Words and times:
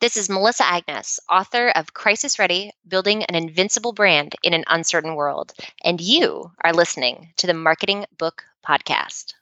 This 0.00 0.16
is 0.16 0.30
Melissa 0.30 0.64
Agnes, 0.64 1.20
author 1.28 1.68
of 1.68 1.92
Crisis 1.92 2.38
Ready 2.38 2.72
Building 2.88 3.22
an 3.24 3.34
Invincible 3.34 3.92
Brand 3.92 4.34
in 4.42 4.54
an 4.54 4.64
Uncertain 4.66 5.14
World. 5.14 5.52
And 5.84 6.00
you 6.00 6.52
are 6.64 6.72
listening 6.72 7.34
to 7.36 7.46
the 7.46 7.52
Marketing 7.52 8.06
Book 8.16 8.42
Podcast. 8.66 9.34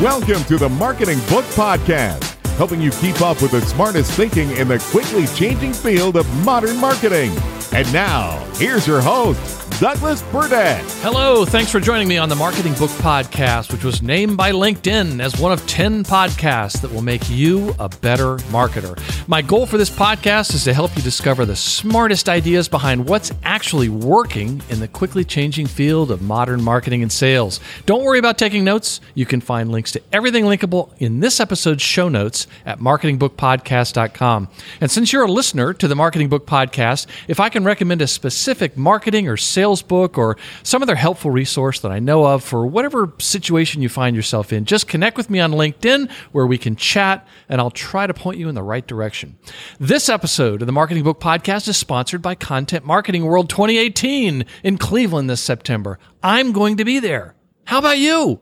Welcome 0.00 0.42
to 0.44 0.56
the 0.56 0.70
Marketing 0.78 1.18
Book 1.28 1.44
Podcast, 1.52 2.24
helping 2.56 2.80
you 2.80 2.90
keep 2.92 3.20
up 3.20 3.42
with 3.42 3.50
the 3.50 3.60
smartest 3.60 4.12
thinking 4.12 4.50
in 4.52 4.68
the 4.68 4.78
quickly 4.78 5.26
changing 5.36 5.74
field 5.74 6.16
of 6.16 6.26
modern 6.42 6.78
marketing. 6.78 7.36
And 7.74 7.92
now, 7.92 8.42
here's 8.54 8.86
your 8.86 9.02
host, 9.02 9.67
Douglas 9.80 10.22
Burdett. 10.32 10.82
Hello, 11.02 11.44
thanks 11.44 11.70
for 11.70 11.78
joining 11.78 12.08
me 12.08 12.18
on 12.18 12.28
the 12.28 12.34
Marketing 12.34 12.74
Book 12.74 12.90
Podcast, 12.90 13.70
which 13.70 13.84
was 13.84 14.02
named 14.02 14.36
by 14.36 14.50
LinkedIn 14.50 15.22
as 15.22 15.38
one 15.38 15.52
of 15.52 15.64
10 15.68 16.02
podcasts 16.02 16.80
that 16.80 16.92
will 16.92 17.00
make 17.00 17.30
you 17.30 17.72
a 17.78 17.88
better 17.88 18.38
marketer. 18.48 18.98
My 19.28 19.40
goal 19.40 19.66
for 19.66 19.78
this 19.78 19.88
podcast 19.88 20.52
is 20.52 20.64
to 20.64 20.74
help 20.74 20.96
you 20.96 21.02
discover 21.02 21.44
the 21.44 21.54
smartest 21.54 22.28
ideas 22.28 22.68
behind 22.68 23.08
what's 23.08 23.30
actually 23.44 23.88
working 23.88 24.60
in 24.68 24.80
the 24.80 24.88
quickly 24.88 25.22
changing 25.22 25.68
field 25.68 26.10
of 26.10 26.22
modern 26.22 26.60
marketing 26.60 27.02
and 27.02 27.12
sales. 27.12 27.60
Don't 27.86 28.02
worry 28.02 28.18
about 28.18 28.36
taking 28.36 28.64
notes. 28.64 29.00
You 29.14 29.26
can 29.26 29.40
find 29.40 29.70
links 29.70 29.92
to 29.92 30.02
everything 30.12 30.42
linkable 30.42 30.90
in 30.98 31.20
this 31.20 31.38
episode's 31.38 31.82
show 31.84 32.08
notes 32.08 32.48
at 32.66 32.80
marketingbookpodcast.com. 32.80 34.48
And 34.80 34.90
since 34.90 35.12
you're 35.12 35.22
a 35.22 35.30
listener 35.30 35.72
to 35.74 35.86
the 35.86 35.94
Marketing 35.94 36.28
Book 36.28 36.46
Podcast, 36.46 37.06
if 37.28 37.38
I 37.38 37.48
can 37.48 37.62
recommend 37.62 38.02
a 38.02 38.08
specific 38.08 38.76
marketing 38.76 39.28
or 39.28 39.36
sales 39.36 39.67
sales 39.68 39.82
book 39.82 40.16
or 40.16 40.38
some 40.62 40.82
other 40.82 40.94
helpful 40.94 41.30
resource 41.30 41.80
that 41.80 41.92
I 41.92 41.98
know 41.98 42.24
of 42.24 42.42
for 42.42 42.66
whatever 42.66 43.12
situation 43.18 43.82
you 43.82 43.90
find 43.90 44.16
yourself 44.16 44.50
in, 44.50 44.64
just 44.64 44.88
connect 44.88 45.18
with 45.18 45.28
me 45.28 45.40
on 45.40 45.52
LinkedIn 45.52 46.10
where 46.32 46.46
we 46.46 46.56
can 46.56 46.74
chat 46.74 47.26
and 47.50 47.60
I'll 47.60 47.70
try 47.70 48.06
to 48.06 48.14
point 48.14 48.38
you 48.38 48.48
in 48.48 48.54
the 48.54 48.62
right 48.62 48.86
direction. 48.86 49.36
This 49.78 50.08
episode 50.08 50.62
of 50.62 50.66
the 50.66 50.72
Marketing 50.72 51.04
Book 51.04 51.20
Podcast 51.20 51.68
is 51.68 51.76
sponsored 51.76 52.22
by 52.22 52.34
Content 52.34 52.86
Marketing 52.86 53.26
World 53.26 53.50
2018 53.50 54.46
in 54.64 54.78
Cleveland 54.78 55.28
this 55.28 55.42
September. 55.42 55.98
I'm 56.22 56.52
going 56.52 56.78
to 56.78 56.84
be 56.86 56.98
there. 56.98 57.34
How 57.66 57.78
about 57.78 57.98
you? 57.98 58.40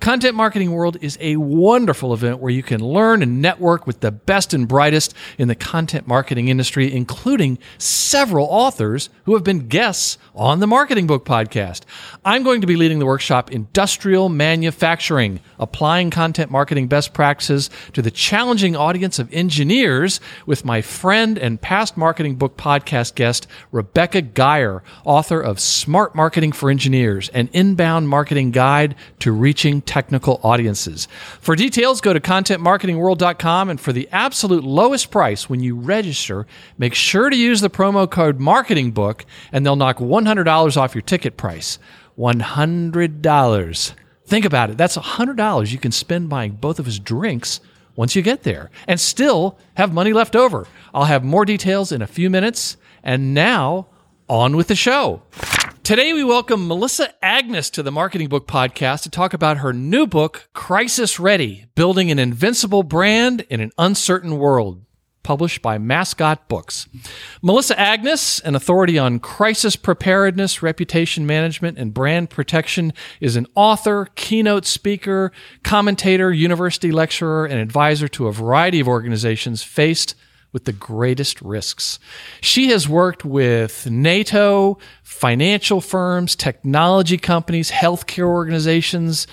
Content 0.00 0.36
Marketing 0.36 0.70
World 0.70 0.96
is 1.00 1.18
a 1.20 1.36
wonderful 1.36 2.14
event 2.14 2.38
where 2.38 2.52
you 2.52 2.62
can 2.62 2.80
learn 2.80 3.20
and 3.20 3.42
network 3.42 3.84
with 3.84 3.98
the 3.98 4.12
best 4.12 4.54
and 4.54 4.68
brightest 4.68 5.12
in 5.38 5.48
the 5.48 5.56
content 5.56 6.06
marketing 6.06 6.46
industry, 6.46 6.94
including 6.94 7.58
several 7.78 8.46
authors 8.46 9.10
who 9.24 9.34
have 9.34 9.42
been 9.42 9.66
guests 9.66 10.16
on 10.36 10.60
the 10.60 10.68
Marketing 10.68 11.08
Book 11.08 11.24
Podcast. 11.24 11.80
I'm 12.24 12.42
going 12.42 12.60
to 12.62 12.66
be 12.66 12.76
leading 12.76 12.98
the 12.98 13.06
workshop 13.06 13.52
Industrial 13.52 14.28
Manufacturing, 14.28 15.40
applying 15.58 16.10
content 16.10 16.50
marketing 16.50 16.88
best 16.88 17.12
practices 17.12 17.70
to 17.92 18.02
the 18.02 18.10
challenging 18.10 18.74
audience 18.74 19.18
of 19.18 19.32
engineers 19.32 20.20
with 20.44 20.64
my 20.64 20.82
friend 20.82 21.38
and 21.38 21.60
past 21.60 21.96
Marketing 21.96 22.34
Book 22.34 22.56
Podcast 22.56 23.14
guest, 23.14 23.46
Rebecca 23.70 24.20
Geier, 24.20 24.82
author 25.04 25.40
of 25.40 25.60
Smart 25.60 26.14
Marketing 26.14 26.50
for 26.50 26.70
Engineers, 26.70 27.28
an 27.30 27.50
inbound 27.52 28.08
marketing 28.08 28.50
guide 28.50 28.96
to 29.20 29.30
reaching 29.30 29.80
technical 29.80 30.40
audiences. 30.42 31.06
For 31.40 31.54
details, 31.54 32.00
go 32.00 32.12
to 32.12 32.20
contentmarketingworld.com 32.20 33.70
and 33.70 33.80
for 33.80 33.92
the 33.92 34.08
absolute 34.10 34.64
lowest 34.64 35.10
price 35.10 35.48
when 35.48 35.60
you 35.60 35.76
register, 35.76 36.46
make 36.78 36.94
sure 36.94 37.30
to 37.30 37.36
use 37.36 37.60
the 37.60 37.70
promo 37.70 38.10
code 38.10 38.40
marketingbook 38.40 39.24
and 39.52 39.64
they'll 39.64 39.76
knock 39.76 39.98
$100 39.98 40.76
off 40.76 40.94
your 40.94 41.02
ticket 41.02 41.36
price. 41.36 41.78
$100. 42.18 43.92
Think 44.26 44.44
about 44.44 44.70
it. 44.70 44.76
That's 44.76 44.96
$100 44.96 45.72
you 45.72 45.78
can 45.78 45.92
spend 45.92 46.28
buying 46.28 46.52
both 46.52 46.78
of 46.78 46.86
his 46.86 46.98
drinks 46.98 47.60
once 47.96 48.14
you 48.14 48.22
get 48.22 48.42
there 48.42 48.70
and 48.86 49.00
still 49.00 49.58
have 49.74 49.92
money 49.92 50.12
left 50.12 50.36
over. 50.36 50.66
I'll 50.92 51.04
have 51.04 51.24
more 51.24 51.44
details 51.44 51.92
in 51.92 52.02
a 52.02 52.06
few 52.06 52.28
minutes. 52.28 52.76
And 53.02 53.32
now, 53.32 53.86
on 54.28 54.56
with 54.56 54.68
the 54.68 54.74
show. 54.74 55.22
Today, 55.82 56.12
we 56.12 56.22
welcome 56.22 56.68
Melissa 56.68 57.14
Agnes 57.24 57.70
to 57.70 57.82
the 57.82 57.90
Marketing 57.90 58.28
Book 58.28 58.46
Podcast 58.46 59.04
to 59.04 59.10
talk 59.10 59.32
about 59.32 59.58
her 59.58 59.72
new 59.72 60.06
book, 60.06 60.50
Crisis 60.52 61.18
Ready 61.18 61.64
Building 61.74 62.10
an 62.10 62.18
Invincible 62.18 62.82
Brand 62.82 63.46
in 63.48 63.60
an 63.60 63.70
Uncertain 63.78 64.36
World, 64.38 64.84
published 65.28 65.60
by 65.60 65.76
Mascot 65.76 66.48
Books. 66.48 66.88
Melissa 67.42 67.78
Agnes, 67.78 68.40
an 68.40 68.54
authority 68.54 68.98
on 68.98 69.18
crisis 69.18 69.76
preparedness, 69.76 70.62
reputation 70.62 71.26
management, 71.26 71.76
and 71.76 71.92
brand 71.92 72.30
protection, 72.30 72.94
is 73.20 73.36
an 73.36 73.46
author, 73.54 74.08
keynote 74.14 74.64
speaker, 74.64 75.30
commentator, 75.62 76.32
university 76.32 76.90
lecturer, 76.90 77.44
and 77.44 77.60
advisor 77.60 78.08
to 78.08 78.26
a 78.26 78.32
variety 78.32 78.80
of 78.80 78.88
organizations 78.88 79.62
faced 79.62 80.14
with 80.50 80.64
the 80.64 80.72
greatest 80.72 81.42
risks. 81.42 81.98
She 82.40 82.70
has 82.70 82.88
worked 82.88 83.22
with 83.22 83.86
NATO, 83.86 84.78
financial 85.02 85.82
firms, 85.82 86.36
technology 86.36 87.18
companies, 87.18 87.70
healthcare 87.70 88.28
organizations, 88.28 89.26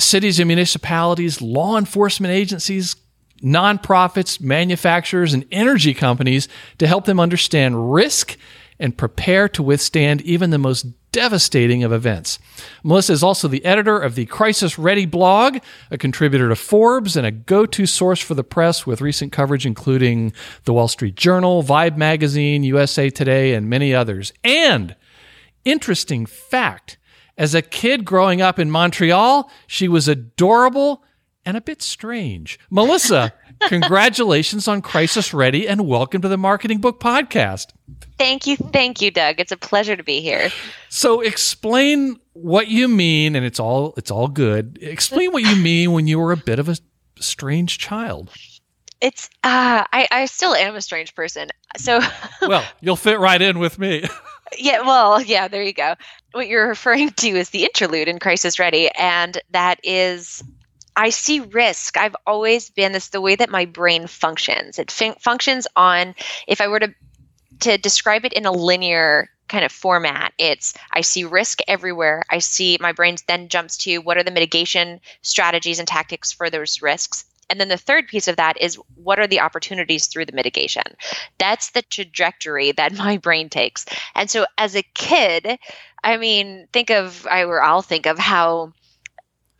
cities 0.00 0.40
and 0.40 0.48
municipalities, 0.48 1.40
law 1.40 1.78
enforcement 1.78 2.32
agencies, 2.32 2.96
nonprofits, 3.42 4.40
manufacturers, 4.40 5.34
and 5.34 5.44
energy 5.50 5.94
companies 5.94 6.48
to 6.78 6.86
help 6.86 7.04
them 7.04 7.20
understand 7.20 7.92
risk 7.92 8.36
and 8.78 8.96
prepare 8.96 9.48
to 9.48 9.62
withstand 9.62 10.20
even 10.22 10.50
the 10.50 10.58
most 10.58 10.86
devastating 11.10 11.82
of 11.82 11.92
events. 11.92 12.38
Melissa 12.84 13.12
is 13.12 13.22
also 13.22 13.48
the 13.48 13.64
editor 13.64 13.98
of 13.98 14.14
the 14.14 14.26
Crisis 14.26 14.78
Ready 14.78 15.06
blog, 15.06 15.58
a 15.90 15.98
contributor 15.98 16.48
to 16.48 16.56
Forbes, 16.56 17.16
and 17.16 17.26
a 17.26 17.30
go 17.30 17.66
to 17.66 17.86
source 17.86 18.20
for 18.20 18.34
the 18.34 18.44
press 18.44 18.86
with 18.86 19.00
recent 19.00 19.32
coverage 19.32 19.66
including 19.66 20.32
The 20.64 20.72
Wall 20.72 20.88
Street 20.88 21.16
Journal, 21.16 21.62
Vibe 21.62 21.96
Magazine, 21.96 22.62
USA 22.62 23.10
Today, 23.10 23.54
and 23.54 23.68
many 23.68 23.94
others. 23.94 24.32
And 24.44 24.94
interesting 25.64 26.26
fact 26.26 26.98
as 27.36 27.54
a 27.54 27.62
kid 27.62 28.04
growing 28.04 28.42
up 28.42 28.58
in 28.58 28.70
Montreal, 28.70 29.50
she 29.66 29.88
was 29.88 30.08
adorable 30.08 31.04
and 31.48 31.56
a 31.56 31.62
bit 31.62 31.80
strange. 31.80 32.60
Melissa, 32.68 33.32
congratulations 33.68 34.68
on 34.68 34.82
Crisis 34.82 35.32
Ready 35.32 35.66
and 35.66 35.88
welcome 35.88 36.20
to 36.20 36.28
the 36.28 36.36
Marketing 36.36 36.76
Book 36.78 37.00
Podcast. 37.00 37.68
Thank 38.18 38.46
you. 38.46 38.58
Thank 38.58 39.00
you, 39.00 39.10
Doug. 39.10 39.40
It's 39.40 39.50
a 39.50 39.56
pleasure 39.56 39.96
to 39.96 40.02
be 40.02 40.20
here. 40.20 40.50
So 40.90 41.22
explain 41.22 42.18
what 42.34 42.68
you 42.68 42.86
mean, 42.86 43.34
and 43.34 43.46
it's 43.46 43.58
all 43.58 43.94
it's 43.96 44.10
all 44.10 44.28
good. 44.28 44.78
Explain 44.82 45.32
what 45.32 45.42
you 45.42 45.56
mean 45.62 45.92
when 45.92 46.06
you 46.06 46.18
were 46.18 46.32
a 46.32 46.36
bit 46.36 46.58
of 46.58 46.68
a 46.68 46.76
strange 47.18 47.78
child. 47.78 48.30
It's 49.00 49.30
uh 49.42 49.88
I, 49.90 50.06
I 50.10 50.26
still 50.26 50.54
am 50.54 50.76
a 50.76 50.82
strange 50.82 51.14
person. 51.14 51.48
So 51.78 52.00
Well, 52.42 52.64
you'll 52.82 52.96
fit 52.96 53.18
right 53.18 53.40
in 53.40 53.58
with 53.58 53.78
me. 53.78 54.04
yeah, 54.58 54.82
well, 54.82 55.22
yeah, 55.22 55.48
there 55.48 55.62
you 55.62 55.72
go. 55.72 55.94
What 56.32 56.46
you're 56.46 56.68
referring 56.68 57.08
to 57.08 57.28
is 57.28 57.48
the 57.48 57.64
interlude 57.64 58.06
in 58.06 58.18
Crisis 58.18 58.58
Ready, 58.58 58.90
and 58.98 59.40
that 59.52 59.80
is 59.82 60.42
I 60.98 61.10
see 61.10 61.38
risk. 61.38 61.96
I've 61.96 62.16
always 62.26 62.70
been 62.70 62.90
this 62.90 63.10
the 63.10 63.20
way 63.20 63.36
that 63.36 63.50
my 63.50 63.66
brain 63.66 64.08
functions. 64.08 64.80
It 64.80 64.90
fun- 64.90 65.14
functions 65.20 65.68
on 65.76 66.16
if 66.48 66.60
I 66.60 66.66
were 66.66 66.80
to 66.80 66.92
to 67.60 67.78
describe 67.78 68.24
it 68.24 68.32
in 68.32 68.46
a 68.46 68.52
linear 68.52 69.30
kind 69.48 69.64
of 69.64 69.72
format 69.72 70.34
it's 70.36 70.74
i 70.92 71.00
see 71.00 71.24
risk 71.24 71.60
everywhere 71.66 72.22
i 72.30 72.38
see 72.38 72.76
my 72.82 72.92
brain 72.92 73.16
then 73.26 73.48
jumps 73.48 73.78
to 73.78 73.96
what 73.98 74.18
are 74.18 74.22
the 74.22 74.30
mitigation 74.30 75.00
strategies 75.22 75.78
and 75.78 75.88
tactics 75.88 76.30
for 76.30 76.50
those 76.50 76.82
risks 76.82 77.24
and 77.48 77.58
then 77.58 77.68
the 77.68 77.78
third 77.78 78.06
piece 78.06 78.28
of 78.28 78.36
that 78.36 78.60
is 78.60 78.78
what 78.94 79.18
are 79.18 79.26
the 79.26 79.40
opportunities 79.40 80.06
through 80.06 80.26
the 80.26 80.34
mitigation 80.34 80.82
that's 81.38 81.70
the 81.70 81.80
trajectory 81.82 82.72
that 82.72 82.92
my 82.98 83.16
brain 83.16 83.48
takes 83.48 83.86
and 84.14 84.30
so 84.30 84.44
as 84.58 84.76
a 84.76 84.82
kid 84.94 85.58
i 86.04 86.18
mean 86.18 86.68
think 86.72 86.90
of 86.90 87.26
i 87.30 87.42
or 87.44 87.62
i'll 87.62 87.82
think 87.82 88.04
of 88.04 88.18
how 88.18 88.70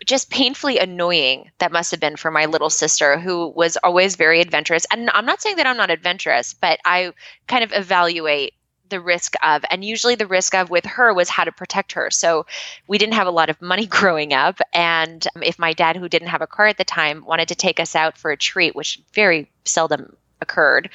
just 0.08 0.30
painfully 0.30 0.78
annoying 0.78 1.50
that 1.58 1.70
must 1.70 1.90
have 1.90 2.00
been 2.00 2.16
for 2.16 2.30
my 2.30 2.46
little 2.46 2.70
sister 2.70 3.18
who 3.20 3.48
was 3.48 3.76
always 3.84 4.16
very 4.16 4.40
adventurous. 4.40 4.86
And 4.90 5.10
i'm 5.10 5.26
not 5.26 5.42
saying 5.42 5.56
that 5.56 5.66
i'm 5.66 5.76
not 5.76 5.90
adventurous 5.90 6.54
but 6.54 6.80
i 6.84 7.12
kind 7.46 7.62
of 7.62 7.72
evaluate 7.74 8.54
the 8.88 9.00
risk 9.00 9.34
of 9.42 9.66
and 9.70 9.84
usually 9.84 10.14
the 10.14 10.26
risk 10.26 10.54
of 10.54 10.70
with 10.70 10.86
her 10.86 11.12
was 11.12 11.28
how 11.28 11.44
to 11.44 11.52
protect 11.52 11.92
her. 11.92 12.10
So 12.10 12.46
we 12.86 12.96
didn't 12.96 13.14
have 13.14 13.26
a 13.26 13.30
lot 13.38 13.50
of 13.50 13.60
money 13.60 13.86
growing 13.98 14.32
up. 14.32 14.60
And 14.72 15.26
if 15.42 15.58
my 15.58 15.74
dad 15.74 15.96
who 15.96 16.08
didn't 16.08 16.28
have 16.28 16.40
a 16.40 16.46
car 16.46 16.68
at 16.68 16.78
the 16.78 16.84
time 16.84 17.26
wanted 17.26 17.48
to 17.48 17.54
take 17.54 17.78
us 17.78 17.94
out 17.94 18.16
for 18.16 18.30
a 18.30 18.36
treat 18.36 18.74
which 18.74 19.02
very 19.12 19.50
seldom 19.66 20.16
occurred 20.40 20.88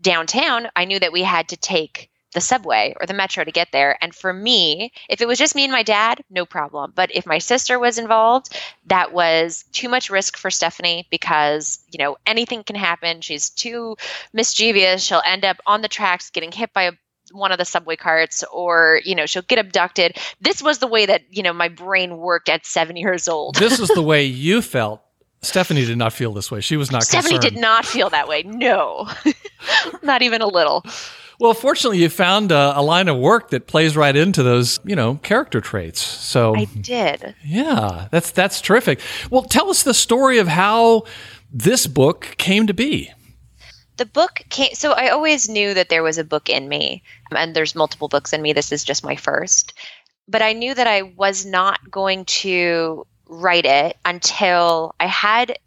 downtown 0.00 0.66
i 0.76 0.84
knew 0.84 0.98
that 0.98 1.12
we 1.12 1.22
had 1.22 1.48
to 1.48 1.56
take 1.56 2.10
the 2.32 2.40
subway 2.40 2.94
or 3.00 3.06
the 3.06 3.14
metro 3.14 3.44
to 3.44 3.50
get 3.50 3.68
there. 3.72 3.98
And 4.02 4.14
for 4.14 4.32
me, 4.32 4.92
if 5.08 5.20
it 5.20 5.26
was 5.26 5.38
just 5.38 5.54
me 5.54 5.64
and 5.64 5.72
my 5.72 5.82
dad, 5.82 6.22
no 6.30 6.46
problem. 6.46 6.92
But 6.94 7.14
if 7.14 7.26
my 7.26 7.38
sister 7.38 7.78
was 7.78 7.98
involved, 7.98 8.56
that 8.86 9.12
was 9.12 9.64
too 9.72 9.88
much 9.88 10.10
risk 10.10 10.36
for 10.36 10.50
Stephanie 10.50 11.06
because, 11.10 11.80
you 11.90 11.98
know, 11.98 12.16
anything 12.26 12.62
can 12.62 12.76
happen. 12.76 13.20
She's 13.20 13.50
too 13.50 13.96
mischievous. 14.32 15.02
She'll 15.02 15.22
end 15.26 15.44
up 15.44 15.58
on 15.66 15.82
the 15.82 15.88
tracks 15.88 16.30
getting 16.30 16.52
hit 16.52 16.72
by 16.72 16.84
a 16.84 16.92
one 17.32 17.52
of 17.52 17.58
the 17.58 17.64
subway 17.64 17.94
carts 17.94 18.42
or 18.52 19.00
you 19.04 19.14
know 19.14 19.24
she'll 19.24 19.42
get 19.42 19.56
abducted 19.56 20.16
this 20.40 20.60
was 20.60 20.80
the 20.80 20.86
way 20.88 21.06
that 21.06 21.22
you 21.30 21.44
know 21.44 21.52
my 21.52 21.68
brain 21.68 22.18
worked 22.18 22.48
at 22.48 22.66
seven 22.66 22.96
years 22.96 23.28
old 23.28 23.54
this 23.54 23.78
is 23.78 23.86
the 23.90 24.02
way 24.12 24.24
you 24.24 24.60
felt 24.60 25.00
Stephanie 25.42 25.86
did 25.86 25.96
not 25.96 26.12
feel 26.12 26.34
this 26.34 26.50
way. 26.50 26.60
She 26.60 26.76
was 26.76 26.92
not 26.92 27.02
Stephanie 27.02 27.36
concerned. 27.36 27.54
did 27.54 27.60
not 27.60 27.86
feel 27.86 28.10
that 28.10 28.28
way. 28.28 28.42
No, 28.42 29.08
not 30.02 30.20
even 30.20 30.42
a 30.42 30.46
little. 30.46 30.84
Well, 31.40 31.54
fortunately, 31.54 32.02
you 32.02 32.10
found 32.10 32.52
a, 32.52 32.78
a, 32.78 32.82
line 32.82 33.08
of 33.08 33.16
work 33.16 33.48
that 33.48 33.66
plays 33.66 33.96
right 33.96 34.14
into 34.14 34.42
those, 34.42 34.78
you 34.84 34.94
know, 34.94 35.14
character 35.22 35.62
traits. 35.62 36.02
So 36.02 36.54
I 36.54 36.66
did. 36.66 37.34
Yeah, 37.42 38.08
that's 38.10 38.30
that's 38.30 38.60
terrific. 38.60 39.00
Well, 39.30 39.44
tell 39.44 39.70
us 39.70 39.82
the 39.82 39.94
story 39.94 40.36
of 40.36 40.48
how 40.48 41.04
this 41.50 41.86
book 41.86 42.34
came 42.36 42.66
to 42.66 42.74
be. 42.74 43.10
The 43.96 44.04
book 44.04 44.42
came. 44.50 44.74
So 44.74 44.92
I 44.92 45.08
always 45.08 45.48
knew 45.48 45.72
that 45.72 45.88
there 45.88 46.02
was 46.02 46.18
a 46.18 46.24
book 46.24 46.50
in 46.50 46.68
me, 46.68 47.02
and 47.30 47.56
there's 47.56 47.74
multiple 47.74 48.08
books 48.08 48.34
in 48.34 48.42
me. 48.42 48.52
This 48.52 48.70
is 48.70 48.84
just 48.84 49.02
my 49.02 49.16
first, 49.16 49.72
but 50.28 50.42
I 50.42 50.52
knew 50.52 50.74
that 50.74 50.86
I 50.86 51.02
was 51.02 51.46
not 51.46 51.90
going 51.90 52.26
to 52.26 53.06
write 53.30 53.64
it 53.64 53.96
until 54.04 54.94
I 55.00 55.06
had 55.06 55.58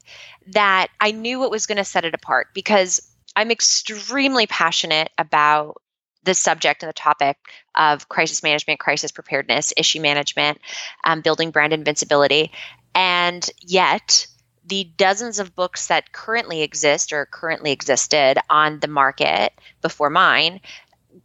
that. 0.51 0.89
I 1.01 1.09
knew 1.09 1.39
what 1.39 1.49
was 1.49 1.65
going 1.65 1.79
to 1.79 1.83
set 1.83 2.05
it 2.05 2.13
apart 2.13 2.49
because 2.53 3.01
I'm 3.35 3.51
extremely 3.51 4.47
passionate 4.47 5.11
about 5.17 5.81
the 6.23 6.33
subject 6.33 6.83
and 6.83 6.89
the 6.89 6.93
topic 6.93 7.37
of 7.75 8.07
crisis 8.07 8.43
management, 8.43 8.79
crisis 8.79 9.11
preparedness, 9.11 9.73
issue 9.75 10.01
management, 10.01 10.59
um, 11.03 11.21
building 11.21 11.51
brand 11.51 11.73
invincibility. 11.73 12.51
And 12.95 13.47
yet, 13.59 14.27
the 14.65 14.85
dozens 14.95 15.39
of 15.39 15.55
books 15.55 15.87
that 15.87 16.13
currently 16.13 16.61
exist 16.61 17.11
or 17.11 17.25
currently 17.25 17.71
existed 17.71 18.37
on 18.49 18.79
the 18.79 18.87
market 18.87 19.51
before 19.81 20.09
mine 20.09 20.61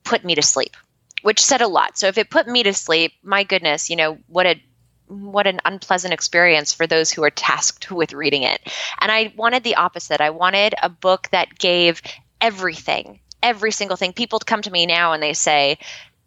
put 0.03 0.25
me 0.25 0.35
to 0.35 0.43
sleep, 0.43 0.77
which 1.23 1.41
said 1.41 1.63
a 1.63 1.69
lot. 1.69 1.97
So 1.99 2.09
if 2.09 2.19
it 2.19 2.31
put 2.31 2.49
me 2.49 2.65
to 2.65 2.75
sleep, 2.75 3.13
my 3.23 3.45
goodness, 3.45 3.91
you 3.91 3.97
know, 3.97 4.19
what 4.27 4.47
a 4.47 4.61
what 5.09 5.47
an 5.47 5.61
unpleasant 5.65 6.15
experience 6.15 6.73
for 6.73 6.87
those 6.87 7.11
who 7.11 7.25
are 7.25 7.31
tasked 7.31 7.91
with 7.91 8.13
reading 8.13 8.43
it. 8.43 8.61
And 9.01 9.11
I 9.11 9.33
wanted 9.37 9.65
the 9.65 9.77
opposite. 9.77 10.21
I 10.21 10.31
wanted 10.31 10.75
a 10.83 10.89
book 10.89 11.29
that 11.33 11.59
gave 11.59 12.03
everything, 12.41 13.21
every 13.43 13.73
single 13.73 13.97
thing. 13.97 14.13
People 14.13 14.39
come 14.39 14.63
to 14.63 14.71
me 14.71 14.87
now 14.87 15.13
and 15.13 15.23
they 15.23 15.35
say, 15.35 15.79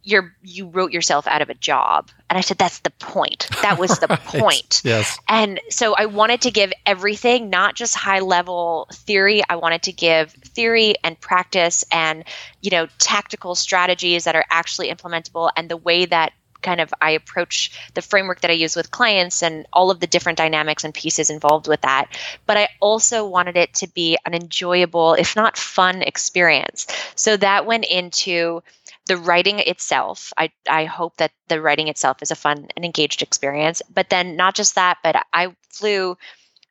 you're 0.04 0.36
you 0.42 0.68
wrote 0.68 0.92
yourself 0.92 1.28
out 1.28 1.42
of 1.42 1.50
a 1.50 1.54
job 1.54 2.10
and 2.30 2.38
i 2.38 2.42
said 2.42 2.58
that's 2.58 2.80
the 2.80 2.90
point 2.92 3.48
that 3.62 3.78
was 3.78 4.00
the 4.00 4.08
right. 4.10 4.20
point 4.24 4.82
yes 4.84 5.20
and 5.28 5.60
so 5.70 5.94
i 5.96 6.06
wanted 6.06 6.42
to 6.42 6.50
give 6.50 6.74
everything 6.86 7.50
not 7.50 7.76
just 7.76 7.96
high 7.96 8.20
level 8.20 8.88
theory 8.92 9.44
i 9.50 9.56
wanted 9.56 9.84
to 9.84 9.92
give 9.92 10.32
theory 10.32 10.96
and 11.04 11.20
practice 11.20 11.84
and 11.92 12.24
you 12.62 12.72
know 12.72 12.88
tactical 12.98 13.54
strategies 13.54 14.24
that 14.24 14.36
are 14.36 14.46
actually 14.50 14.90
implementable 14.90 15.52
and 15.56 15.70
the 15.70 15.78
way 15.78 16.06
that 16.06 16.34
kind 16.62 16.82
of 16.82 16.94
I 17.02 17.12
approach 17.12 17.72
the 17.94 18.02
framework 18.02 18.42
that 18.42 18.52
I 18.52 18.56
use 18.56 18.76
with 18.76 18.92
clients 18.92 19.44
and 19.44 19.66
all 19.74 19.92
of 19.92 20.00
the 20.00 20.08
different 20.08 20.38
dynamics 20.38 20.84
and 20.84 20.94
pieces 20.94 21.30
involved 21.30 21.68
with 21.68 21.82
that. 21.82 22.18
But 22.46 22.58
I 22.58 22.70
also 22.80 23.26
wanted 23.26 23.58
it 23.58 23.74
to 23.76 23.88
be 23.88 24.18
an 24.26 24.34
enjoyable, 24.34 25.14
if 25.14 25.36
not 25.36 25.58
fun, 25.58 26.02
experience. 26.02 26.88
So 27.16 27.38
that 27.38 27.66
went 27.66 27.86
into 27.86 28.62
the 29.08 29.18
writing 29.18 29.60
itself. 29.60 30.32
I, 30.38 30.52
I 30.70 30.86
hope 30.86 31.18
that 31.18 31.32
the 31.48 31.62
writing 31.62 31.88
itself 31.88 32.22
is 32.22 32.32
a 32.32 32.36
fun 32.36 32.68
and 32.76 32.86
engaged 32.86 33.22
experience. 33.22 33.82
But 33.94 34.10
then 34.10 34.36
not 34.36 34.56
just 34.56 34.76
that, 34.76 35.00
but 35.04 35.26
I 35.34 35.56
flew 35.70 36.18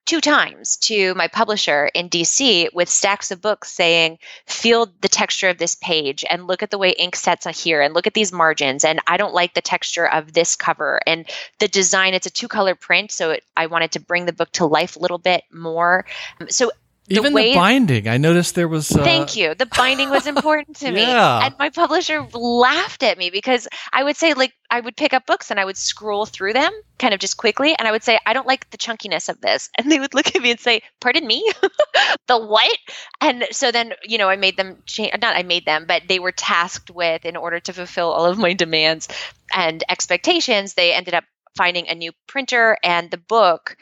two 0.06 0.20
times 0.20 0.76
to 0.76 1.14
my 1.14 1.28
publisher 1.28 1.90
in 1.94 2.08
DC 2.08 2.72
with 2.72 2.88
stacks 2.88 3.30
of 3.30 3.40
books 3.40 3.70
saying, 3.70 4.18
feel 4.46 4.88
the 5.00 5.08
texture 5.08 5.48
of 5.48 5.58
this 5.58 5.74
page 5.76 6.24
and 6.28 6.46
look 6.46 6.62
at 6.62 6.70
the 6.70 6.78
way 6.78 6.90
ink 6.90 7.16
sets 7.16 7.46
here 7.62 7.80
and 7.80 7.94
look 7.94 8.06
at 8.06 8.14
these 8.14 8.32
margins. 8.32 8.84
And 8.84 9.00
I 9.06 9.16
don't 9.16 9.34
like 9.34 9.54
the 9.54 9.60
texture 9.60 10.06
of 10.06 10.32
this 10.32 10.56
cover 10.56 11.00
and 11.06 11.28
the 11.58 11.68
design. 11.68 12.14
It's 12.14 12.26
a 12.26 12.30
two 12.30 12.48
color 12.48 12.74
print. 12.74 13.12
So 13.12 13.30
it, 13.30 13.44
I 13.56 13.66
wanted 13.66 13.92
to 13.92 14.00
bring 14.00 14.26
the 14.26 14.32
book 14.32 14.50
to 14.52 14.66
life 14.66 14.96
a 14.96 15.00
little 15.00 15.18
bit 15.18 15.44
more. 15.52 16.04
So 16.48 16.70
even 17.10 17.34
the 17.34 17.54
binding. 17.54 18.08
I 18.08 18.16
noticed 18.16 18.54
there 18.54 18.68
was 18.68 18.90
uh, 18.92 19.02
thank 19.02 19.36
you. 19.36 19.54
The 19.54 19.66
binding 19.66 20.10
was 20.10 20.26
important 20.26 20.76
to 20.78 20.90
me. 20.90 21.02
Yeah. 21.02 21.46
and 21.46 21.54
my 21.58 21.70
publisher 21.70 22.26
laughed 22.32 23.02
at 23.02 23.18
me 23.18 23.30
because 23.30 23.66
i 23.92 24.02
would 24.02 24.16
say 24.16 24.34
like 24.34 24.52
i 24.70 24.80
would 24.80 24.96
pick 24.96 25.12
up 25.12 25.26
books 25.26 25.50
and 25.50 25.58
i 25.58 25.64
would 25.64 25.76
scroll 25.76 26.26
through 26.26 26.52
them 26.52 26.72
kind 26.98 27.12
of 27.12 27.20
just 27.20 27.36
quickly 27.36 27.74
and 27.78 27.88
i 27.88 27.90
would 27.90 28.02
say 28.02 28.18
i 28.26 28.32
don't 28.32 28.46
like 28.46 28.68
the 28.70 28.78
chunkiness 28.78 29.28
of 29.28 29.40
this. 29.40 29.68
And 29.78 29.90
they 29.90 29.98
would 29.98 30.14
look 30.14 30.34
at 30.34 30.42
me 30.42 30.50
and 30.50 30.60
say 30.60 30.82
pardon 31.00 31.26
me? 31.26 31.50
The 32.26 32.38
what? 32.38 32.78
And 33.20 33.46
so 33.50 33.72
then 33.72 33.92
you 34.04 34.18
know 34.18 34.28
i 34.28 34.36
made 34.36 34.56
them 34.56 34.82
change 34.86 35.12
not 35.20 35.36
i 35.36 35.42
made 35.42 35.66
them 35.66 35.86
but 35.86 36.02
they 36.08 36.18
were 36.18 36.32
tasked 36.32 36.90
with 36.90 37.24
in 37.24 37.36
order 37.36 37.58
to 37.60 37.72
fulfill 37.72 38.10
all 38.10 38.26
of 38.26 38.38
my 38.38 38.52
demands 38.52 39.08
and 39.54 39.82
expectations 39.88 40.74
they 40.74 40.92
ended 40.92 41.14
up 41.14 41.24
finding 41.56 41.88
a 41.88 41.94
new 41.94 42.12
printer 42.28 42.76
and 42.84 43.10
the 43.10 43.18
book 43.18 43.76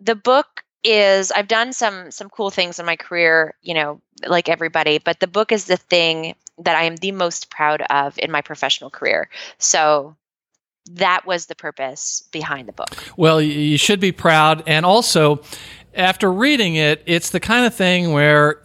the 0.00 0.16
book 0.16 0.63
is 0.84 1.32
I've 1.32 1.48
done 1.48 1.72
some 1.72 2.10
some 2.10 2.28
cool 2.28 2.50
things 2.50 2.78
in 2.78 2.86
my 2.86 2.96
career, 2.96 3.54
you 3.62 3.74
know, 3.74 4.00
like 4.26 4.48
everybody, 4.48 4.98
but 4.98 5.20
the 5.20 5.26
book 5.26 5.50
is 5.50 5.64
the 5.64 5.76
thing 5.76 6.34
that 6.58 6.76
I 6.76 6.84
am 6.84 6.96
the 6.96 7.12
most 7.12 7.50
proud 7.50 7.82
of 7.90 8.18
in 8.18 8.30
my 8.30 8.42
professional 8.42 8.90
career. 8.90 9.28
So 9.58 10.14
that 10.92 11.26
was 11.26 11.46
the 11.46 11.54
purpose 11.54 12.22
behind 12.30 12.68
the 12.68 12.72
book. 12.72 12.94
Well, 13.16 13.40
you 13.40 13.78
should 13.78 14.00
be 14.00 14.12
proud 14.12 14.62
and 14.66 14.84
also 14.84 15.40
after 15.94 16.30
reading 16.30 16.74
it, 16.74 17.02
it's 17.06 17.30
the 17.30 17.40
kind 17.40 17.66
of 17.66 17.74
thing 17.74 18.12
where 18.12 18.62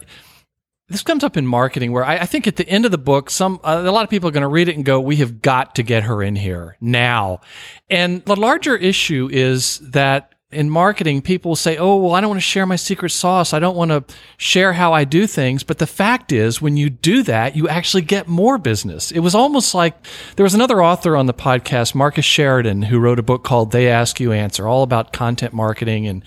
this 0.88 1.02
comes 1.02 1.22
up 1.22 1.36
in 1.36 1.46
marketing 1.46 1.92
where 1.92 2.04
I, 2.04 2.18
I, 2.18 2.26
think 2.26 2.48
at 2.48 2.56
the 2.56 2.68
end 2.68 2.84
of 2.84 2.90
the 2.90 2.98
book, 2.98 3.30
some 3.30 3.60
uh, 3.62 3.82
a 3.86 3.92
lot 3.92 4.02
of 4.02 4.10
people 4.10 4.28
are 4.28 4.32
going 4.32 4.42
to 4.42 4.48
read 4.48 4.68
it 4.68 4.74
and 4.74 4.84
go, 4.84 5.00
"We 5.00 5.16
have 5.16 5.40
got 5.40 5.76
to 5.76 5.84
get 5.84 6.02
her 6.02 6.20
in 6.20 6.34
here 6.34 6.76
now." 6.80 7.40
And 7.88 8.24
the 8.24 8.34
larger 8.34 8.76
issue 8.76 9.28
is 9.30 9.78
that 9.78 10.34
in 10.52 10.68
marketing, 10.68 11.22
people 11.22 11.54
say, 11.54 11.76
Oh, 11.76 11.96
well, 11.96 12.12
I 12.12 12.20
don't 12.20 12.30
want 12.30 12.38
to 12.38 12.46
share 12.46 12.66
my 12.66 12.76
secret 12.76 13.10
sauce. 13.10 13.52
I 13.52 13.60
don't 13.60 13.76
want 13.76 13.90
to 13.92 14.04
share 14.36 14.72
how 14.72 14.92
I 14.92 15.04
do 15.04 15.28
things. 15.28 15.62
But 15.62 15.78
the 15.78 15.86
fact 15.86 16.32
is, 16.32 16.60
when 16.60 16.76
you 16.76 16.90
do 16.90 17.22
that, 17.22 17.54
you 17.54 17.68
actually 17.68 18.02
get 18.02 18.26
more 18.26 18.58
business. 18.58 19.12
It 19.12 19.20
was 19.20 19.34
almost 19.34 19.74
like 19.74 19.94
there 20.34 20.42
was 20.42 20.54
another 20.54 20.82
author 20.82 21.16
on 21.16 21.26
the 21.26 21.34
podcast, 21.34 21.94
Marcus 21.94 22.24
Sheridan, 22.24 22.82
who 22.82 22.98
wrote 22.98 23.20
a 23.20 23.22
book 23.22 23.44
called 23.44 23.70
They 23.70 23.88
Ask 23.88 24.18
You 24.18 24.32
Answer, 24.32 24.66
all 24.66 24.82
about 24.82 25.12
content 25.12 25.52
marketing 25.52 26.08
and 26.08 26.24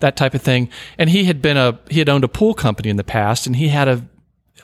that 0.00 0.16
type 0.16 0.32
of 0.32 0.40
thing. 0.40 0.70
And 0.96 1.10
he 1.10 1.24
had 1.24 1.42
been 1.42 1.58
a, 1.58 1.78
he 1.90 1.98
had 1.98 2.08
owned 2.08 2.24
a 2.24 2.28
pool 2.28 2.54
company 2.54 2.88
in 2.88 2.96
the 2.96 3.04
past 3.04 3.46
and 3.46 3.56
he 3.56 3.68
had 3.68 3.88
a, 3.88 4.06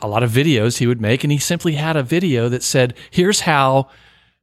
a 0.00 0.08
lot 0.08 0.22
of 0.22 0.30
videos 0.30 0.78
he 0.78 0.86
would 0.86 1.02
make. 1.02 1.22
And 1.22 1.30
he 1.30 1.38
simply 1.38 1.74
had 1.74 1.96
a 1.96 2.02
video 2.02 2.48
that 2.48 2.62
said, 2.62 2.94
Here's 3.10 3.40
how 3.40 3.90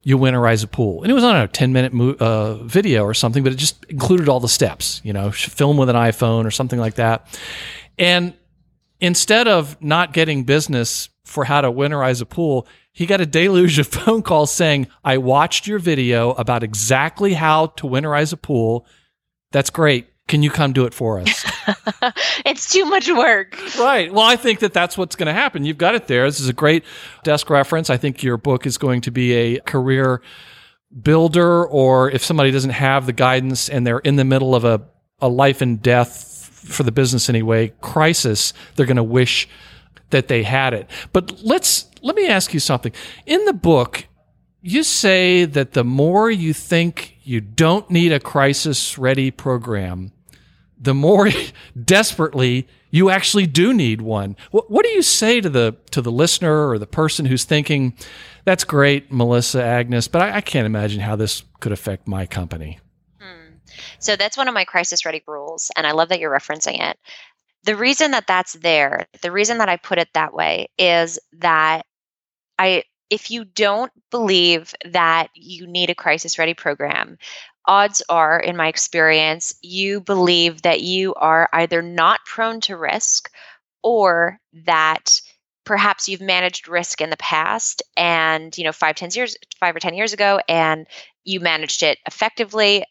you 0.02 0.16
winterize 0.16 0.64
a 0.64 0.66
pool. 0.66 1.02
And 1.02 1.10
it 1.10 1.14
was 1.14 1.24
on 1.24 1.36
a 1.36 1.46
10 1.46 1.72
minute 1.72 1.92
mo- 1.92 2.16
uh, 2.18 2.54
video 2.54 3.04
or 3.04 3.14
something, 3.14 3.42
but 3.42 3.52
it 3.52 3.56
just 3.56 3.84
included 3.86 4.28
all 4.28 4.40
the 4.40 4.48
steps, 4.48 5.00
you 5.04 5.12
know, 5.12 5.30
film 5.30 5.76
with 5.76 5.90
an 5.90 5.96
iPhone 5.96 6.46
or 6.46 6.50
something 6.50 6.78
like 6.78 6.94
that. 6.94 7.26
And 7.98 8.34
instead 9.00 9.46
of 9.46 9.80
not 9.82 10.12
getting 10.12 10.44
business 10.44 11.10
for 11.24 11.44
how 11.44 11.60
to 11.60 11.70
winterize 11.70 12.22
a 12.22 12.26
pool, 12.26 12.66
he 12.92 13.06
got 13.06 13.20
a 13.20 13.26
deluge 13.26 13.78
of 13.78 13.86
phone 13.88 14.22
calls 14.22 14.52
saying, 14.52 14.88
I 15.04 15.18
watched 15.18 15.66
your 15.66 15.78
video 15.78 16.32
about 16.32 16.62
exactly 16.62 17.34
how 17.34 17.66
to 17.66 17.86
winterize 17.86 18.32
a 18.32 18.36
pool. 18.36 18.86
That's 19.52 19.70
great. 19.70 20.09
Can 20.30 20.44
you 20.44 20.50
come 20.50 20.72
do 20.72 20.84
it 20.84 20.94
for 20.94 21.18
us? 21.18 21.44
it's 22.46 22.70
too 22.70 22.84
much 22.84 23.08
work. 23.10 23.58
Right. 23.76 24.12
Well, 24.12 24.24
I 24.24 24.36
think 24.36 24.60
that 24.60 24.72
that's 24.72 24.96
what's 24.96 25.16
going 25.16 25.26
to 25.26 25.32
happen. 25.32 25.64
You've 25.64 25.76
got 25.76 25.96
it 25.96 26.06
there. 26.06 26.24
This 26.26 26.38
is 26.38 26.48
a 26.48 26.52
great 26.52 26.84
desk 27.24 27.50
reference. 27.50 27.90
I 27.90 27.96
think 27.96 28.22
your 28.22 28.36
book 28.36 28.64
is 28.64 28.78
going 28.78 29.00
to 29.00 29.10
be 29.10 29.32
a 29.32 29.60
career 29.62 30.22
builder, 31.02 31.66
or 31.66 32.12
if 32.12 32.24
somebody 32.24 32.52
doesn't 32.52 32.70
have 32.70 33.06
the 33.06 33.12
guidance 33.12 33.68
and 33.68 33.84
they're 33.84 33.98
in 33.98 34.14
the 34.14 34.24
middle 34.24 34.54
of 34.54 34.64
a, 34.64 34.80
a 35.20 35.28
life 35.28 35.62
and 35.62 35.82
death 35.82 36.48
for 36.64 36.84
the 36.84 36.92
business 36.92 37.28
anyway 37.28 37.72
crisis, 37.80 38.52
they're 38.76 38.86
going 38.86 38.98
to 38.98 39.02
wish 39.02 39.48
that 40.10 40.28
they 40.28 40.44
had 40.44 40.74
it. 40.74 40.88
But 41.12 41.42
let's 41.42 41.90
let 42.02 42.14
me 42.14 42.28
ask 42.28 42.54
you 42.54 42.60
something. 42.60 42.92
In 43.26 43.46
the 43.46 43.52
book, 43.52 44.06
you 44.62 44.84
say 44.84 45.44
that 45.44 45.72
the 45.72 45.82
more 45.82 46.30
you 46.30 46.52
think 46.52 47.16
you 47.24 47.40
don't 47.40 47.90
need 47.90 48.12
a 48.12 48.20
crisis 48.20 48.96
ready 48.96 49.32
program, 49.32 50.12
the 50.80 50.94
more 50.94 51.28
desperately 51.84 52.66
you 52.90 53.10
actually 53.10 53.46
do 53.46 53.72
need 53.72 54.00
one. 54.00 54.36
What, 54.50 54.70
what, 54.70 54.84
do 54.84 54.90
you 54.90 55.02
say 55.02 55.40
to 55.40 55.48
the 55.48 55.76
to 55.92 56.02
the 56.02 56.10
listener 56.10 56.68
or 56.68 56.78
the 56.78 56.86
person 56.86 57.26
who's 57.26 57.44
thinking, 57.44 57.94
"That's 58.44 58.64
great, 58.64 59.12
Melissa 59.12 59.62
Agnes, 59.62 60.08
but 60.08 60.22
I, 60.22 60.36
I 60.36 60.40
can't 60.40 60.66
imagine 60.66 61.00
how 61.00 61.16
this 61.16 61.44
could 61.60 61.72
affect 61.72 62.08
my 62.08 62.26
company." 62.26 62.80
Hmm. 63.20 63.54
So 63.98 64.16
that's 64.16 64.36
one 64.36 64.48
of 64.48 64.54
my 64.54 64.64
crisis 64.64 65.04
ready 65.04 65.22
rules, 65.26 65.70
and 65.76 65.86
I 65.86 65.92
love 65.92 66.08
that 66.08 66.18
you're 66.18 66.36
referencing 66.36 66.80
it. 66.80 66.98
The 67.64 67.76
reason 67.76 68.10
that 68.12 68.26
that's 68.26 68.54
there, 68.54 69.06
the 69.22 69.30
reason 69.30 69.58
that 69.58 69.68
I 69.68 69.76
put 69.76 69.98
it 69.98 70.08
that 70.14 70.34
way, 70.34 70.68
is 70.78 71.18
that 71.38 71.86
I 72.58 72.84
if 73.10 73.30
you 73.30 73.44
don't 73.44 73.92
believe 74.10 74.72
that 74.88 75.28
you 75.34 75.66
need 75.66 75.90
a 75.90 75.94
crisis 75.94 76.38
ready 76.38 76.54
program, 76.54 77.18
odds 77.70 78.02
are, 78.08 78.40
in 78.40 78.56
my 78.56 78.66
experience, 78.66 79.54
you 79.62 80.00
believe 80.00 80.62
that 80.62 80.80
you 80.80 81.14
are 81.14 81.48
either 81.52 81.80
not 81.80 82.18
prone 82.26 82.60
to 82.62 82.76
risk 82.76 83.30
or 83.84 84.40
that 84.52 85.20
perhaps 85.64 86.08
you've 86.08 86.20
managed 86.20 86.66
risk 86.66 87.00
in 87.00 87.10
the 87.10 87.16
past 87.18 87.80
and 87.96 88.58
you 88.58 88.64
know 88.64 88.72
five 88.72 88.96
ten 88.96 89.08
years 89.14 89.36
five 89.60 89.76
or 89.76 89.78
ten 89.78 89.94
years 89.94 90.12
ago 90.12 90.40
and 90.48 90.86
you 91.24 91.38
managed 91.38 91.84
it 91.84 91.98
effectively 92.06 92.82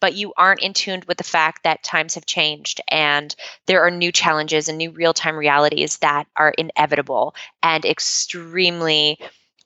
but 0.00 0.14
you 0.14 0.32
aren't 0.36 0.62
in 0.62 0.72
tune 0.72 1.02
with 1.08 1.18
the 1.18 1.24
fact 1.24 1.64
that 1.64 1.82
times 1.82 2.14
have 2.14 2.24
changed 2.24 2.80
and 2.88 3.34
there 3.66 3.82
are 3.82 3.90
new 3.90 4.12
challenges 4.12 4.68
and 4.68 4.78
new 4.78 4.92
real 4.92 5.12
time 5.12 5.36
realities 5.36 5.96
that 5.96 6.28
are 6.36 6.54
inevitable 6.56 7.34
and 7.62 7.84
extremely 7.84 9.18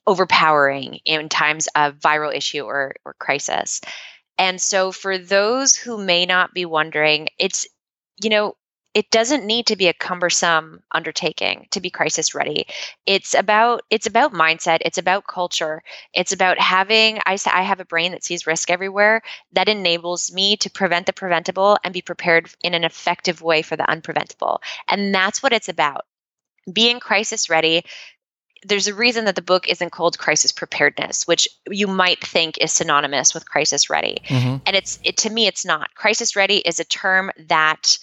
overpowering 0.07 0.99
in 1.05 1.29
times 1.29 1.69
of 1.77 1.99
viral 1.99 2.35
issue 2.35 2.63
or, 2.63 2.95
or 3.05 3.15
crisis. 3.19 3.81
And 4.39 4.61
so, 4.61 4.93
for 4.93 5.19
those 5.19 5.77
who 5.77 5.99
may 6.03 6.27
not 6.27 6.55
be 6.55 6.65
wondering, 6.65 7.29
it's, 7.39 7.67
you 8.23 8.31
know, 8.31 8.57
it 8.95 9.11
doesn't 9.11 9.47
need 9.47 9.67
to 9.67 9.77
be 9.77 9.89
a 9.89 9.95
cumbersome 9.95 10.83
undertaking 10.93 11.67
to 11.71 11.81
be 11.81 11.89
crisis 11.91 12.35
ready. 12.35 12.67
It's 13.07 13.35
about 13.35 13.83
it's 13.91 14.07
about 14.07 14.35
mindset 14.35 14.79
it's 14.83 14.99
about 14.99 15.27
culture 15.27 15.83
it's 16.15 16.33
about 16.33 16.59
having 16.59 17.19
i 17.27 17.37
say 17.37 17.51
i 17.55 17.63
have 17.63 17.81
a 17.81 17.85
brain 17.87 18.13
that 18.13 18.25
sees 18.25 18.47
risk 18.47 18.71
everywhere 18.71 19.23
that 19.53 19.69
enables 19.69 20.33
me 20.33 20.57
to 20.59 20.71
prevent 20.71 21.07
the 21.07 21.13
preventable 21.13 21.79
and 21.85 21.95
be 21.95 22.03
prepared 22.03 22.51
in 22.63 22.75
an 22.75 22.85
effective 22.85 23.41
way 23.43 23.63
for 23.63 23.77
the 23.77 23.85
unpreventable. 23.85 24.59
And 24.89 25.15
that's 25.15 25.43
what 25.43 25.53
it's 25.53 25.69
about. 25.69 26.05
Being 26.73 27.01
crisis 27.01 27.51
ready 27.51 27.85
there's 28.65 28.87
a 28.87 28.95
reason 28.95 29.25
that 29.25 29.35
the 29.35 29.43
book 29.43 29.69
isn't 29.69 29.91
called 29.91 30.19
crisis 30.19 30.53
preparedness 30.53 31.27
which 31.27 31.49
you 31.69 31.87
might 31.87 32.25
think 32.25 32.59
is 32.59 32.73
synonymous 32.73 33.35
with 33.35 33.49
crisis 33.49 33.91
ready 33.91 34.19
mm-hmm. 34.27 34.57
and 34.67 34.77
it's 34.77 34.99
it 35.05 35.17
to 35.17 35.31
me 35.31 35.47
it's 35.47 35.65
not 35.65 35.95
crisis 35.95 36.37
ready 36.37 36.59
is 36.59 36.81
a 36.81 36.85
term 36.85 37.31
that 37.49 37.99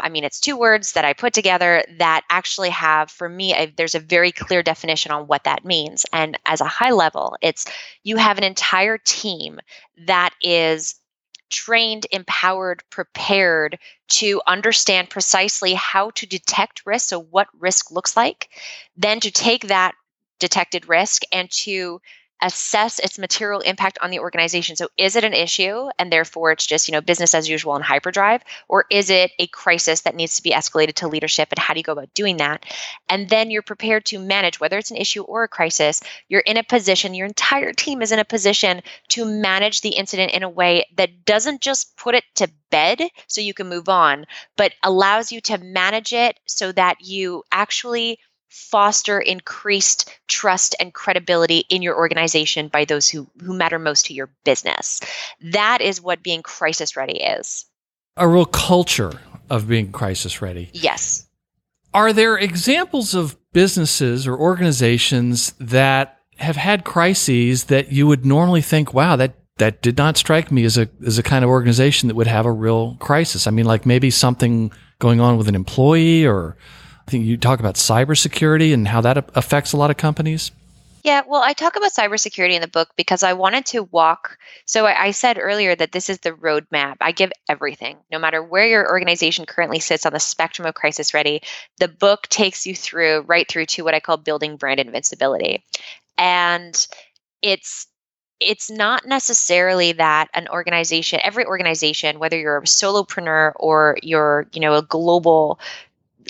I 0.00 0.08
mean, 0.08 0.24
it's 0.24 0.40
two 0.40 0.56
words 0.56 0.92
that 0.92 1.04
I 1.04 1.12
put 1.12 1.32
together 1.32 1.84
that 1.98 2.22
actually 2.30 2.70
have, 2.70 3.10
for 3.10 3.28
me, 3.28 3.54
a, 3.54 3.66
there's 3.66 3.94
a 3.94 4.00
very 4.00 4.32
clear 4.32 4.62
definition 4.62 5.12
on 5.12 5.26
what 5.26 5.44
that 5.44 5.64
means. 5.64 6.06
And 6.12 6.38
as 6.46 6.60
a 6.60 6.66
high 6.66 6.92
level, 6.92 7.36
it's 7.42 7.66
you 8.02 8.16
have 8.16 8.38
an 8.38 8.44
entire 8.44 8.98
team 8.98 9.60
that 10.06 10.30
is 10.40 10.94
trained, 11.50 12.06
empowered, 12.10 12.82
prepared 12.88 13.78
to 14.08 14.40
understand 14.46 15.10
precisely 15.10 15.74
how 15.74 16.10
to 16.10 16.26
detect 16.26 16.86
risk, 16.86 17.10
so 17.10 17.20
what 17.20 17.48
risk 17.58 17.90
looks 17.90 18.16
like, 18.16 18.48
then 18.96 19.20
to 19.20 19.30
take 19.30 19.68
that 19.68 19.94
detected 20.38 20.88
risk 20.88 21.22
and 21.32 21.50
to 21.50 22.00
assess 22.42 22.98
its 22.98 23.18
material 23.18 23.60
impact 23.60 23.98
on 24.02 24.10
the 24.10 24.18
organization. 24.18 24.74
So 24.74 24.88
is 24.96 25.14
it 25.14 25.24
an 25.24 25.32
issue 25.32 25.88
and 25.98 26.12
therefore 26.12 26.50
it's 26.50 26.66
just, 26.66 26.88
you 26.88 26.92
know, 26.92 27.00
business 27.00 27.34
as 27.34 27.48
usual 27.48 27.76
in 27.76 27.82
hyperdrive 27.82 28.42
or 28.68 28.84
is 28.90 29.10
it 29.10 29.30
a 29.38 29.46
crisis 29.46 30.00
that 30.02 30.16
needs 30.16 30.36
to 30.36 30.42
be 30.42 30.50
escalated 30.50 30.94
to 30.94 31.08
leadership 31.08 31.48
and 31.50 31.58
how 31.58 31.72
do 31.72 31.78
you 31.78 31.84
go 31.84 31.92
about 31.92 32.12
doing 32.14 32.38
that? 32.38 32.66
And 33.08 33.28
then 33.28 33.50
you're 33.50 33.62
prepared 33.62 34.04
to 34.06 34.18
manage 34.18 34.58
whether 34.58 34.76
it's 34.76 34.90
an 34.90 34.96
issue 34.96 35.22
or 35.22 35.44
a 35.44 35.48
crisis, 35.48 36.02
you're 36.28 36.40
in 36.40 36.56
a 36.56 36.64
position, 36.64 37.14
your 37.14 37.28
entire 37.28 37.72
team 37.72 38.02
is 38.02 38.10
in 38.10 38.18
a 38.18 38.24
position 38.24 38.82
to 39.10 39.24
manage 39.24 39.80
the 39.80 39.90
incident 39.90 40.32
in 40.32 40.42
a 40.42 40.50
way 40.50 40.84
that 40.96 41.24
doesn't 41.24 41.60
just 41.60 41.96
put 41.96 42.16
it 42.16 42.24
to 42.34 42.50
bed 42.70 43.02
so 43.28 43.40
you 43.40 43.54
can 43.54 43.68
move 43.68 43.88
on, 43.88 44.26
but 44.56 44.72
allows 44.82 45.30
you 45.30 45.40
to 45.42 45.58
manage 45.58 46.12
it 46.12 46.40
so 46.46 46.72
that 46.72 46.96
you 47.02 47.44
actually 47.52 48.18
foster 48.52 49.18
increased 49.18 50.14
trust 50.28 50.74
and 50.78 50.92
credibility 50.92 51.64
in 51.70 51.80
your 51.80 51.96
organization 51.96 52.68
by 52.68 52.84
those 52.84 53.08
who, 53.08 53.26
who 53.42 53.54
matter 53.54 53.78
most 53.78 54.06
to 54.06 54.14
your 54.14 54.28
business. 54.44 55.00
That 55.40 55.80
is 55.80 56.02
what 56.02 56.22
being 56.22 56.42
crisis 56.42 56.96
ready 56.96 57.18
is. 57.22 57.64
A 58.18 58.28
real 58.28 58.44
culture 58.44 59.12
of 59.48 59.68
being 59.68 59.90
crisis 59.90 60.42
ready. 60.42 60.70
Yes. 60.74 61.26
Are 61.94 62.12
there 62.12 62.36
examples 62.36 63.14
of 63.14 63.36
businesses 63.52 64.26
or 64.26 64.36
organizations 64.36 65.52
that 65.58 66.18
have 66.36 66.56
had 66.56 66.84
crises 66.84 67.64
that 67.64 67.90
you 67.90 68.06
would 68.06 68.26
normally 68.26 68.62
think, 68.62 68.92
wow, 68.92 69.16
that 69.16 69.34
that 69.58 69.82
did 69.82 69.96
not 69.96 70.16
strike 70.16 70.50
me 70.50 70.64
as 70.64 70.76
a 70.78 70.88
as 71.06 71.18
a 71.18 71.22
kind 71.22 71.44
of 71.44 71.50
organization 71.50 72.08
that 72.08 72.14
would 72.14 72.26
have 72.26 72.46
a 72.46 72.52
real 72.52 72.96
crisis. 72.96 73.46
I 73.46 73.50
mean, 73.50 73.66
like 73.66 73.86
maybe 73.86 74.10
something 74.10 74.72
going 74.98 75.20
on 75.20 75.36
with 75.36 75.48
an 75.48 75.54
employee 75.54 76.26
or 76.26 76.56
you 77.20 77.36
talk 77.36 77.60
about 77.60 77.74
cybersecurity 77.74 78.72
and 78.72 78.88
how 78.88 79.02
that 79.02 79.28
affects 79.34 79.74
a 79.74 79.76
lot 79.76 79.90
of 79.90 79.98
companies. 79.98 80.50
Yeah, 81.04 81.22
well, 81.26 81.42
I 81.42 81.52
talk 81.52 81.74
about 81.74 81.90
cybersecurity 81.90 82.52
in 82.52 82.60
the 82.60 82.68
book 82.68 82.90
because 82.96 83.24
I 83.24 83.32
wanted 83.32 83.66
to 83.66 83.82
walk. 83.82 84.38
So 84.66 84.86
I, 84.86 85.06
I, 85.06 85.10
said 85.10 85.36
earlier 85.40 85.74
that 85.74 85.90
this 85.90 86.08
is 86.08 86.20
the 86.20 86.30
roadmap. 86.30 86.96
I 87.00 87.10
give 87.10 87.32
everything, 87.48 87.96
no 88.12 88.20
matter 88.20 88.40
where 88.40 88.66
your 88.66 88.88
organization 88.88 89.44
currently 89.44 89.80
sits 89.80 90.06
on 90.06 90.12
the 90.12 90.20
spectrum 90.20 90.66
of 90.66 90.74
crisis 90.74 91.12
ready. 91.12 91.42
The 91.78 91.88
book 91.88 92.28
takes 92.28 92.66
you 92.66 92.76
through 92.76 93.22
right 93.22 93.48
through 93.48 93.66
to 93.66 93.82
what 93.82 93.94
I 93.94 94.00
call 94.00 94.16
building 94.16 94.56
brand 94.56 94.78
invincibility, 94.78 95.64
and 96.16 96.86
it's 97.42 97.88
it's 98.38 98.70
not 98.70 99.06
necessarily 99.06 99.92
that 99.92 100.28
an 100.34 100.48
organization 100.48 101.20
every 101.22 101.46
organization 101.46 102.18
whether 102.18 102.36
you're 102.36 102.58
a 102.58 102.62
solopreneur 102.62 103.52
or 103.56 103.96
you're 104.02 104.46
you 104.52 104.60
know 104.60 104.74
a 104.74 104.82
global 104.82 105.60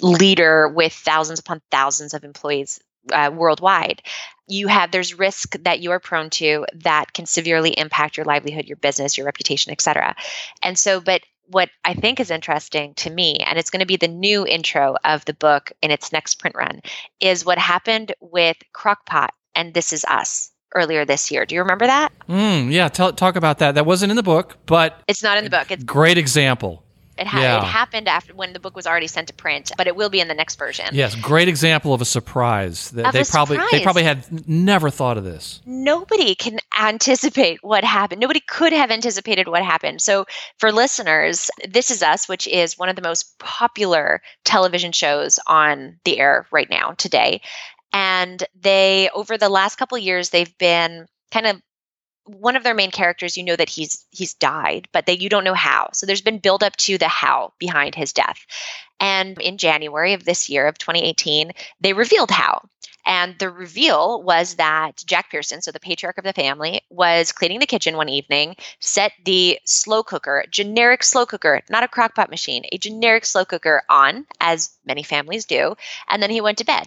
leader 0.00 0.68
with 0.68 0.92
thousands 0.92 1.40
upon 1.40 1.60
thousands 1.70 2.14
of 2.14 2.24
employees 2.24 2.80
uh, 3.12 3.30
worldwide. 3.34 4.02
You 4.46 4.68
have 4.68 4.90
there's 4.90 5.18
risk 5.18 5.56
that 5.62 5.80
you 5.80 5.90
are 5.92 6.00
prone 6.00 6.30
to 6.30 6.66
that 6.74 7.12
can 7.12 7.26
severely 7.26 7.70
impact 7.70 8.16
your 8.16 8.26
livelihood 8.26 8.66
your 8.66 8.76
business 8.76 9.16
your 9.16 9.26
reputation 9.26 9.72
etc 9.72 10.14
and 10.62 10.78
so 10.78 11.00
but 11.00 11.22
what 11.46 11.70
i 11.84 11.94
think 11.94 12.20
is 12.20 12.30
interesting 12.30 12.92
to 12.94 13.10
me 13.10 13.36
and 13.46 13.58
it's 13.58 13.70
going 13.70 13.80
to 13.80 13.86
be 13.86 13.96
the 13.96 14.08
new 14.08 14.46
intro 14.46 14.96
of 15.04 15.24
the 15.24 15.34
book 15.34 15.72
in 15.80 15.90
its 15.90 16.12
next 16.12 16.36
print 16.38 16.56
run 16.56 16.80
is 17.20 17.44
what 17.44 17.58
happened 17.58 18.14
with 18.20 18.56
Crock-Pot 18.72 19.32
and 19.54 19.74
this 19.74 19.92
is 19.92 20.04
us 20.06 20.50
earlier 20.74 21.04
this 21.04 21.30
year. 21.30 21.44
Do 21.44 21.54
you 21.54 21.60
remember 21.60 21.86
that? 21.86 22.10
Mm, 22.28 22.72
yeah 22.72 22.88
tell, 22.88 23.12
talk 23.12 23.36
about 23.36 23.58
that. 23.58 23.74
That 23.74 23.86
wasn't 23.86 24.10
in 24.10 24.16
the 24.16 24.22
book 24.22 24.56
but 24.66 25.02
it's 25.08 25.22
not 25.22 25.38
in 25.38 25.44
the 25.44 25.50
book. 25.50 25.70
It's 25.70 25.84
great 25.84 26.18
example 26.18 26.84
it, 27.18 27.26
ha- 27.26 27.40
yeah. 27.40 27.58
it 27.58 27.64
happened 27.64 28.08
after 28.08 28.34
when 28.34 28.52
the 28.52 28.60
book 28.60 28.74
was 28.74 28.86
already 28.86 29.06
sent 29.06 29.28
to 29.28 29.34
print, 29.34 29.72
but 29.76 29.86
it 29.86 29.94
will 29.94 30.08
be 30.08 30.20
in 30.20 30.28
the 30.28 30.34
next 30.34 30.58
version. 30.58 30.86
Yes, 30.92 31.14
great 31.14 31.48
example 31.48 31.92
of 31.92 32.00
a 32.00 32.04
surprise. 32.04 32.90
They 32.90 33.02
a 33.02 33.12
probably 33.24 33.56
surprise. 33.56 33.68
they 33.70 33.82
probably 33.82 34.02
had 34.04 34.48
never 34.48 34.90
thought 34.90 35.18
of 35.18 35.24
this. 35.24 35.60
Nobody 35.66 36.34
can 36.34 36.58
anticipate 36.78 37.58
what 37.62 37.84
happened. 37.84 38.20
Nobody 38.20 38.40
could 38.40 38.72
have 38.72 38.90
anticipated 38.90 39.48
what 39.48 39.62
happened. 39.62 40.00
So 40.00 40.24
for 40.58 40.72
listeners, 40.72 41.50
This 41.68 41.90
Is 41.90 42.02
Us, 42.02 42.28
which 42.28 42.46
is 42.46 42.78
one 42.78 42.88
of 42.88 42.96
the 42.96 43.02
most 43.02 43.38
popular 43.38 44.22
television 44.44 44.92
shows 44.92 45.38
on 45.46 45.98
the 46.04 46.18
air 46.18 46.46
right 46.50 46.70
now 46.70 46.92
today, 46.92 47.42
and 47.92 48.42
they 48.58 49.10
over 49.14 49.36
the 49.36 49.50
last 49.50 49.76
couple 49.76 49.98
years 49.98 50.30
they've 50.30 50.56
been 50.58 51.06
kind 51.30 51.46
of 51.46 51.60
one 52.24 52.56
of 52.56 52.62
their 52.62 52.74
main 52.74 52.90
characters 52.90 53.36
you 53.36 53.42
know 53.42 53.56
that 53.56 53.68
he's 53.68 54.04
he's 54.10 54.34
died 54.34 54.88
but 54.92 55.06
they 55.06 55.16
you 55.16 55.28
don't 55.28 55.44
know 55.44 55.54
how. 55.54 55.90
So 55.92 56.06
there's 56.06 56.20
been 56.20 56.38
build 56.38 56.62
up 56.62 56.76
to 56.76 56.98
the 56.98 57.08
how 57.08 57.52
behind 57.58 57.94
his 57.94 58.12
death. 58.12 58.46
And 59.00 59.40
in 59.40 59.58
january 59.58 60.12
of 60.12 60.24
this 60.24 60.48
year 60.48 60.66
of 60.66 60.78
2018 60.78 61.52
they 61.80 61.92
revealed 61.92 62.30
how. 62.30 62.62
And 63.04 63.36
the 63.38 63.50
reveal 63.50 64.22
was 64.22 64.54
that 64.56 65.02
Jack 65.04 65.30
Pearson, 65.30 65.60
so 65.60 65.72
the 65.72 65.80
patriarch 65.80 66.18
of 66.18 66.24
the 66.24 66.32
family, 66.32 66.82
was 66.88 67.32
cleaning 67.32 67.58
the 67.58 67.66
kitchen 67.66 67.96
one 67.96 68.08
evening, 68.08 68.56
set 68.80 69.12
the 69.24 69.58
slow 69.64 70.02
cooker, 70.04 70.44
generic 70.50 71.02
slow 71.02 71.26
cooker, 71.26 71.62
not 71.68 71.82
a 71.82 71.88
crockpot 71.88 72.30
machine, 72.30 72.64
a 72.70 72.78
generic 72.78 73.24
slow 73.26 73.44
cooker 73.44 73.82
on, 73.88 74.26
as 74.40 74.70
many 74.84 75.02
families 75.02 75.46
do, 75.46 75.74
and 76.08 76.22
then 76.22 76.30
he 76.30 76.40
went 76.40 76.58
to 76.58 76.64
bed. 76.64 76.86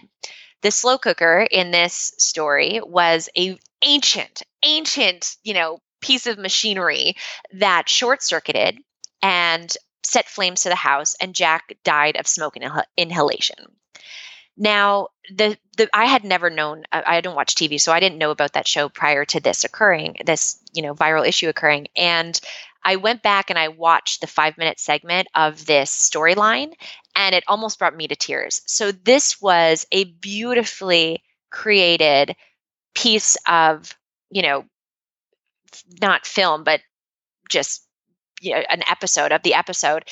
The 0.62 0.70
slow 0.70 0.98
cooker 0.98 1.46
in 1.50 1.70
this 1.70 2.12
story 2.18 2.80
was 2.82 3.28
a 3.36 3.58
ancient, 3.82 4.42
ancient, 4.62 5.36
you 5.44 5.54
know, 5.54 5.78
piece 6.00 6.26
of 6.26 6.38
machinery 6.38 7.16
that 7.54 7.88
short 7.88 8.22
circuited 8.22 8.78
and 9.22 9.74
set 10.02 10.28
flames 10.28 10.62
to 10.62 10.68
the 10.68 10.74
house, 10.74 11.16
and 11.20 11.34
Jack 11.34 11.76
died 11.84 12.16
of 12.16 12.26
smoke 12.26 12.54
inhal- 12.54 12.84
inhalation. 12.96 13.76
Now, 14.56 15.08
the, 15.34 15.58
the 15.76 15.88
I 15.92 16.06
had 16.06 16.24
never 16.24 16.48
known. 16.48 16.84
I 16.90 17.20
don't 17.20 17.34
watch 17.34 17.54
TV, 17.54 17.78
so 17.78 17.92
I 17.92 18.00
didn't 18.00 18.18
know 18.18 18.30
about 18.30 18.54
that 18.54 18.66
show 18.66 18.88
prior 18.88 19.24
to 19.26 19.40
this 19.40 19.64
occurring, 19.64 20.16
this 20.24 20.58
you 20.72 20.82
know 20.82 20.94
viral 20.94 21.28
issue 21.28 21.48
occurring. 21.48 21.88
And 21.94 22.40
I 22.82 22.96
went 22.96 23.22
back 23.22 23.50
and 23.50 23.58
I 23.58 23.68
watched 23.68 24.20
the 24.20 24.26
five 24.28 24.56
minute 24.56 24.78
segment 24.78 25.28
of 25.34 25.66
this 25.66 25.90
storyline, 25.90 26.72
and 27.16 27.34
it 27.34 27.44
almost 27.48 27.78
brought 27.78 27.96
me 27.96 28.06
to 28.08 28.16
tears. 28.16 28.62
So 28.66 28.92
this 28.92 29.40
was 29.40 29.86
a 29.90 30.04
beautifully 30.04 31.22
created 31.50 32.36
piece 32.94 33.36
of 33.48 33.96
you 34.30 34.42
know 34.42 34.64
not 36.00 36.26
film, 36.26 36.64
but 36.64 36.80
just 37.48 37.86
you 38.40 38.52
know, 38.54 38.62
an 38.68 38.82
episode 38.90 39.32
of 39.32 39.42
the 39.42 39.54
episode, 39.54 40.04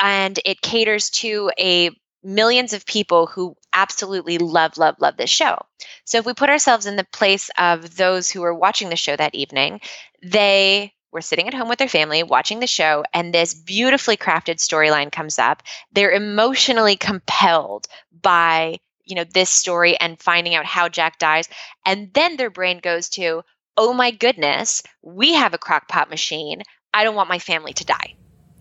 and 0.00 0.38
it 0.44 0.60
caters 0.60 1.10
to 1.10 1.50
a 1.58 1.90
millions 2.22 2.72
of 2.72 2.84
people 2.86 3.26
who 3.26 3.56
absolutely 3.72 4.38
love, 4.38 4.76
love, 4.78 4.96
love 4.98 5.16
this 5.16 5.30
show. 5.30 5.56
So 6.04 6.18
if 6.18 6.26
we 6.26 6.34
put 6.34 6.50
ourselves 6.50 6.86
in 6.86 6.96
the 6.96 7.06
place 7.12 7.50
of 7.56 7.96
those 7.96 8.30
who 8.30 8.40
were 8.40 8.54
watching 8.54 8.88
the 8.88 8.96
show 8.96 9.14
that 9.16 9.34
evening, 9.34 9.80
they 10.22 10.92
were 11.16 11.22
sitting 11.22 11.48
at 11.48 11.54
home 11.54 11.68
with 11.68 11.78
their 11.78 11.88
family 11.88 12.22
watching 12.22 12.60
the 12.60 12.66
show, 12.66 13.02
and 13.14 13.32
this 13.32 13.54
beautifully 13.54 14.18
crafted 14.18 14.56
storyline 14.56 15.10
comes 15.10 15.38
up. 15.38 15.62
They're 15.92 16.10
emotionally 16.12 16.96
compelled 16.96 17.86
by 18.22 18.78
you 19.04 19.16
know 19.16 19.24
this 19.24 19.48
story 19.48 19.98
and 19.98 20.20
finding 20.20 20.54
out 20.54 20.66
how 20.66 20.90
Jack 20.90 21.18
dies, 21.18 21.48
and 21.86 22.12
then 22.12 22.36
their 22.36 22.50
brain 22.50 22.80
goes 22.80 23.08
to, 23.10 23.42
oh 23.78 23.94
my 23.94 24.10
goodness, 24.10 24.82
we 25.02 25.32
have 25.32 25.54
a 25.54 25.58
crock 25.58 25.88
pot 25.88 26.10
machine. 26.10 26.62
I 26.92 27.04
don't 27.04 27.16
want 27.16 27.30
my 27.30 27.38
family 27.38 27.72
to 27.72 27.84
die. 27.86 28.14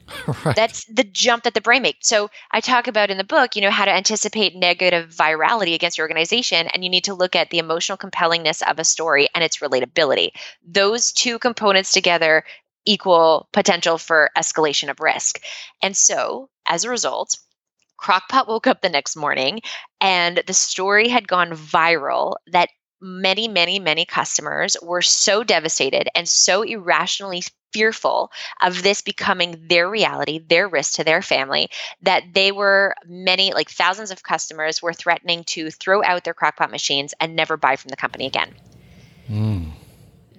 right. 0.45 0.55
That's 0.55 0.85
the 0.85 1.03
jump 1.03 1.43
that 1.43 1.53
the 1.53 1.61
brain 1.61 1.81
makes. 1.81 2.07
So 2.07 2.29
I 2.51 2.61
talk 2.61 2.87
about 2.87 3.09
in 3.09 3.17
the 3.17 3.23
book, 3.23 3.55
you 3.55 3.61
know, 3.61 3.71
how 3.71 3.85
to 3.85 3.91
anticipate 3.91 4.55
negative 4.55 5.09
virality 5.09 5.73
against 5.73 5.97
your 5.97 6.03
organization. 6.03 6.67
And 6.67 6.83
you 6.83 6.89
need 6.89 7.05
to 7.05 7.13
look 7.13 7.35
at 7.35 7.49
the 7.49 7.59
emotional 7.59 7.97
compellingness 7.97 8.61
of 8.69 8.79
a 8.79 8.83
story 8.83 9.27
and 9.33 9.43
its 9.43 9.57
relatability. 9.57 10.29
Those 10.65 11.11
two 11.11 11.39
components 11.39 11.91
together 11.91 12.43
equal 12.85 13.49
potential 13.51 13.97
for 13.97 14.29
escalation 14.37 14.89
of 14.89 14.99
risk. 14.99 15.41
And 15.81 15.97
so 15.97 16.49
as 16.67 16.83
a 16.83 16.89
result, 16.89 17.37
Crock-Pot 17.97 18.47
woke 18.47 18.67
up 18.67 18.81
the 18.81 18.89
next 18.89 19.15
morning 19.15 19.61
and 20.01 20.43
the 20.45 20.53
story 20.53 21.07
had 21.07 21.27
gone 21.27 21.51
viral 21.51 22.35
that 22.47 22.69
many, 23.01 23.47
many, 23.47 23.79
many 23.79 24.05
customers 24.05 24.77
were 24.81 25.01
so 25.01 25.43
devastated 25.43 26.07
and 26.15 26.27
so 26.27 26.61
irrationally 26.61 27.43
fearful 27.73 28.31
of 28.61 28.83
this 28.83 29.01
becoming 29.01 29.67
their 29.67 29.89
reality, 29.89 30.39
their 30.39 30.67
risk 30.67 30.93
to 30.93 31.03
their 31.03 31.21
family, 31.21 31.69
that 32.01 32.23
they 32.33 32.51
were 32.51 32.95
many, 33.05 33.53
like 33.53 33.69
thousands 33.69 34.11
of 34.11 34.23
customers, 34.23 34.81
were 34.81 34.93
threatening 34.93 35.43
to 35.43 35.69
throw 35.69 36.01
out 36.03 36.23
their 36.23 36.33
crockpot 36.33 36.71
machines 36.71 37.13
and 37.19 37.35
never 37.35 37.57
buy 37.57 37.75
from 37.75 37.89
the 37.89 37.97
company 37.97 38.25
again. 38.25 38.53
Mm. 39.29 39.71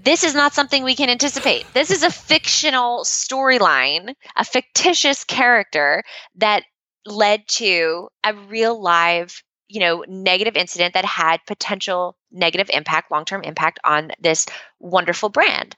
This 0.03 0.25
is 0.25 0.35
not 0.35 0.55
something 0.55 0.83
we 0.83 0.95
can 0.95 1.11
anticipate. 1.11 1.67
This 1.75 1.91
is 1.91 2.03
a 2.03 2.11
fictional 2.11 3.01
storyline, 3.05 4.15
a 4.37 4.45
fictitious 4.45 5.25
character 5.25 6.05
that 6.37 6.63
led 7.05 7.47
to 7.49 8.09
a 8.25 8.33
real 8.33 8.81
live 8.81 9.43
you 9.69 9.81
know 9.81 10.05
negative 10.09 10.57
incident 10.57 10.95
that 10.95 11.05
had 11.05 11.39
potential 11.47 12.17
negative 12.31 12.71
impact 12.73 13.11
long-term 13.11 13.43
impact 13.43 13.79
on 13.85 14.11
this 14.21 14.47
wonderful 14.81 15.29
brand 15.29 15.77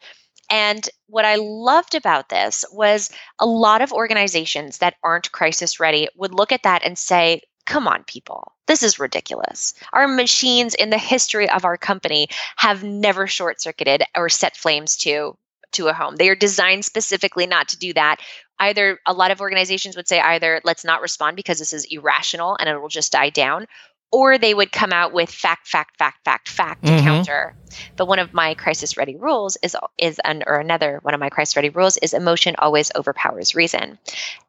and 0.50 0.88
what 1.08 1.24
I 1.24 1.36
loved 1.36 1.94
about 1.94 2.28
this 2.28 2.64
was 2.72 3.10
a 3.38 3.46
lot 3.46 3.82
of 3.82 3.92
organizations 3.92 4.78
that 4.78 4.94
aren't 5.04 5.32
crisis 5.32 5.78
ready 5.78 6.08
would 6.16 6.32
look 6.32 6.52
at 6.52 6.62
that 6.62 6.84
and 6.84 6.96
say, 6.96 7.42
come 7.66 7.86
on, 7.86 8.02
people, 8.04 8.52
this 8.66 8.82
is 8.82 8.98
ridiculous. 8.98 9.74
Our 9.92 10.08
machines 10.08 10.74
in 10.74 10.88
the 10.90 10.98
history 10.98 11.50
of 11.50 11.66
our 11.66 11.76
company 11.76 12.28
have 12.56 12.82
never 12.82 13.26
short 13.26 13.60
circuited 13.60 14.02
or 14.16 14.28
set 14.28 14.56
flames 14.56 14.96
to. 14.98 15.36
To 15.72 15.88
a 15.88 15.92
home. 15.92 16.16
They 16.16 16.30
are 16.30 16.34
designed 16.34 16.86
specifically 16.86 17.46
not 17.46 17.68
to 17.68 17.78
do 17.78 17.92
that. 17.92 18.22
Either 18.60 18.98
a 19.06 19.12
lot 19.12 19.30
of 19.30 19.40
organizations 19.40 19.96
would 19.96 20.08
say 20.08 20.20
either 20.20 20.60
let's 20.64 20.84
not 20.84 21.00
respond 21.00 21.36
because 21.36 21.58
this 21.58 21.72
is 21.72 21.86
irrational 21.90 22.56
and 22.58 22.68
it 22.68 22.80
will 22.80 22.88
just 22.88 23.12
die 23.12 23.30
down, 23.30 23.66
or 24.10 24.38
they 24.38 24.54
would 24.54 24.72
come 24.72 24.92
out 24.92 25.12
with 25.12 25.30
fact, 25.30 25.68
fact, 25.68 25.98
fact, 25.98 26.24
fact, 26.24 26.48
fact 26.48 26.86
to 26.86 26.92
Mhm. 26.92 27.04
counter. 27.04 27.54
But 27.96 28.08
one 28.08 28.18
of 28.18 28.32
my 28.32 28.54
crisis 28.54 28.96
ready 28.96 29.16
rules 29.16 29.58
is 29.62 29.76
is 29.98 30.18
an, 30.24 30.42
or 30.46 30.54
another 30.58 31.00
one 31.02 31.12
of 31.14 31.20
my 31.20 31.28
crisis 31.28 31.56
ready 31.56 31.68
rules 31.68 31.98
is 31.98 32.14
emotion 32.14 32.54
always 32.58 32.90
overpowers 32.96 33.54
reason. 33.54 33.98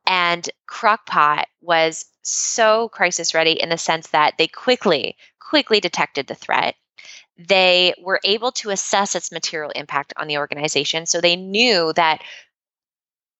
And 0.07 0.49
Crock-Pot 0.67 1.47
was 1.61 2.05
so 2.21 2.89
crisis 2.89 3.33
ready 3.33 3.51
in 3.51 3.69
the 3.69 3.77
sense 3.77 4.07
that 4.07 4.35
they 4.37 4.47
quickly, 4.47 5.17
quickly 5.39 5.79
detected 5.79 6.27
the 6.27 6.35
threat. 6.35 6.75
They 7.37 7.93
were 8.01 8.19
able 8.23 8.51
to 8.53 8.69
assess 8.69 9.15
its 9.15 9.31
material 9.31 9.71
impact 9.71 10.13
on 10.17 10.27
the 10.27 10.37
organization. 10.37 11.05
So 11.05 11.21
they 11.21 11.35
knew 11.35 11.93
that 11.93 12.21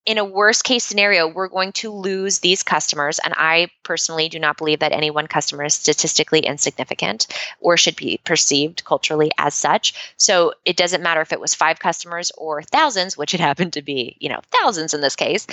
in 0.09 0.17
a 0.17 0.25
worst 0.25 0.63
case 0.63 0.83
scenario, 0.83 1.27
we're 1.27 1.47
going 1.47 1.71
to 1.71 1.91
lose 1.91 2.39
these 2.39 2.63
customers. 2.63 3.19
And 3.23 3.35
I 3.37 3.69
personally 3.83 4.27
do 4.27 4.39
not 4.39 4.57
believe 4.57 4.79
that 4.79 4.91
any 4.91 5.11
one 5.11 5.27
customer 5.27 5.65
is 5.65 5.75
statistically 5.75 6.39
insignificant 6.39 7.27
or 7.59 7.77
should 7.77 7.95
be 7.95 8.19
perceived 8.23 8.83
culturally 8.85 9.29
as 9.37 9.53
such. 9.53 9.93
So 10.17 10.53
it 10.65 10.77
doesn't 10.77 11.03
matter 11.03 11.21
if 11.21 11.31
it 11.31 11.39
was 11.39 11.53
five 11.53 11.77
customers 11.77 12.31
or 12.39 12.63
thousands, 12.63 13.19
which 13.19 13.35
it 13.35 13.39
happened 13.49 13.73
to 13.73 13.83
be, 13.83 14.17
you 14.19 14.29
know, 14.29 14.39
thousands 14.49 14.95
in 14.95 15.01
this 15.01 15.15
case. 15.15 15.45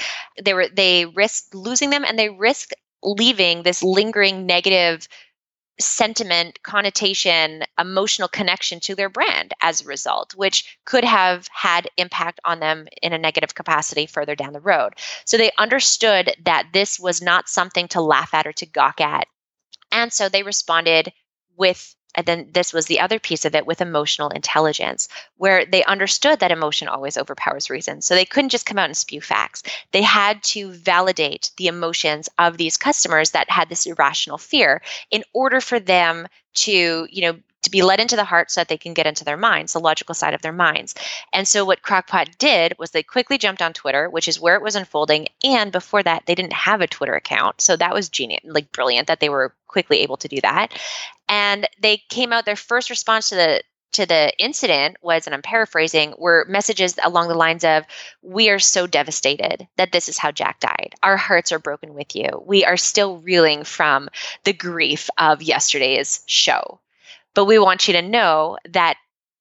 They 0.43 0.55
were 0.55 0.69
they 0.69 1.05
risked 1.05 1.55
losing 1.55 1.91
them 1.91 2.07
and 2.07 2.19
they 2.19 2.31
risked 2.31 2.73
leaving 3.03 3.63
this 3.63 3.83
lingering 3.83 4.47
negative 4.47 5.07
sentiment, 5.81 6.63
connotation, 6.63 7.63
emotional 7.79 8.29
connection 8.29 8.81
to 8.81 8.95
their 8.95 9.09
brand 9.09 9.53
as 9.61 9.81
a 9.81 9.87
result, 9.87 10.35
which 10.35 10.79
could 10.85 11.05
have 11.05 11.49
had 11.49 11.91
impact 11.97 12.41
on 12.45 12.61
them 12.61 12.87
in 13.03 13.13
a 13.13 13.19
negative 13.19 13.55
capacity 13.55 14.07
further 14.07 14.35
down 14.35 14.53
the 14.53 14.61
road. 14.61 14.95
So 15.25 15.37
they 15.37 15.51
understood 15.59 16.35
that 16.45 16.69
this 16.73 17.01
was 17.01 17.21
not 17.21 17.49
something 17.49 17.89
to 17.89 18.01
laugh 18.01 18.33
at 18.35 18.47
or 18.47 18.53
to 18.53 18.67
gawk 18.67 19.01
at. 19.01 19.27
And 19.91 20.13
so 20.13 20.29
they 20.29 20.43
responded 20.43 21.13
with 21.57 21.96
and 22.17 22.27
then 22.27 22.49
this 22.53 22.73
was 22.73 22.87
the 22.87 23.01
other 23.01 23.19
piece 23.19 23.45
of 23.45 23.55
it 23.55 23.67
with 23.67 23.81
emotional 23.81 24.31
intelligence, 24.31 25.09
where 25.37 25.65
they 25.65 25.85
understood 25.85 26.41
that 26.41 26.51
emotion 26.51 26.89
always 26.89 27.17
overpowers 27.17 27.71
reason. 27.71 28.01
So 28.01 28.15
they 28.15 28.25
couldn't 28.25 28.51
just 28.51 28.67
come 28.67 28.79
out 28.79 28.87
and 28.87 28.97
spew 28.97 29.21
facts. 29.21 29.63
They 29.93 30.03
had 30.03 30.43
to 30.45 30.73
validate 30.73 31.51
the 31.57 31.69
emotions 31.69 32.29
of 32.39 32.57
these 32.57 32.77
customers 32.77 33.31
that 33.33 33.51
had 33.51 33.69
this 33.69 33.87
irrational 33.87 34.39
fear 34.39 34.83
in 35.11 35.23
order 35.33 35.61
for 35.61 35.79
them 35.79 36.27
to, 36.55 37.07
you 37.11 37.23
know, 37.23 37.39
to 37.63 37.71
be 37.71 37.83
led 37.83 37.99
into 37.99 38.15
the 38.15 38.25
heart 38.25 38.51
so 38.51 38.61
that 38.61 38.69
they 38.69 38.79
can 38.79 38.95
get 38.95 39.09
into 39.09 39.25
their 39.25 39.37
minds, 39.37 39.73
the 39.73 39.81
logical 39.81 40.15
side 40.15 40.35
of 40.35 40.43
their 40.43 40.53
minds. 40.53 40.95
And 41.33 41.49
so 41.49 41.65
what 41.65 41.83
Crock-Pot 41.83 42.39
did 42.39 42.75
was 42.79 42.93
they 42.93 43.03
quickly 43.03 43.39
jumped 43.39 43.61
on 43.61 43.73
Twitter, 43.73 44.09
which 44.09 44.29
is 44.29 44.41
where 44.41 44.55
it 44.55 44.63
was 44.63 44.77
unfolding. 44.77 45.27
And 45.43 45.73
before 45.73 46.03
that, 46.05 46.27
they 46.27 46.37
didn't 46.37 46.53
have 46.53 46.81
a 46.81 46.87
Twitter 46.87 47.15
account. 47.15 47.61
So 47.61 47.77
that 47.77 47.93
was 47.93 48.09
genius, 48.09 48.43
like 48.45 48.71
brilliant 48.71 49.09
that 49.09 49.19
they 49.19 49.29
were 49.29 49.53
quickly 49.67 49.99
able 49.99 50.17
to 50.19 50.29
do 50.29 50.41
that. 50.43 50.81
And 51.29 51.69
they 51.81 51.99
came 52.09 52.33
out, 52.33 52.45
their 52.45 52.57
first 52.57 52.91
response 52.91 53.29
to 53.31 53.35
the 53.35 53.63
to 53.93 54.05
the 54.05 54.33
incident 54.39 54.97
was, 55.01 55.27
and 55.27 55.35
I'm 55.35 55.43
paraphrasing, 55.43 56.15
were 56.19 56.45
messages 56.49 56.99
along 57.03 57.29
the 57.29 57.35
lines 57.35 57.65
of, 57.65 57.85
We 58.21 58.51
are 58.51 58.59
so 58.59 58.87
devastated 58.87 59.67
that 59.77 59.93
this 59.93 60.09
is 60.09 60.19
how 60.19 60.33
Jack 60.33 60.61
died. 60.61 60.95
Our 61.03 61.17
hearts 61.17 61.51
are 61.51 61.59
broken 61.59 61.95
with 61.95 62.15
you. 62.15 62.29
We 62.45 62.65
are 62.65 62.77
still 62.77 63.19
reeling 63.19 63.65
from 63.65 64.11
the 64.45 64.53
grief 64.53 65.09
of 65.17 65.41
yesterday's 65.41 66.23
show. 66.27 66.81
But 67.33 67.47
we 67.47 67.59
want 67.59 67.89
you 67.89 67.95
to 67.95 68.03
know 68.03 68.59
that 68.71 68.97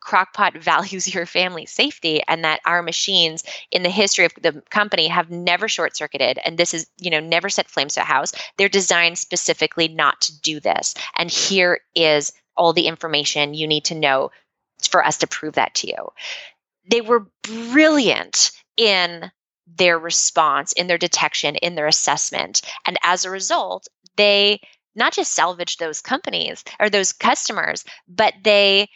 Crock-Pot 0.06 0.58
values 0.60 1.14
your 1.14 1.26
family's 1.26 1.72
safety 1.72 2.22
and 2.28 2.44
that 2.46 2.62
our 2.66 2.82
machines 2.82 3.44
in 3.72 3.84
the 3.84 3.90
history 3.90 4.26
of 4.26 4.34
the 4.42 4.64
company 4.70 5.08
have 5.08 5.30
never 5.30 5.68
short 5.68 5.98
circuited 5.98 6.40
and 6.46 6.58
this 6.58 6.74
is 6.74 6.88
you 6.98 7.10
know 7.10 7.20
never 7.20 7.50
set 7.50 7.70
flames 7.70 7.96
to 7.96 8.02
a 8.02 8.06
house. 8.06 8.32
They're 8.58 8.70
designed 8.70 9.18
specifically 9.18 9.88
not 9.88 10.22
to 10.22 10.40
do 10.42 10.60
this. 10.60 10.94
And 11.18 11.30
here 11.30 11.82
is 11.96 12.32
all 12.56 12.72
the 12.72 12.88
information 12.88 13.54
you 13.54 13.68
need 13.68 13.86
to 13.86 13.96
know 13.96 14.32
for 14.90 15.04
us 15.04 15.18
to 15.18 15.28
prove 15.28 15.56
that 15.56 15.74
to 15.76 15.88
you. 15.88 16.10
They 16.90 17.02
were 17.02 17.28
brilliant 17.44 18.52
in 18.78 19.32
their 19.68 19.98
response 19.98 20.72
in 20.74 20.88
their 20.88 20.98
detection 20.98 21.56
in 21.56 21.76
their 21.76 21.88
assessment. 21.88 22.62
And 22.86 22.98
as 23.04 23.26
a 23.26 23.32
result 23.32 23.88
they 24.16 24.62
not 24.98 25.12
just 25.12 25.34
salvaged 25.34 25.80
those 25.80 26.02
companies 26.02 26.64
or 26.80 26.90
those 26.90 27.12
customers 27.12 27.84
but 28.08 28.36
they 28.44 28.88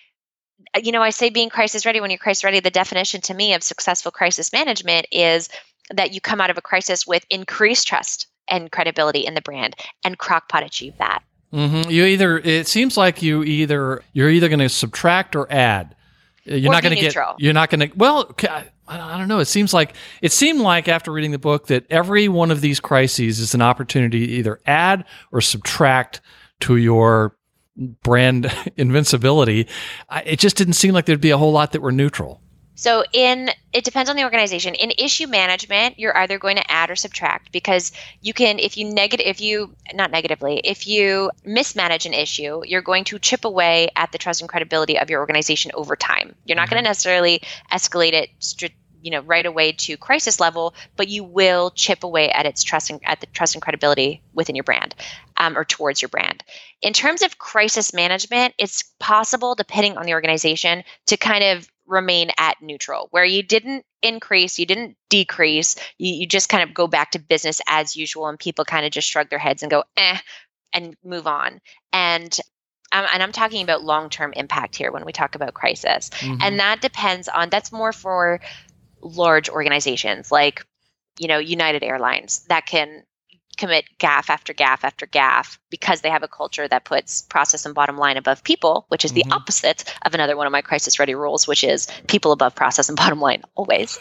you 0.84 0.92
know, 0.92 1.02
I 1.02 1.10
say 1.10 1.30
being 1.30 1.50
crisis 1.50 1.86
ready 1.86 2.02
when 2.02 2.10
you're 2.10 2.18
crisis 2.18 2.44
ready, 2.44 2.60
the 2.60 2.70
definition 2.70 3.22
to 3.22 3.34
me 3.34 3.54
of 3.54 3.64
successful 3.64 4.12
crisis 4.12 4.54
management 4.54 5.08
is 5.12 5.50
that 5.92 6.14
you 6.14 6.22
come 6.22 6.42
out 6.42 6.50
of 6.50 6.58
a 6.58 6.62
crisis 6.62 7.08
with 7.08 7.26
increased 7.30 7.88
trust 7.88 8.28
and 8.48 8.72
credibility 8.72 9.26
in 9.26 9.34
the 9.34 9.42
brand. 9.42 9.76
And 10.04 10.18
Crock-Pot 10.18 10.64
achieved 10.64 11.00
that. 11.00 11.24
Mm-hmm. 11.54 11.90
You 11.90 12.06
either 12.06 12.38
it 12.38 12.68
seems 12.68 12.96
like 12.96 13.24
you 13.24 13.44
either 13.44 14.04
you're 14.14 14.30
either 14.30 14.50
going 14.50 14.60
to 14.60 14.70
subtract 14.70 15.36
or 15.36 15.52
add. 15.52 15.96
You're 16.44 16.72
Or 16.72 16.74
not 16.74 16.84
going 16.84 16.96
to 16.96 17.02
get. 17.02 17.16
You're 17.38 17.54
not 17.54 17.70
going 17.70 17.90
to. 17.90 17.98
Well, 17.98 18.34
I 18.48 18.66
I 18.90 19.18
don't 19.18 19.28
know. 19.28 19.40
It 19.40 19.46
seems 19.46 19.74
like 19.74 19.94
it 20.22 20.32
seemed 20.32 20.62
like 20.62 20.88
after 20.88 21.12
reading 21.12 21.32
the 21.32 21.40
book 21.40 21.68
that 21.68 21.86
every 21.92 22.28
one 22.28 22.50
of 22.50 22.62
these 22.62 22.80
crises 22.80 23.40
is 23.40 23.54
an 23.54 23.62
opportunity 23.62 24.26
to 24.26 24.34
either 24.34 24.60
add 24.66 25.06
or 25.32 25.42
subtract 25.42 26.22
to 26.62 26.76
your 26.76 27.36
brand 27.80 28.52
invincibility. 28.78 29.68
I, 30.10 30.22
it 30.22 30.40
just 30.40 30.58
didn't 30.58 30.74
seem 30.74 30.94
like 30.94 31.06
there'd 31.06 31.22
be 31.22 31.32
a 31.32 31.38
whole 31.38 31.52
lot 31.52 31.72
that 31.72 31.82
were 31.82 31.92
neutral. 31.92 32.42
So 32.80 33.04
in 33.12 33.50
it 33.74 33.84
depends 33.84 34.10
on 34.10 34.16
the 34.16 34.24
organization. 34.24 34.74
In 34.74 34.94
issue 34.98 35.28
management, 35.28 36.00
you're 36.00 36.16
either 36.16 36.40
going 36.40 36.56
to 36.56 36.72
add 36.72 36.90
or 36.90 36.96
subtract 36.96 37.52
because 37.52 37.92
you 38.22 38.34
can 38.34 38.58
if 38.58 38.78
you 38.78 38.86
negative 38.86 39.28
if 39.28 39.42
you 39.42 39.76
not 39.94 40.12
negatively, 40.12 40.62
if 40.64 40.88
you 40.88 41.30
mismanage 41.44 42.06
an 42.06 42.14
issue, 42.14 42.62
you're 42.66 42.82
going 42.82 43.04
to 43.06 43.20
chip 43.20 43.44
away 43.44 43.90
at 43.98 44.14
the 44.14 44.18
trust 44.18 44.40
and 44.40 44.50
credibility 44.50 44.98
of 44.98 45.10
your 45.10 45.20
organization 45.20 45.72
over 45.74 45.98
time. 45.98 46.36
You're 46.46 46.56
not 46.56 46.68
mm-hmm. 46.68 46.76
going 46.76 46.84
to 46.86 46.90
necessarily 46.90 47.42
escalate 47.70 48.14
it 48.14 48.30
str- 48.40 48.68
you 49.02 49.12
know 49.12 49.22
right 49.22 49.46
away 49.46 49.72
to 49.72 49.98
crisis 49.98 50.40
level, 50.40 50.74
but 50.96 51.08
you 51.08 51.24
will 51.24 51.72
chip 51.72 52.04
away 52.04 52.30
at 52.30 52.46
its 52.46 52.64
trust 52.64 52.90
and 52.90 53.00
at 53.04 53.20
the 53.22 53.28
trust 53.28 53.56
and 53.56 53.62
credibility 53.62 54.22
within 54.34 54.56
your 54.56 54.64
brand 54.64 54.96
um, 55.38 55.58
or 55.58 55.66
towards 55.66 56.02
your 56.02 56.10
brand. 56.10 56.44
In 56.82 56.94
terms 56.94 57.22
of 57.22 57.38
crisis 57.38 57.94
management, 57.94 58.54
it's 58.58 58.84
possible, 59.00 59.56
depending 59.56 59.98
on 59.98 60.06
the 60.06 60.14
organization, 60.14 60.84
to 61.08 61.18
kind 61.18 61.44
of 61.44 61.68
remain 61.88 62.30
at 62.38 62.62
neutral, 62.62 63.08
where 63.12 63.26
you 63.26 63.42
didn't 63.42 63.84
increase, 64.04 64.60
you 64.60 64.66
didn't 64.66 64.96
decrease, 65.10 65.76
you, 65.98 66.14
you 66.14 66.28
just 66.28 66.48
kind 66.48 66.64
of 66.64 66.74
go 66.74 66.88
back 66.88 67.12
to 67.12 67.20
business 67.20 67.62
as 67.68 67.96
usual, 67.96 68.28
and 68.28 68.40
people 68.40 68.64
kind 68.64 68.86
of 68.86 68.92
just 68.92 69.10
shrug 69.10 69.30
their 69.30 69.40
heads 69.40 69.64
and 69.64 69.72
go, 69.72 69.84
eh, 69.98 70.18
and 70.74 70.96
move 71.04 71.26
on. 71.28 71.60
And 71.92 72.40
um, 72.92 73.06
and 73.14 73.22
I'm 73.22 73.32
talking 73.32 73.64
about 73.64 73.84
long 73.84 74.10
term 74.10 74.34
impact 74.34 74.76
here 74.76 74.92
when 74.92 75.06
we 75.06 75.12
talk 75.12 75.36
about 75.36 75.54
crisis. 75.54 76.10
Mhm. 76.10 76.40
And 76.42 76.60
that 76.60 76.82
depends 76.82 77.28
on, 77.28 77.50
that's 77.50 77.72
more 77.72 77.94
for 77.94 78.40
large 79.02 79.50
organizations 79.50 80.32
like, 80.32 80.66
you 81.18 81.28
know, 81.28 81.38
United 81.38 81.84
Airlines 81.84 82.46
that 82.50 82.66
can 82.66 83.04
commit 83.58 83.86
gaffe 84.00 84.30
after 84.30 84.54
gaffe 84.54 84.84
after 84.84 85.06
gaffe 85.06 85.58
because 85.70 86.02
they 86.02 86.10
have 86.10 86.24
a 86.24 86.28
culture 86.28 86.68
that 86.68 86.86
puts 86.86 87.24
process 87.24 87.66
and 87.66 87.76
bottom 87.76 87.98
line 87.98 88.16
above 88.16 88.44
people, 88.44 88.86
which 88.88 89.04
is 89.04 89.12
mm-hmm. 89.12 89.30
the 89.30 89.36
opposite 89.36 89.84
of 90.06 90.14
another 90.14 90.38
one 90.38 90.48
of 90.48 90.52
my 90.52 90.62
crisis 90.62 90.98
ready 90.98 91.14
rules, 91.14 91.48
which 91.48 91.64
is 91.64 91.88
people 92.08 92.32
above 92.32 92.56
process 92.56 92.88
and 92.88 92.98
bottom 92.98 93.20
line 93.20 93.44
always. 93.56 94.00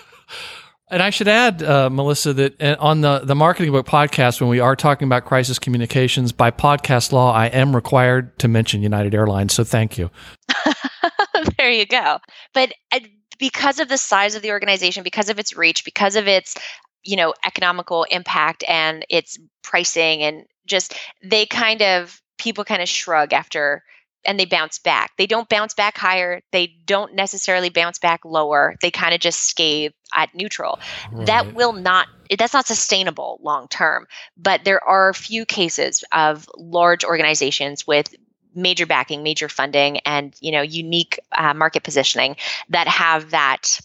And 0.90 1.02
I 1.02 1.10
should 1.10 1.28
add, 1.28 1.62
uh, 1.62 1.90
Melissa, 1.90 2.32
that 2.32 2.62
uh, 2.62 2.76
on 2.80 3.02
the, 3.02 3.18
the 3.18 3.34
Marketing 3.34 3.72
Book 3.72 3.86
podcast, 3.86 4.40
when 4.40 4.48
we 4.48 4.60
are 4.60 4.74
talking 4.74 5.06
about 5.06 5.26
crisis 5.26 5.58
communications, 5.58 6.32
by 6.32 6.50
podcast 6.50 7.12
law, 7.12 7.32
I 7.32 7.46
am 7.46 7.76
required 7.76 8.38
to 8.38 8.48
mention 8.48 8.82
United 8.82 9.14
Airlines. 9.14 9.52
So 9.52 9.64
thank 9.64 9.98
you. 9.98 10.10
there 11.58 11.70
you 11.70 11.84
go. 11.84 12.18
But 12.54 12.72
uh, 12.90 13.00
because 13.38 13.80
of 13.80 13.88
the 13.88 13.98
size 13.98 14.34
of 14.34 14.42
the 14.42 14.50
organization, 14.50 15.02
because 15.02 15.28
of 15.28 15.38
its 15.38 15.56
reach, 15.56 15.84
because 15.84 16.16
of 16.16 16.28
its 16.28 16.56
you 17.04 17.16
know 17.16 17.34
economical 17.44 18.04
impact 18.04 18.64
and 18.68 19.04
its 19.08 19.38
pricing 19.62 20.22
and 20.22 20.44
just 20.66 20.94
they 21.22 21.46
kind 21.46 21.82
of 21.82 22.20
people 22.38 22.64
kind 22.64 22.82
of 22.82 22.88
shrug 22.88 23.32
after 23.32 23.82
and 24.26 24.38
they 24.38 24.44
bounce 24.44 24.78
back. 24.78 25.12
They 25.16 25.26
don't 25.26 25.48
bounce 25.48 25.74
back 25.74 25.96
higher. 25.96 26.42
They 26.52 26.74
don't 26.86 27.14
necessarily 27.14 27.70
bounce 27.70 27.98
back 27.98 28.24
lower. 28.24 28.74
They 28.82 28.90
kind 28.90 29.14
of 29.14 29.20
just 29.20 29.40
scathe 29.40 29.92
at 30.14 30.34
neutral. 30.34 30.80
Right. 31.12 31.26
That 31.26 31.54
will 31.54 31.72
not 31.72 32.08
that's 32.36 32.52
not 32.52 32.66
sustainable 32.66 33.38
long 33.42 33.68
term. 33.68 34.06
But 34.36 34.64
there 34.64 34.84
are 34.84 35.08
a 35.08 35.14
few 35.14 35.46
cases 35.46 36.04
of 36.12 36.48
large 36.56 37.04
organizations 37.04 37.86
with 37.86 38.14
major 38.58 38.86
backing, 38.86 39.22
major 39.22 39.48
funding, 39.48 39.98
and 40.00 40.34
you 40.40 40.52
know 40.52 40.62
unique 40.62 41.18
uh, 41.32 41.54
market 41.54 41.82
positioning 41.82 42.36
that 42.68 42.88
have 42.88 43.30
that 43.30 43.80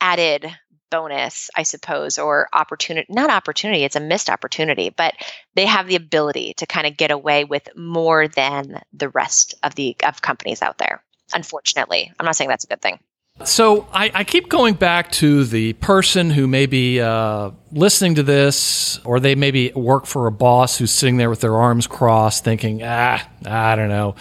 added 0.00 0.50
bonus, 0.90 1.50
I 1.56 1.62
suppose, 1.62 2.18
or 2.18 2.48
opportunity, 2.52 3.06
not 3.12 3.30
opportunity, 3.30 3.84
it's 3.84 3.96
a 3.96 4.00
missed 4.00 4.28
opportunity, 4.28 4.90
but 4.90 5.14
they 5.54 5.66
have 5.66 5.86
the 5.86 5.96
ability 5.96 6.54
to 6.54 6.66
kind 6.66 6.86
of 6.86 6.96
get 6.96 7.10
away 7.10 7.44
with 7.44 7.68
more 7.76 8.28
than 8.28 8.80
the 8.92 9.08
rest 9.08 9.54
of 9.62 9.74
the 9.76 9.96
of 10.04 10.20
companies 10.20 10.62
out 10.62 10.78
there. 10.78 11.02
Unfortunately, 11.32 12.12
I'm 12.18 12.26
not 12.26 12.36
saying 12.36 12.50
that's 12.50 12.64
a 12.64 12.68
good 12.68 12.82
thing. 12.82 12.98
So 13.44 13.88
I, 13.92 14.10
I 14.12 14.24
keep 14.24 14.48
going 14.50 14.74
back 14.74 15.10
to 15.12 15.44
the 15.44 15.72
person 15.74 16.30
who 16.30 16.46
may 16.46 16.66
be 16.66 17.00
uh, 17.00 17.52
listening 17.72 18.16
to 18.16 18.22
this, 18.22 19.00
or 19.04 19.18
they 19.18 19.34
maybe 19.34 19.72
work 19.72 20.04
for 20.04 20.26
a 20.26 20.32
boss 20.32 20.76
who's 20.76 20.90
sitting 20.90 21.16
there 21.16 21.30
with 21.30 21.40
their 21.40 21.56
arms 21.56 21.86
crossed, 21.86 22.44
thinking, 22.44 22.82
ah, 22.84 23.26
I 23.46 23.76
don't 23.76 23.88
know. 23.88 24.14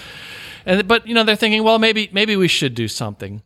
And 0.65 0.87
but 0.87 1.05
you 1.05 1.13
know 1.13 1.23
they're 1.23 1.35
thinking, 1.35 1.63
well, 1.63 1.79
maybe 1.79 2.09
maybe 2.13 2.35
we 2.37 2.47
should 2.47 2.75
do 2.75 2.87
something. 2.87 3.41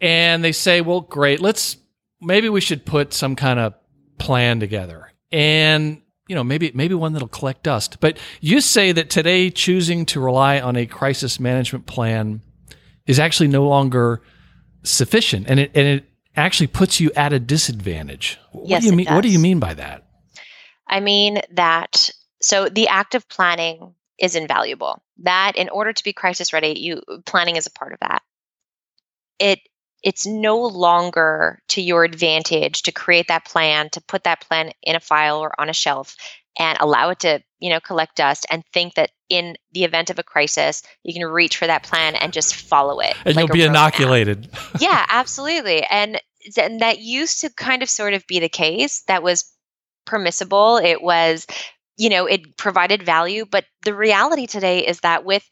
And 0.00 0.42
they 0.42 0.52
say, 0.52 0.80
well, 0.80 1.00
great, 1.00 1.40
let's 1.40 1.76
maybe 2.20 2.48
we 2.48 2.60
should 2.60 2.84
put 2.84 3.12
some 3.12 3.36
kind 3.36 3.60
of 3.60 3.74
plan 4.18 4.60
together 4.60 5.12
and 5.32 6.00
you 6.28 6.34
know 6.34 6.44
maybe 6.44 6.70
maybe 6.74 6.94
one 6.94 7.12
that'll 7.12 7.26
collect 7.26 7.64
dust 7.64 7.98
but 7.98 8.16
you 8.40 8.60
say 8.60 8.92
that 8.92 9.10
today 9.10 9.50
choosing 9.50 10.06
to 10.06 10.20
rely 10.20 10.60
on 10.60 10.76
a 10.76 10.86
crisis 10.86 11.40
management 11.40 11.86
plan 11.86 12.40
is 13.06 13.18
actually 13.18 13.48
no 13.48 13.66
longer 13.66 14.22
sufficient 14.82 15.46
and 15.48 15.60
it 15.60 15.70
and 15.74 15.86
it 15.86 16.04
actually 16.36 16.66
puts 16.66 17.00
you 17.00 17.10
at 17.14 17.32
a 17.32 17.38
disadvantage. 17.38 18.38
What 18.52 18.68
yes, 18.68 18.82
do 18.82 18.88
you 18.88 18.96
mean 18.96 19.06
does. 19.06 19.14
what 19.14 19.22
do 19.22 19.28
you 19.28 19.38
mean 19.38 19.58
by 19.58 19.74
that? 19.74 20.04
I 20.86 21.00
mean 21.00 21.40
that 21.52 22.10
so 22.40 22.68
the 22.68 22.88
act 22.88 23.14
of 23.14 23.28
planning 23.28 23.94
is 24.18 24.34
invaluable. 24.34 25.02
That 25.18 25.52
in 25.56 25.68
order 25.68 25.92
to 25.92 26.04
be 26.04 26.12
crisis 26.12 26.52
ready 26.52 26.78
you 26.78 27.02
planning 27.26 27.56
is 27.56 27.66
a 27.66 27.70
part 27.70 27.92
of 27.92 28.00
that. 28.00 28.22
It 29.38 29.60
it's 30.02 30.26
no 30.26 30.60
longer 30.60 31.62
to 31.68 31.80
your 31.80 32.04
advantage 32.04 32.82
to 32.82 32.92
create 32.92 33.28
that 33.28 33.44
plan, 33.44 33.88
to 33.90 34.00
put 34.00 34.24
that 34.24 34.40
plan 34.40 34.72
in 34.82 34.96
a 34.96 35.00
file 35.00 35.38
or 35.38 35.52
on 35.60 35.68
a 35.68 35.74
shelf 35.74 36.16
and 36.58 36.76
allow 36.80 37.10
it 37.10 37.20
to, 37.20 37.40
you 37.60 37.70
know, 37.70 37.80
collect 37.80 38.16
dust 38.16 38.46
and 38.50 38.64
think 38.72 38.94
that 38.94 39.10
in 39.32 39.56
the 39.72 39.84
event 39.84 40.10
of 40.10 40.18
a 40.18 40.22
crisis, 40.22 40.82
you 41.02 41.14
can 41.14 41.24
reach 41.24 41.56
for 41.56 41.66
that 41.66 41.82
plan 41.82 42.14
and 42.16 42.34
just 42.34 42.54
follow 42.54 43.00
it. 43.00 43.16
And 43.24 43.34
like 43.34 43.48
you'll 43.48 43.54
be 43.54 43.62
inoculated. 43.62 44.50
yeah, 44.78 45.06
absolutely. 45.08 45.82
And, 45.84 46.20
and 46.58 46.80
that 46.80 46.98
used 46.98 47.40
to 47.40 47.50
kind 47.50 47.82
of 47.82 47.88
sort 47.88 48.12
of 48.12 48.26
be 48.26 48.40
the 48.40 48.50
case. 48.50 49.02
That 49.08 49.22
was 49.22 49.50
permissible. 50.04 50.76
It 50.76 51.00
was 51.00 51.46
you 51.96 52.08
know 52.08 52.26
it 52.26 52.56
provided 52.56 53.02
value 53.02 53.44
but 53.44 53.66
the 53.84 53.94
reality 53.94 54.46
today 54.46 54.86
is 54.86 55.00
that 55.00 55.24
with 55.24 55.46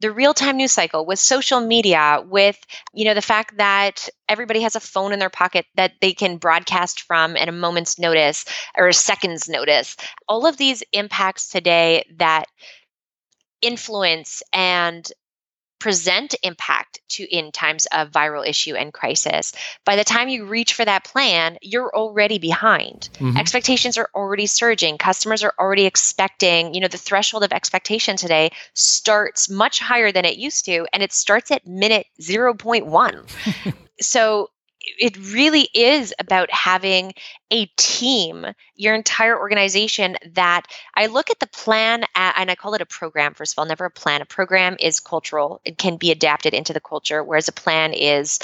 the 0.00 0.12
real-time 0.12 0.56
news 0.56 0.72
cycle 0.72 1.04
with 1.04 1.18
social 1.18 1.60
media 1.60 2.22
with 2.26 2.58
you 2.92 3.04
know 3.04 3.14
the 3.14 3.22
fact 3.22 3.56
that 3.56 4.08
everybody 4.28 4.60
has 4.60 4.76
a 4.76 4.80
phone 4.80 5.12
in 5.12 5.18
their 5.18 5.30
pocket 5.30 5.66
that 5.76 5.92
they 6.00 6.12
can 6.12 6.36
broadcast 6.36 7.00
from 7.00 7.36
at 7.36 7.48
a 7.48 7.52
moment's 7.52 7.98
notice 7.98 8.44
or 8.76 8.88
a 8.88 8.92
second's 8.92 9.48
notice 9.48 9.96
all 10.28 10.46
of 10.46 10.56
these 10.56 10.82
impacts 10.92 11.48
today 11.48 12.04
that 12.16 12.44
influence 13.62 14.42
and 14.52 15.10
present 15.78 16.34
impact 16.42 17.00
to 17.08 17.24
in 17.24 17.52
times 17.52 17.86
of 17.92 18.10
viral 18.10 18.46
issue 18.46 18.74
and 18.74 18.92
crisis. 18.92 19.52
By 19.84 19.96
the 19.96 20.04
time 20.04 20.28
you 20.28 20.44
reach 20.44 20.74
for 20.74 20.84
that 20.84 21.04
plan 21.04 21.56
you're 21.62 21.94
already 21.94 22.38
behind. 22.38 23.08
Mm-hmm. 23.14 23.36
expectations 23.36 23.96
are 23.96 24.10
already 24.14 24.46
surging. 24.46 24.98
Customers 24.98 25.44
are 25.44 25.54
already 25.58 25.86
expecting 25.86 26.74
you 26.74 26.80
know 26.80 26.88
the 26.88 26.98
threshold 26.98 27.44
of 27.44 27.52
expectation 27.52 28.16
today 28.16 28.50
starts 28.74 29.48
much 29.48 29.78
higher 29.80 30.10
than 30.10 30.24
it 30.24 30.36
used 30.36 30.64
to 30.64 30.86
and 30.92 31.02
it 31.02 31.12
starts 31.12 31.50
at 31.50 31.66
minute 31.66 32.06
0.1 32.20 33.74
so 34.00 34.48
it 34.98 35.16
really 35.32 35.68
is 35.74 36.14
about 36.18 36.50
having 36.50 37.12
a 37.50 37.66
team, 37.76 38.46
your 38.76 38.94
entire 38.94 39.38
organization 39.38 40.16
that 40.34 40.66
I 40.94 41.06
look 41.06 41.30
at 41.30 41.40
the 41.40 41.46
plan 41.46 42.04
at, 42.14 42.34
and 42.36 42.50
I 42.50 42.54
call 42.54 42.74
it 42.74 42.80
a 42.80 42.86
program, 42.86 43.34
first 43.34 43.54
of 43.54 43.58
all, 43.58 43.66
never 43.66 43.86
a 43.86 43.90
plan. 43.90 44.22
A 44.22 44.26
program 44.26 44.76
is 44.80 45.00
cultural, 45.00 45.60
it 45.64 45.78
can 45.78 45.96
be 45.96 46.10
adapted 46.10 46.54
into 46.54 46.72
the 46.72 46.80
culture, 46.80 47.22
whereas 47.22 47.48
a 47.48 47.52
plan 47.52 47.92
is 47.92 48.38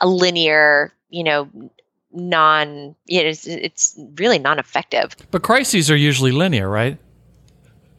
a 0.00 0.06
linear, 0.06 0.92
you 1.10 1.24
know, 1.24 1.48
non, 2.12 2.94
you 3.06 3.22
know, 3.22 3.28
it's, 3.28 3.46
it's 3.46 3.98
really 4.16 4.38
non 4.38 4.58
effective. 4.58 5.14
But 5.30 5.42
crises 5.42 5.90
are 5.90 5.96
usually 5.96 6.32
linear, 6.32 6.68
right? 6.68 6.98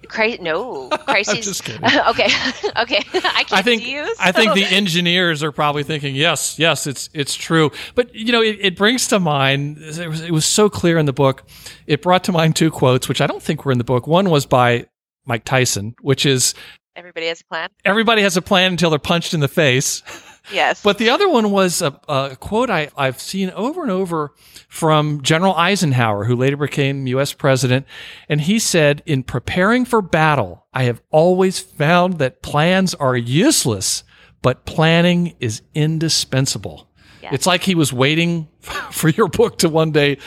Cri- 0.07 0.37
no 0.39 0.89
crises. 1.05 1.45
just 1.45 1.63
kidding. 1.63 1.83
okay, 2.09 2.25
okay. 2.77 2.97
I 3.13 3.43
can't 3.43 3.53
I 3.53 3.61
think 3.61 3.85
you, 3.85 4.05
so. 4.05 4.13
I 4.19 4.31
think 4.31 4.53
the 4.53 4.65
engineers 4.65 5.43
are 5.43 5.51
probably 5.51 5.83
thinking, 5.83 6.15
yes, 6.15 6.57
yes, 6.57 6.87
it's 6.87 7.09
it's 7.13 7.35
true. 7.35 7.71
But 7.95 8.13
you 8.15 8.31
know, 8.31 8.41
it, 8.41 8.57
it 8.61 8.75
brings 8.75 9.07
to 9.07 9.19
mind. 9.19 9.77
It 9.79 10.07
was, 10.07 10.21
it 10.21 10.31
was 10.31 10.45
so 10.45 10.69
clear 10.69 10.97
in 10.97 11.05
the 11.05 11.13
book. 11.13 11.43
It 11.85 12.01
brought 12.01 12.23
to 12.25 12.31
mind 12.31 12.55
two 12.55 12.71
quotes, 12.71 13.07
which 13.07 13.21
I 13.21 13.27
don't 13.27 13.41
think 13.41 13.65
were 13.65 13.71
in 13.71 13.77
the 13.77 13.83
book. 13.83 14.07
One 14.07 14.29
was 14.29 14.45
by 14.45 14.87
Mike 15.25 15.43
Tyson, 15.43 15.95
which 16.01 16.25
is 16.25 16.53
everybody 16.95 17.27
has 17.27 17.41
a 17.41 17.45
plan. 17.45 17.69
Everybody 17.85 18.21
has 18.21 18.37
a 18.37 18.41
plan 18.41 18.71
until 18.71 18.89
they're 18.89 18.99
punched 18.99 19.33
in 19.33 19.39
the 19.39 19.47
face. 19.47 20.03
Yes. 20.51 20.81
But 20.81 20.97
the 20.97 21.09
other 21.09 21.27
one 21.29 21.51
was 21.51 21.81
a, 21.81 21.99
a, 22.07 22.37
quote 22.39 22.69
I, 22.69 22.89
I've 22.97 23.19
seen 23.19 23.49
over 23.51 23.81
and 23.81 23.91
over 23.91 24.33
from 24.67 25.21
General 25.21 25.55
Eisenhower, 25.55 26.25
who 26.25 26.35
later 26.35 26.57
became 26.57 27.07
U.S. 27.07 27.33
president. 27.33 27.85
And 28.29 28.41
he 28.41 28.59
said, 28.59 29.03
In 29.05 29.23
preparing 29.23 29.85
for 29.85 30.01
battle, 30.01 30.65
I 30.73 30.83
have 30.83 31.01
always 31.11 31.59
found 31.59 32.19
that 32.19 32.41
plans 32.41 32.93
are 32.95 33.15
useless, 33.15 34.03
but 34.41 34.65
planning 34.65 35.35
is 35.39 35.61
indispensable. 35.73 36.89
Yes. 37.21 37.33
It's 37.33 37.47
like 37.47 37.63
he 37.63 37.75
was 37.75 37.91
waiting 37.91 38.47
for 38.91 39.09
your 39.09 39.27
book 39.27 39.59
to 39.59 39.69
one 39.69 39.91
day, 39.91 40.17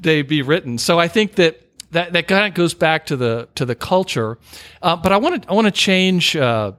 day 0.00 0.22
be 0.22 0.42
written. 0.42 0.78
So 0.78 0.98
I 0.98 1.08
think 1.08 1.36
that 1.36 1.60
that, 1.92 2.12
that 2.12 2.28
kind 2.28 2.46
of 2.46 2.54
goes 2.54 2.74
back 2.74 3.06
to 3.06 3.16
the 3.16 3.48
to 3.54 3.64
the 3.64 3.74
culture. 3.74 4.38
Uh, 4.82 4.96
but 4.96 5.12
I 5.12 5.16
want 5.16 5.42
to 5.42 5.48
I 5.48 5.54
want 5.54 5.66
to 5.66 5.70
change 5.70 6.36
uh, 6.36 6.72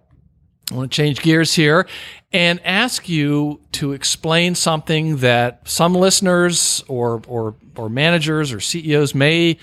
I 0.71 0.75
want 0.75 0.91
to 0.91 0.95
change 0.95 1.21
gears 1.21 1.53
here 1.53 1.87
and 2.33 2.59
ask 2.65 3.07
you 3.07 3.61
to 3.73 3.93
explain 3.93 4.55
something 4.55 5.17
that 5.17 5.67
some 5.67 5.93
listeners 5.93 6.83
or, 6.87 7.21
or, 7.27 7.55
or 7.75 7.89
managers 7.89 8.51
or 8.51 8.59
CEOs 8.59 9.13
may 9.13 9.57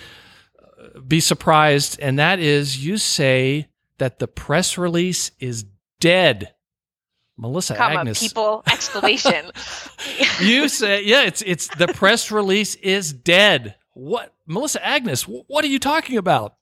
uh, 0.59 1.01
be 1.01 1.19
surprised, 1.19 1.99
and 2.01 2.19
that 2.19 2.39
is 2.39 2.85
you 2.85 2.99
say 2.99 3.69
that 3.99 4.21
the 4.21 4.29
press 4.29 4.79
release 4.79 5.33
is 5.41 5.65
dead. 6.01 6.55
Melissa 7.37 7.75
Comma, 7.75 8.01
Agnes. 8.01 8.21
People 8.21 8.63
exclamation. 8.71 9.51
you 10.41 10.69
say, 10.69 11.03
yeah, 11.05 11.25
it's 11.25 11.43
it's 11.43 11.67
the 11.77 11.89
press 11.89 12.31
release 12.31 12.75
is 12.77 13.13
dead. 13.13 13.75
What 13.95 14.33
Melissa 14.47 14.85
Agnes, 14.85 15.23
what 15.23 15.65
are 15.65 15.69
you 15.69 15.79
talking 15.79 16.17
about? 16.17 16.55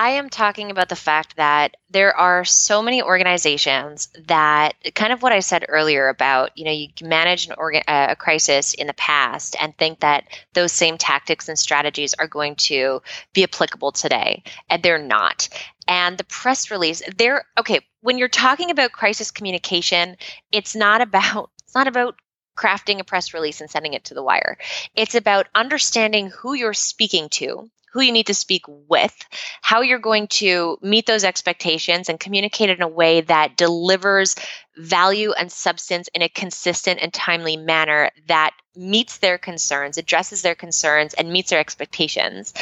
I 0.00 0.12
am 0.12 0.30
talking 0.30 0.70
about 0.70 0.88
the 0.88 0.96
fact 0.96 1.36
that 1.36 1.76
there 1.90 2.16
are 2.16 2.42
so 2.42 2.80
many 2.80 3.02
organizations 3.02 4.08
that 4.28 4.72
kind 4.94 5.12
of 5.12 5.22
what 5.22 5.32
I 5.32 5.40
said 5.40 5.66
earlier 5.68 6.08
about, 6.08 6.56
you 6.56 6.64
know, 6.64 6.70
you 6.70 6.88
manage 7.02 7.46
an 7.46 7.54
organ, 7.58 7.82
uh, 7.86 8.06
a 8.08 8.16
crisis 8.16 8.72
in 8.72 8.86
the 8.86 8.94
past 8.94 9.56
and 9.60 9.76
think 9.76 10.00
that 10.00 10.24
those 10.54 10.72
same 10.72 10.96
tactics 10.96 11.50
and 11.50 11.58
strategies 11.58 12.14
are 12.14 12.26
going 12.26 12.56
to 12.70 13.02
be 13.34 13.42
applicable 13.42 13.92
today, 13.92 14.42
and 14.70 14.82
they're 14.82 14.96
not. 14.96 15.50
And 15.86 16.16
the 16.16 16.24
press 16.24 16.70
release, 16.70 17.02
they're 17.18 17.44
okay, 17.58 17.80
when 18.00 18.16
you're 18.16 18.28
talking 18.28 18.70
about 18.70 18.92
crisis 18.92 19.30
communication, 19.30 20.16
it's 20.50 20.74
not 20.74 21.02
about 21.02 21.50
it's 21.62 21.74
not 21.74 21.88
about 21.88 22.18
crafting 22.56 23.00
a 23.00 23.04
press 23.04 23.34
release 23.34 23.60
and 23.60 23.70
sending 23.70 23.92
it 23.92 24.04
to 24.04 24.14
the 24.14 24.22
wire. 24.22 24.56
It's 24.94 25.14
about 25.14 25.48
understanding 25.54 26.28
who 26.30 26.54
you're 26.54 26.72
speaking 26.72 27.28
to, 27.30 27.68
who 27.92 28.00
you 28.00 28.12
need 28.12 28.26
to 28.26 28.34
speak 28.34 28.64
with, 28.66 29.16
how 29.62 29.80
you're 29.80 29.98
going 29.98 30.28
to 30.28 30.78
meet 30.82 31.06
those 31.06 31.24
expectations 31.24 32.08
and 32.08 32.20
communicate 32.20 32.70
in 32.70 32.82
a 32.82 32.88
way 32.88 33.20
that 33.22 33.56
delivers 33.56 34.36
value 34.76 35.32
and 35.32 35.50
substance 35.50 36.08
in 36.14 36.22
a 36.22 36.28
consistent 36.28 37.00
and 37.02 37.12
timely 37.12 37.56
manner 37.56 38.10
that 38.28 38.52
meets 38.76 39.18
their 39.18 39.38
concerns, 39.38 39.98
addresses 39.98 40.42
their 40.42 40.54
concerns, 40.54 41.14
and 41.14 41.32
meets 41.32 41.50
their 41.50 41.60
expectations. 41.60 42.54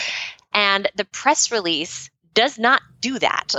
And 0.53 0.91
the 0.97 1.05
press 1.05 1.53
release 1.53 2.11
does 2.35 2.59
not 2.59 2.81
do 3.01 3.19
that. 3.19 3.55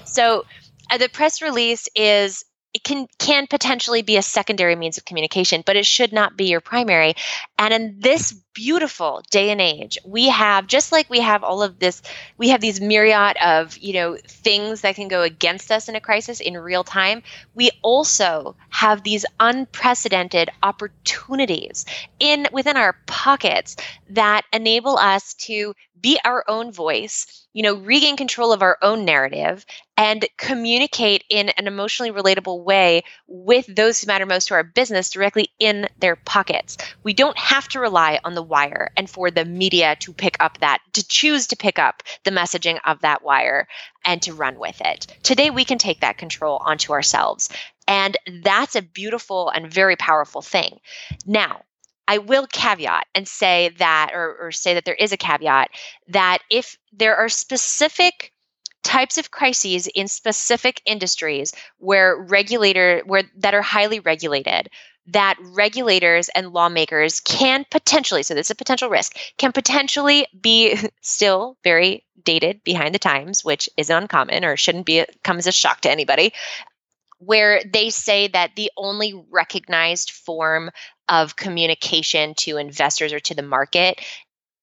so 0.04 0.44
uh, 0.90 0.98
the 0.98 1.08
press 1.08 1.42
release 1.42 1.88
is 1.94 2.44
it 2.72 2.82
can 2.82 3.06
can 3.18 3.46
potentially 3.46 4.02
be 4.02 4.16
a 4.16 4.22
secondary 4.22 4.74
means 4.76 4.98
of 4.98 5.04
communication 5.04 5.62
but 5.64 5.76
it 5.76 5.86
should 5.86 6.12
not 6.12 6.36
be 6.36 6.46
your 6.46 6.60
primary 6.60 7.14
and 7.56 7.72
in 7.72 7.96
this 8.00 8.34
beautiful 8.54 9.22
day 9.30 9.50
and 9.50 9.60
age 9.60 9.98
we 10.04 10.28
have 10.28 10.66
just 10.66 10.92
like 10.92 11.10
we 11.10 11.20
have 11.20 11.42
all 11.42 11.62
of 11.62 11.78
this 11.78 12.00
we 12.38 12.48
have 12.48 12.60
these 12.60 12.80
myriad 12.80 13.36
of 13.38 13.76
you 13.78 13.92
know 13.92 14.16
things 14.16 14.82
that 14.82 14.94
can 14.94 15.08
go 15.08 15.22
against 15.22 15.70
us 15.72 15.88
in 15.88 15.96
a 15.96 16.00
crisis 16.00 16.40
in 16.40 16.56
real 16.56 16.84
time 16.84 17.22
we 17.54 17.70
also 17.82 18.54
have 18.70 19.02
these 19.02 19.26
unprecedented 19.40 20.48
opportunities 20.62 21.84
in 22.20 22.46
within 22.52 22.76
our 22.76 22.96
pockets 23.06 23.76
that 24.08 24.42
enable 24.52 24.96
us 24.96 25.34
to 25.34 25.74
be 26.04 26.20
our 26.22 26.44
own 26.48 26.70
voice, 26.70 27.46
you 27.54 27.62
know, 27.62 27.76
regain 27.76 28.14
control 28.14 28.52
of 28.52 28.60
our 28.60 28.76
own 28.82 29.06
narrative 29.06 29.64
and 29.96 30.26
communicate 30.36 31.24
in 31.30 31.48
an 31.48 31.66
emotionally 31.66 32.12
relatable 32.12 32.62
way 32.62 33.02
with 33.26 33.64
those 33.74 34.02
who 34.02 34.06
matter 34.06 34.26
most 34.26 34.48
to 34.48 34.54
our 34.54 34.62
business 34.62 35.08
directly 35.08 35.48
in 35.58 35.88
their 35.98 36.14
pockets. 36.14 36.76
We 37.04 37.14
don't 37.14 37.38
have 37.38 37.68
to 37.68 37.80
rely 37.80 38.20
on 38.22 38.34
the 38.34 38.42
wire 38.44 38.90
and 38.96 39.10
for 39.10 39.30
the 39.30 39.44
media 39.44 39.96
to 40.00 40.12
pick 40.12 40.36
up 40.40 40.58
that, 40.60 40.78
to 40.92 41.06
choose 41.06 41.46
to 41.48 41.56
pick 41.56 41.78
up 41.78 42.02
the 42.24 42.30
messaging 42.30 42.78
of 42.84 43.00
that 43.00 43.22
wire 43.22 43.66
and 44.04 44.22
to 44.22 44.34
run 44.34 44.58
with 44.58 44.80
it. 44.80 45.06
Today, 45.22 45.50
we 45.50 45.64
can 45.64 45.78
take 45.78 46.00
that 46.00 46.18
control 46.18 46.62
onto 46.64 46.92
ourselves. 46.92 47.48
And 47.88 48.16
that's 48.42 48.76
a 48.76 48.82
beautiful 48.82 49.48
and 49.50 49.72
very 49.72 49.96
powerful 49.96 50.42
thing. 50.42 50.78
Now, 51.26 51.62
I 52.06 52.18
will 52.18 52.46
caveat 52.46 53.06
and 53.14 53.26
say 53.26 53.70
that, 53.78 54.10
or, 54.12 54.36
or 54.36 54.52
say 54.52 54.74
that 54.74 54.84
there 54.84 54.94
is 54.94 55.12
a 55.12 55.16
caveat 55.16 55.70
that 56.08 56.40
if 56.50 56.76
there 56.92 57.16
are 57.16 57.30
specific 57.30 58.33
types 58.84 59.18
of 59.18 59.30
crises 59.30 59.88
in 59.88 60.06
specific 60.06 60.80
industries 60.86 61.52
where 61.78 62.16
regulator 62.16 63.02
where 63.06 63.24
that 63.38 63.54
are 63.54 63.62
highly 63.62 63.98
regulated 63.98 64.68
that 65.06 65.36
regulators 65.40 66.30
and 66.34 66.52
lawmakers 66.52 67.20
can 67.20 67.64
potentially 67.70 68.22
so 68.22 68.34
this 68.34 68.46
is 68.46 68.50
a 68.52 68.54
potential 68.54 68.88
risk 68.88 69.16
can 69.38 69.52
potentially 69.52 70.26
be 70.40 70.76
still 71.00 71.56
very 71.64 72.04
dated 72.22 72.62
behind 72.62 72.94
the 72.94 72.98
times 72.98 73.44
which 73.44 73.68
is 73.76 73.90
uncommon 73.90 74.44
or 74.44 74.56
shouldn't 74.56 74.86
be 74.86 75.04
come 75.24 75.38
as 75.38 75.46
a 75.46 75.52
shock 75.52 75.80
to 75.80 75.90
anybody 75.90 76.32
where 77.18 77.62
they 77.64 77.90
say 77.90 78.28
that 78.28 78.50
the 78.54 78.70
only 78.76 79.24
recognized 79.30 80.10
form 80.10 80.70
of 81.08 81.36
communication 81.36 82.34
to 82.34 82.58
investors 82.58 83.12
or 83.12 83.20
to 83.20 83.34
the 83.34 83.42
market 83.42 84.00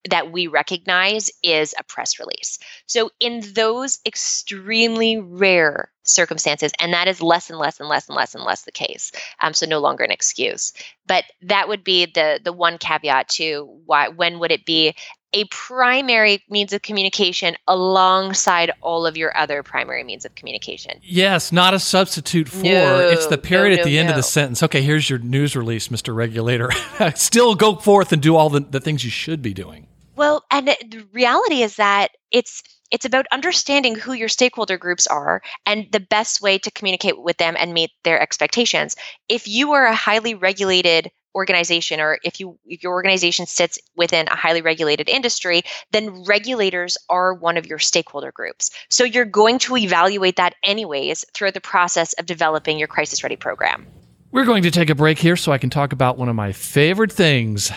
that 0.09 0.31
we 0.31 0.47
recognize 0.47 1.29
is 1.43 1.75
a 1.79 1.83
press 1.83 2.19
release. 2.19 2.57
So, 2.87 3.11
in 3.19 3.41
those 3.53 3.99
extremely 4.05 5.17
rare 5.17 5.91
circumstances, 6.03 6.71
and 6.79 6.93
that 6.93 7.07
is 7.07 7.21
less 7.21 7.49
and 7.49 7.59
less 7.59 7.79
and 7.79 7.87
less 7.87 8.07
and 8.07 8.15
less 8.15 8.33
and 8.33 8.43
less 8.43 8.63
the 8.63 8.71
case, 8.71 9.11
um, 9.39 9.53
so 9.53 9.65
no 9.65 9.79
longer 9.79 10.03
an 10.03 10.11
excuse. 10.11 10.73
But 11.07 11.25
that 11.43 11.67
would 11.67 11.83
be 11.83 12.05
the 12.05 12.39
the 12.43 12.53
one 12.53 12.77
caveat 12.77 13.29
to 13.29 13.69
why 13.85 14.09
when 14.09 14.39
would 14.39 14.51
it 14.51 14.65
be 14.65 14.95
a 15.33 15.45
primary 15.45 16.43
means 16.49 16.73
of 16.73 16.81
communication 16.81 17.55
alongside 17.67 18.71
all 18.81 19.05
of 19.05 19.15
your 19.15 19.35
other 19.37 19.63
primary 19.63 20.03
means 20.03 20.25
of 20.25 20.35
communication. 20.35 20.99
Yes, 21.03 21.51
not 21.51 21.73
a 21.73 21.79
substitute 21.79 22.49
for. 22.49 22.63
No, 22.63 22.99
it's 22.99 23.27
the 23.27 23.37
period 23.37 23.75
no, 23.75 23.81
at 23.81 23.85
the 23.85 23.95
no, 23.95 24.01
end 24.01 24.09
of 24.09 24.15
the 24.15 24.23
sentence. 24.23 24.61
Okay, 24.63 24.81
here's 24.81 25.09
your 25.09 25.19
news 25.19 25.55
release, 25.55 25.87
Mr. 25.87 26.13
Regulator. 26.13 26.69
Still 27.15 27.55
go 27.55 27.75
forth 27.75 28.11
and 28.11 28.21
do 28.21 28.35
all 28.35 28.49
the, 28.49 28.59
the 28.59 28.81
things 28.81 29.03
you 29.03 29.09
should 29.09 29.41
be 29.41 29.53
doing. 29.53 29.87
Well, 30.21 30.45
and 30.51 30.67
the 30.67 31.03
reality 31.13 31.63
is 31.63 31.77
that 31.77 32.11
it's 32.29 32.61
it's 32.91 33.05
about 33.05 33.25
understanding 33.31 33.95
who 33.95 34.13
your 34.13 34.29
stakeholder 34.29 34.77
groups 34.77 35.07
are 35.07 35.41
and 35.65 35.87
the 35.91 35.99
best 35.99 36.43
way 36.43 36.59
to 36.59 36.69
communicate 36.69 37.19
with 37.19 37.37
them 37.37 37.55
and 37.57 37.73
meet 37.73 37.89
their 38.03 38.21
expectations. 38.21 38.95
If 39.27 39.47
you 39.47 39.71
are 39.71 39.87
a 39.87 39.95
highly 39.95 40.35
regulated 40.35 41.09
organization 41.33 41.99
or 41.99 42.19
if 42.23 42.39
you 42.39 42.59
if 42.67 42.83
your 42.83 42.91
organization 42.91 43.47
sits 43.47 43.79
within 43.95 44.27
a 44.27 44.35
highly 44.35 44.61
regulated 44.61 45.09
industry 45.09 45.63
then 45.91 46.23
regulators 46.25 46.99
are 47.09 47.33
one 47.33 47.57
of 47.57 47.65
your 47.65 47.79
stakeholder 47.79 48.33
groups 48.33 48.69
so 48.89 49.05
you're 49.05 49.23
going 49.23 49.57
to 49.57 49.77
evaluate 49.77 50.35
that 50.35 50.53
anyways 50.61 51.23
throughout 51.33 51.53
the 51.53 51.61
process 51.61 52.11
of 52.19 52.25
developing 52.25 52.77
your 52.77 52.89
crisis 52.89 53.23
ready 53.23 53.37
program 53.37 53.87
We're 54.31 54.43
going 54.43 54.63
to 54.63 54.71
take 54.71 54.89
a 54.89 54.95
break 54.95 55.19
here 55.19 55.37
so 55.37 55.53
I 55.53 55.57
can 55.57 55.69
talk 55.69 55.93
about 55.93 56.17
one 56.17 56.27
of 56.27 56.35
my 56.35 56.51
favorite 56.51 57.13
things 57.13 57.71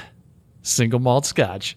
single 0.65 0.99
malt 0.99 1.27
scotch. 1.27 1.77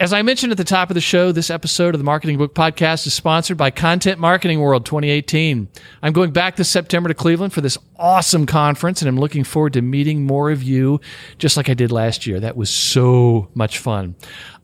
As 0.00 0.14
I 0.14 0.22
mentioned 0.22 0.50
at 0.50 0.56
the 0.56 0.64
top 0.64 0.88
of 0.88 0.94
the 0.94 1.00
show, 1.02 1.30
this 1.30 1.50
episode 1.50 1.94
of 1.94 1.98
the 1.98 2.06
Marketing 2.06 2.38
Book 2.38 2.54
Podcast 2.54 3.06
is 3.06 3.12
sponsored 3.12 3.58
by 3.58 3.70
Content 3.70 4.18
Marketing 4.18 4.58
World 4.58 4.86
2018. 4.86 5.68
I'm 6.02 6.14
going 6.14 6.30
back 6.30 6.56
this 6.56 6.70
September 6.70 7.10
to 7.10 7.14
Cleveland 7.14 7.52
for 7.52 7.60
this 7.60 7.76
awesome 7.96 8.46
conference, 8.46 9.02
and 9.02 9.10
I'm 9.10 9.20
looking 9.20 9.44
forward 9.44 9.74
to 9.74 9.82
meeting 9.82 10.24
more 10.24 10.50
of 10.50 10.62
you 10.62 11.02
just 11.36 11.58
like 11.58 11.68
I 11.68 11.74
did 11.74 11.92
last 11.92 12.26
year. 12.26 12.40
That 12.40 12.56
was 12.56 12.70
so 12.70 13.50
much 13.52 13.76
fun. 13.76 14.14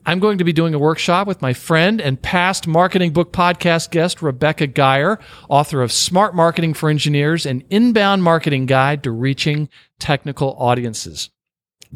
I'm 0.07 0.21
going 0.21 0.39
to 0.39 0.45
be 0.45 0.55
doing 0.55 0.73
a 0.73 0.79
workshop 0.79 1.27
with 1.27 1.43
my 1.43 1.53
friend 1.53 2.01
and 2.01 2.23
past 2.23 2.67
Marketing 2.67 3.13
Book 3.13 3.31
Podcast 3.31 3.91
guest, 3.91 4.23
Rebecca 4.23 4.67
Geier, 4.67 5.19
author 5.51 5.83
of 5.83 5.93
Smart 5.93 6.35
Marketing 6.35 6.73
for 6.73 6.89
Engineers, 6.89 7.45
an 7.45 7.63
inbound 7.69 8.23
marketing 8.23 8.65
guide 8.65 9.03
to 9.03 9.11
reaching 9.11 9.69
technical 9.99 10.57
audiences. 10.59 11.29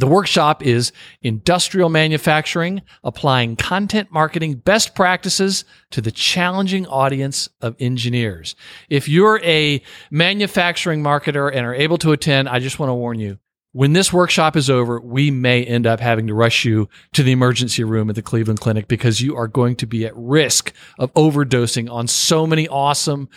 The 0.01 0.07
workshop 0.07 0.65
is 0.65 0.93
industrial 1.21 1.91
manufacturing, 1.91 2.81
applying 3.05 3.57
content 3.57 4.11
marketing 4.11 4.55
best 4.55 4.95
practices 4.95 5.67
to 5.91 6.01
the 6.01 6.11
challenging 6.11 6.87
audience 6.87 7.51
of 7.61 7.77
engineers. 7.79 8.57
If 8.89 9.11
you're 9.11 9.43
a 9.45 9.83
manufacturing 10.11 11.03
marketer 11.03 11.55
and 11.55 11.67
are 11.67 11.75
able 11.75 11.99
to 11.99 12.13
attend, 12.13 12.49
I 12.49 12.61
just 12.61 12.79
want 12.79 12.89
to 12.89 12.95
warn 12.95 13.19
you. 13.19 13.41
When 13.73 13.93
this 13.93 14.11
workshop 14.11 14.57
is 14.57 14.71
over, 14.71 14.99
we 15.03 15.31
may 15.31 15.65
end 15.65 15.87
up 15.87 16.01
having 16.01 16.29
to 16.29 16.35
rush 16.35 16.65
you 16.65 16.89
to 17.13 17.23
the 17.23 17.33
emergency 17.33 17.85
room 17.85 18.09
at 18.09 18.17
the 18.17 18.23
Cleveland 18.23 18.61
Clinic 18.61 18.89
because 18.89 19.21
you 19.21 19.37
are 19.37 19.49
going 19.49 19.77
to 19.77 19.87
be 19.87 20.07
at 20.07 20.17
risk 20.17 20.73
of 20.99 21.13
overdosing 21.13 21.91
on 21.91 22.07
so 22.07 22.47
many 22.47 22.67
awesome 22.69 23.29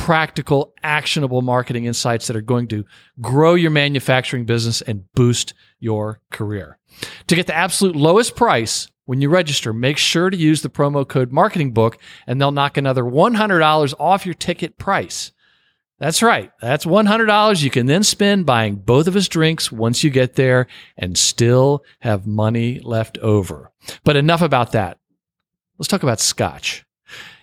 practical, 0.00 0.72
actionable 0.82 1.42
marketing 1.42 1.84
insights 1.84 2.26
that 2.26 2.34
are 2.34 2.40
going 2.40 2.66
to 2.66 2.86
grow 3.20 3.54
your 3.54 3.70
manufacturing 3.70 4.46
business 4.46 4.80
and 4.80 5.04
boost 5.12 5.52
your 5.78 6.20
career. 6.30 6.78
To 7.26 7.36
get 7.36 7.46
the 7.46 7.54
absolute 7.54 7.94
lowest 7.94 8.34
price 8.34 8.88
when 9.04 9.20
you 9.20 9.28
register, 9.28 9.74
make 9.74 9.98
sure 9.98 10.30
to 10.30 10.36
use 10.36 10.62
the 10.62 10.70
promo 10.70 11.06
code 11.06 11.32
marketing 11.32 11.72
book 11.72 11.98
and 12.26 12.40
they'll 12.40 12.50
knock 12.50 12.78
another 12.78 13.02
$100 13.02 13.94
off 14.00 14.24
your 14.24 14.34
ticket 14.34 14.78
price. 14.78 15.32
That's 15.98 16.22
right. 16.22 16.50
That's 16.62 16.86
$100 16.86 17.62
you 17.62 17.70
can 17.70 17.84
then 17.84 18.02
spend 18.02 18.46
buying 18.46 18.76
both 18.76 19.06
of 19.06 19.16
us 19.16 19.28
drinks 19.28 19.70
once 19.70 20.02
you 20.02 20.08
get 20.08 20.34
there 20.34 20.66
and 20.96 21.18
still 21.18 21.84
have 21.98 22.26
money 22.26 22.80
left 22.80 23.18
over. 23.18 23.70
But 24.02 24.16
enough 24.16 24.40
about 24.40 24.72
that. 24.72 24.98
Let's 25.78 25.88
talk 25.88 26.02
about 26.02 26.20
scotch. 26.20 26.86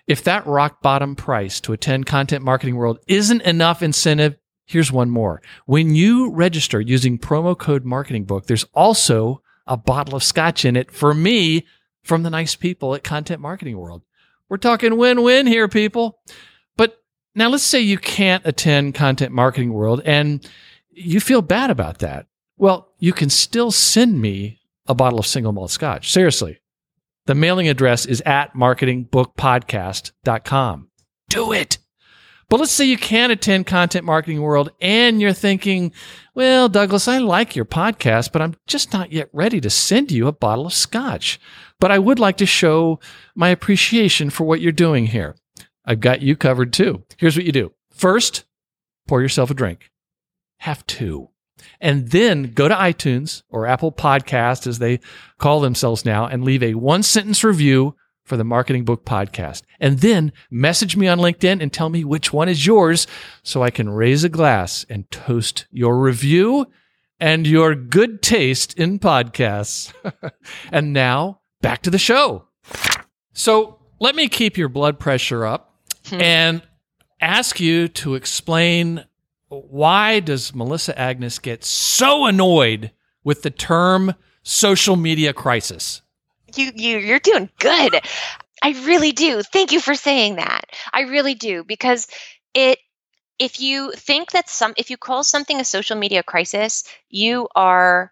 If 0.07 0.23
that 0.23 0.47
rock 0.47 0.81
bottom 0.81 1.15
price 1.17 1.59
to 1.61 1.73
attend 1.73 2.05
Content 2.05 2.43
Marketing 2.43 2.77
World 2.77 2.99
isn't 3.07 3.41
enough 3.41 3.83
incentive, 3.83 4.37
here's 4.65 4.91
one 4.91 5.09
more. 5.09 5.41
When 5.65 5.95
you 5.95 6.31
register 6.31 6.79
using 6.79 7.17
promo 7.17 7.57
code 7.57 7.83
marketing 7.83 8.23
book, 8.23 8.47
there's 8.47 8.65
also 8.73 9.41
a 9.67 9.75
bottle 9.75 10.15
of 10.15 10.23
scotch 10.23 10.63
in 10.63 10.77
it 10.77 10.91
for 10.91 11.13
me 11.13 11.67
from 12.03 12.23
the 12.23 12.29
nice 12.29 12.55
people 12.55 12.95
at 12.95 13.03
Content 13.03 13.41
Marketing 13.41 13.77
World. 13.77 14.01
We're 14.47 14.57
talking 14.57 14.97
win-win 14.97 15.45
here, 15.45 15.67
people. 15.67 16.19
But 16.77 17.03
now 17.35 17.49
let's 17.49 17.63
say 17.63 17.81
you 17.81 17.97
can't 17.97 18.45
attend 18.45 18.95
Content 18.95 19.33
Marketing 19.33 19.73
World 19.73 20.01
and 20.05 20.47
you 20.89 21.19
feel 21.19 21.41
bad 21.41 21.69
about 21.69 21.99
that. 21.99 22.27
Well, 22.55 22.93
you 22.97 23.11
can 23.11 23.29
still 23.29 23.71
send 23.71 24.21
me 24.21 24.59
a 24.87 24.95
bottle 24.95 25.19
of 25.19 25.27
single 25.27 25.51
malt 25.51 25.71
scotch. 25.71 26.13
Seriously. 26.13 26.59
The 27.27 27.35
mailing 27.35 27.67
address 27.67 28.05
is 28.05 28.23
at 28.25 28.53
marketingbookpodcast.com. 28.53 30.87
Do 31.29 31.51
it. 31.51 31.77
But 32.49 32.61
let's 32.61 32.71
say 32.71 32.85
you 32.85 32.95
can 32.95 33.31
attend 33.31 33.67
Content 33.67 34.05
Marketing 34.05 34.41
World 34.41 34.71
and 34.79 35.19
you're 35.19 35.33
thinking, 35.33 35.91
well, 36.33 36.69
Douglas, 36.69 37.09
I 37.09 37.17
like 37.17 37.53
your 37.53 37.65
podcast, 37.65 38.31
but 38.31 38.41
I'm 38.41 38.55
just 38.65 38.93
not 38.93 39.11
yet 39.11 39.27
ready 39.33 39.59
to 39.59 39.69
send 39.69 40.09
you 40.09 40.27
a 40.27 40.31
bottle 40.31 40.67
of 40.67 40.73
scotch. 40.73 41.37
But 41.81 41.91
I 41.91 41.99
would 41.99 42.17
like 42.17 42.37
to 42.37 42.45
show 42.45 43.01
my 43.35 43.49
appreciation 43.49 44.29
for 44.29 44.45
what 44.45 44.61
you're 44.61 44.71
doing 44.71 45.07
here. 45.07 45.35
I've 45.83 45.99
got 45.99 46.21
you 46.21 46.37
covered 46.37 46.71
too. 46.71 47.03
Here's 47.17 47.35
what 47.35 47.45
you 47.45 47.51
do. 47.51 47.73
First, 47.91 48.45
pour 49.05 49.21
yourself 49.21 49.51
a 49.51 49.53
drink. 49.53 49.91
Have 50.59 50.87
two. 50.87 51.31
And 51.79 52.09
then 52.09 52.53
go 52.53 52.67
to 52.67 52.75
iTunes 52.75 53.43
or 53.49 53.65
Apple 53.67 53.91
Podcast, 53.91 54.67
as 54.67 54.79
they 54.79 54.99
call 55.37 55.59
themselves 55.61 56.05
now, 56.05 56.25
and 56.25 56.43
leave 56.43 56.63
a 56.63 56.73
one 56.75 57.03
sentence 57.03 57.43
review 57.43 57.95
for 58.23 58.35
the 58.37 58.43
Marketing 58.43 58.83
Book 58.83 59.05
Podcast. 59.05 59.61
And 59.79 59.99
then 59.99 60.33
message 60.51 60.97
me 60.97 61.07
on 61.07 61.19
LinkedIn 61.19 61.61
and 61.61 61.71
tell 61.71 61.89
me 61.89 62.03
which 62.03 62.33
one 62.33 62.49
is 62.49 62.65
yours 62.65 63.07
so 63.43 63.63
I 63.63 63.69
can 63.69 63.89
raise 63.89 64.23
a 64.23 64.29
glass 64.29 64.85
and 64.89 65.09
toast 65.11 65.65
your 65.71 65.99
review 65.99 66.65
and 67.19 67.47
your 67.47 67.73
good 67.73 68.21
taste 68.21 68.77
in 68.77 68.99
podcasts. 68.99 69.93
and 70.71 70.91
now 70.93 71.39
back 71.61 71.81
to 71.83 71.89
the 71.89 71.97
show. 71.97 72.47
So 73.33 73.79
let 73.99 74.15
me 74.15 74.27
keep 74.27 74.57
your 74.57 74.69
blood 74.69 74.99
pressure 74.99 75.45
up 75.45 75.73
Hmm. 76.09 76.21
and 76.21 76.61
ask 77.19 77.59
you 77.59 77.89
to 77.89 78.15
explain 78.15 79.03
why 79.49 80.19
does 80.19 80.53
Melissa 80.53 80.97
Agnes 80.97 81.39
get 81.39 81.63
so 81.63 82.25
annoyed 82.25 82.91
with 83.23 83.43
the 83.43 83.49
term 83.49 84.13
social 84.43 84.95
media 84.95 85.33
crisis? 85.33 86.01
You 86.55 86.71
you 86.75 86.97
you're 86.97 87.19
doing 87.19 87.49
good. 87.59 87.99
I 88.63 88.71
really 88.85 89.11
do. 89.11 89.43
Thank 89.43 89.71
you 89.71 89.79
for 89.79 89.95
saying 89.95 90.35
that. 90.35 90.65
I 90.93 91.01
really 91.01 91.35
do 91.35 91.63
because 91.63 92.07
it 92.53 92.79
if 93.39 93.61
you 93.61 93.91
think 93.91 94.31
that 94.31 94.49
some 94.49 94.73
if 94.77 94.89
you 94.89 94.97
call 94.97 95.23
something 95.23 95.59
a 95.59 95.65
social 95.65 95.97
media 95.97 96.23
crisis, 96.23 96.83
you 97.09 97.47
are 97.55 98.11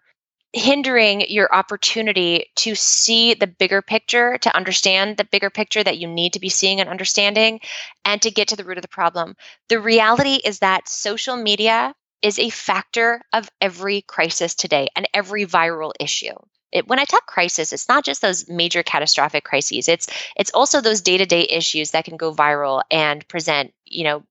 hindering 0.56 1.20
your 1.28 1.54
opportunity 1.54 2.46
to 2.56 2.74
see 2.74 3.34
the 3.34 3.46
bigger 3.46 3.82
picture, 3.82 4.38
to 4.38 4.56
understand 4.56 5.18
the 5.18 5.24
bigger 5.24 5.50
picture 5.50 5.84
that 5.84 5.98
you 5.98 6.08
need 6.08 6.32
to 6.32 6.40
be 6.40 6.48
seeing 6.48 6.80
and 6.80 6.88
understanding, 6.88 7.60
and 8.06 8.22
to 8.22 8.30
get 8.30 8.48
to 8.48 8.56
the 8.56 8.64
root 8.64 8.78
of 8.78 8.82
the 8.82 8.88
problem. 8.88 9.36
The 9.68 9.78
reality 9.78 10.40
is 10.42 10.60
that 10.60 10.88
social 10.88 11.36
media 11.36 11.94
is 12.22 12.38
a 12.38 12.48
factor 12.48 13.20
of 13.34 13.50
every 13.60 14.00
crisis 14.00 14.54
today 14.54 14.88
and 14.96 15.06
every 15.12 15.44
viral 15.44 15.92
issue. 16.00 16.34
It, 16.72 16.88
when 16.88 16.98
I 16.98 17.04
talk 17.04 17.26
crisis, 17.26 17.74
it's 17.74 17.88
not 17.88 18.04
just 18.04 18.22
those 18.22 18.48
major 18.48 18.82
catastrophic 18.82 19.44
crises. 19.44 19.88
It's 19.88 20.08
it's 20.36 20.50
also 20.52 20.80
those 20.80 21.02
day-to-day 21.02 21.48
issues 21.50 21.90
that 21.90 22.06
can 22.06 22.16
go 22.16 22.34
viral 22.34 22.82
and 22.90 23.28
present, 23.28 23.74
you 23.84 24.04
know, 24.04 24.24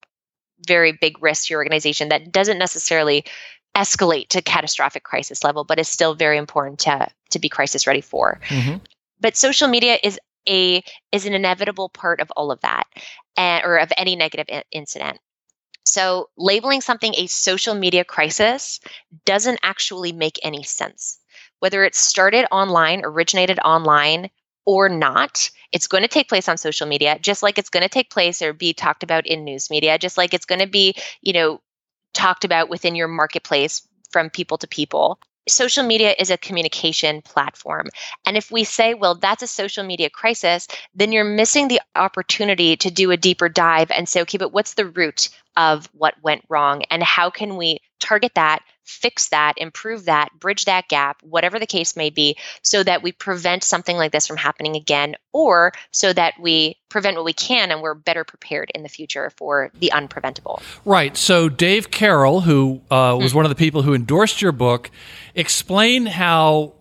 very 0.65 0.91
big 0.91 1.21
risk 1.21 1.45
to 1.47 1.53
your 1.53 1.59
organization 1.59 2.09
that 2.09 2.31
doesn't 2.31 2.57
necessarily 2.57 3.25
escalate 3.75 4.29
to 4.29 4.41
catastrophic 4.41 5.03
crisis 5.03 5.43
level, 5.43 5.63
but 5.63 5.79
is 5.79 5.88
still 5.88 6.15
very 6.15 6.38
important 6.38 6.79
to 6.79 7.07
to 7.31 7.39
be 7.39 7.49
crisis 7.49 7.85
ready 7.85 8.01
for. 8.01 8.39
Mm-hmm. 8.47 8.77
But 9.19 9.35
social 9.35 9.67
media 9.67 9.97
is 10.03 10.19
a 10.47 10.83
is 11.11 11.25
an 11.25 11.33
inevitable 11.33 11.89
part 11.89 12.21
of 12.21 12.31
all 12.31 12.51
of 12.51 12.61
that, 12.61 12.85
and, 13.38 13.63
or 13.65 13.77
of 13.77 13.91
any 13.97 14.15
negative 14.15 14.47
I- 14.51 14.63
incident. 14.71 15.19
So 15.85 16.29
labeling 16.38 16.81
something 16.81 17.13
a 17.15 17.27
social 17.27 17.75
media 17.75 18.03
crisis 18.03 18.79
doesn't 19.25 19.59
actually 19.61 20.11
make 20.11 20.39
any 20.43 20.63
sense. 20.63 21.19
Whether 21.59 21.83
it 21.83 21.95
started 21.95 22.47
online, 22.51 23.01
originated 23.03 23.59
online, 23.59 24.29
or 24.65 24.89
not, 24.89 25.49
it's 25.71 25.88
going 25.88 26.01
to 26.01 26.07
take 26.07 26.27
place 26.27 26.49
on 26.49 26.57
social 26.57 26.88
media, 26.88 27.19
just 27.21 27.43
like 27.43 27.57
it's 27.59 27.69
going 27.69 27.83
to 27.83 27.89
take 27.89 28.09
place 28.09 28.41
or 28.41 28.51
be 28.51 28.73
talked 28.73 29.03
about 29.03 29.27
in 29.27 29.43
news 29.43 29.69
media, 29.69 29.97
just 29.99 30.17
like 30.17 30.33
it's 30.33 30.45
going 30.45 30.61
to 30.61 30.67
be, 30.67 30.95
you 31.21 31.33
know, 31.33 31.61
talked 32.15 32.43
about 32.45 32.69
within 32.69 32.95
your 32.95 33.08
marketplace 33.08 33.88
from 34.10 34.32
people 34.32 34.58
to 34.58 34.67
people. 34.67 35.19
Social 35.47 35.84
media 35.84 36.15
is 36.17 36.32
a 36.32 36.38
communication 36.38 37.21
platform. 37.21 37.89
And 38.25 38.36
if 38.36 38.49
we 38.49 38.63
say, 38.63 38.95
well, 38.95 39.13
that's 39.13 39.43
a 39.43 39.47
social 39.47 39.84
media 39.84 40.10
crisis, 40.10 40.67
then 40.95 41.12
you're 41.12 41.23
missing 41.23 41.67
the 41.67 41.82
opportunity 41.95 42.75
to 42.78 42.89
do 42.89 43.12
a 43.12 43.17
deeper 43.17 43.47
dive 43.47 43.91
and 43.91 44.10
say, 44.10 44.21
okay, 44.21 44.39
but 44.39 44.54
what's 44.54 44.73
the 44.73 44.88
root 44.88 45.30
of 45.56 45.88
what 45.93 46.15
went 46.23 46.43
wrong? 46.49 46.82
And 46.89 47.04
how 47.04 47.30
can 47.30 47.58
we 47.58 47.80
target 47.99 48.32
that, 48.34 48.63
fix 48.86 49.30
that, 49.30 49.54
improve 49.58 50.06
that, 50.06 50.30
bridge 50.39 50.65
that 50.65 50.88
gap, 50.88 51.21
whatever 51.24 51.60
the 51.60 51.65
case 51.65 51.95
may 51.95 52.10
be, 52.10 52.38
so 52.62 52.84
that 52.84 53.04
we 53.04 53.12
prevent 53.12 53.63
something 53.63 53.98
like 53.98 54.12
this 54.12 54.28
from 54.28 54.38
happening 54.38 54.76
again, 54.76 55.15
or 55.34 55.74
so 55.91 56.13
that 56.13 56.36
we 56.39 56.78
prevent 56.89 57.17
what 57.17 57.26
we 57.26 57.34
can 57.34 57.71
and 57.71 57.82
we're 57.82 57.93
better 57.93 58.24
prepared 58.24 58.71
in 58.74 58.84
the 58.84 58.89
future 58.89 59.32
for 59.32 59.71
the 59.80 59.91
unpreventable. 59.93 60.62
Right. 60.86 61.17
So, 61.17 61.50
Dave 61.50 61.91
Carroll, 61.91 62.41
who 62.41 62.82
uh, 62.89 63.17
was 63.19 63.34
one 63.34 63.45
of 63.45 63.50
the 63.50 63.56
people 63.56 63.82
who 63.82 63.93
endorsed 63.93 64.41
your 64.41 64.52
book, 64.52 64.91
explain 65.34 66.06
how 66.06 66.74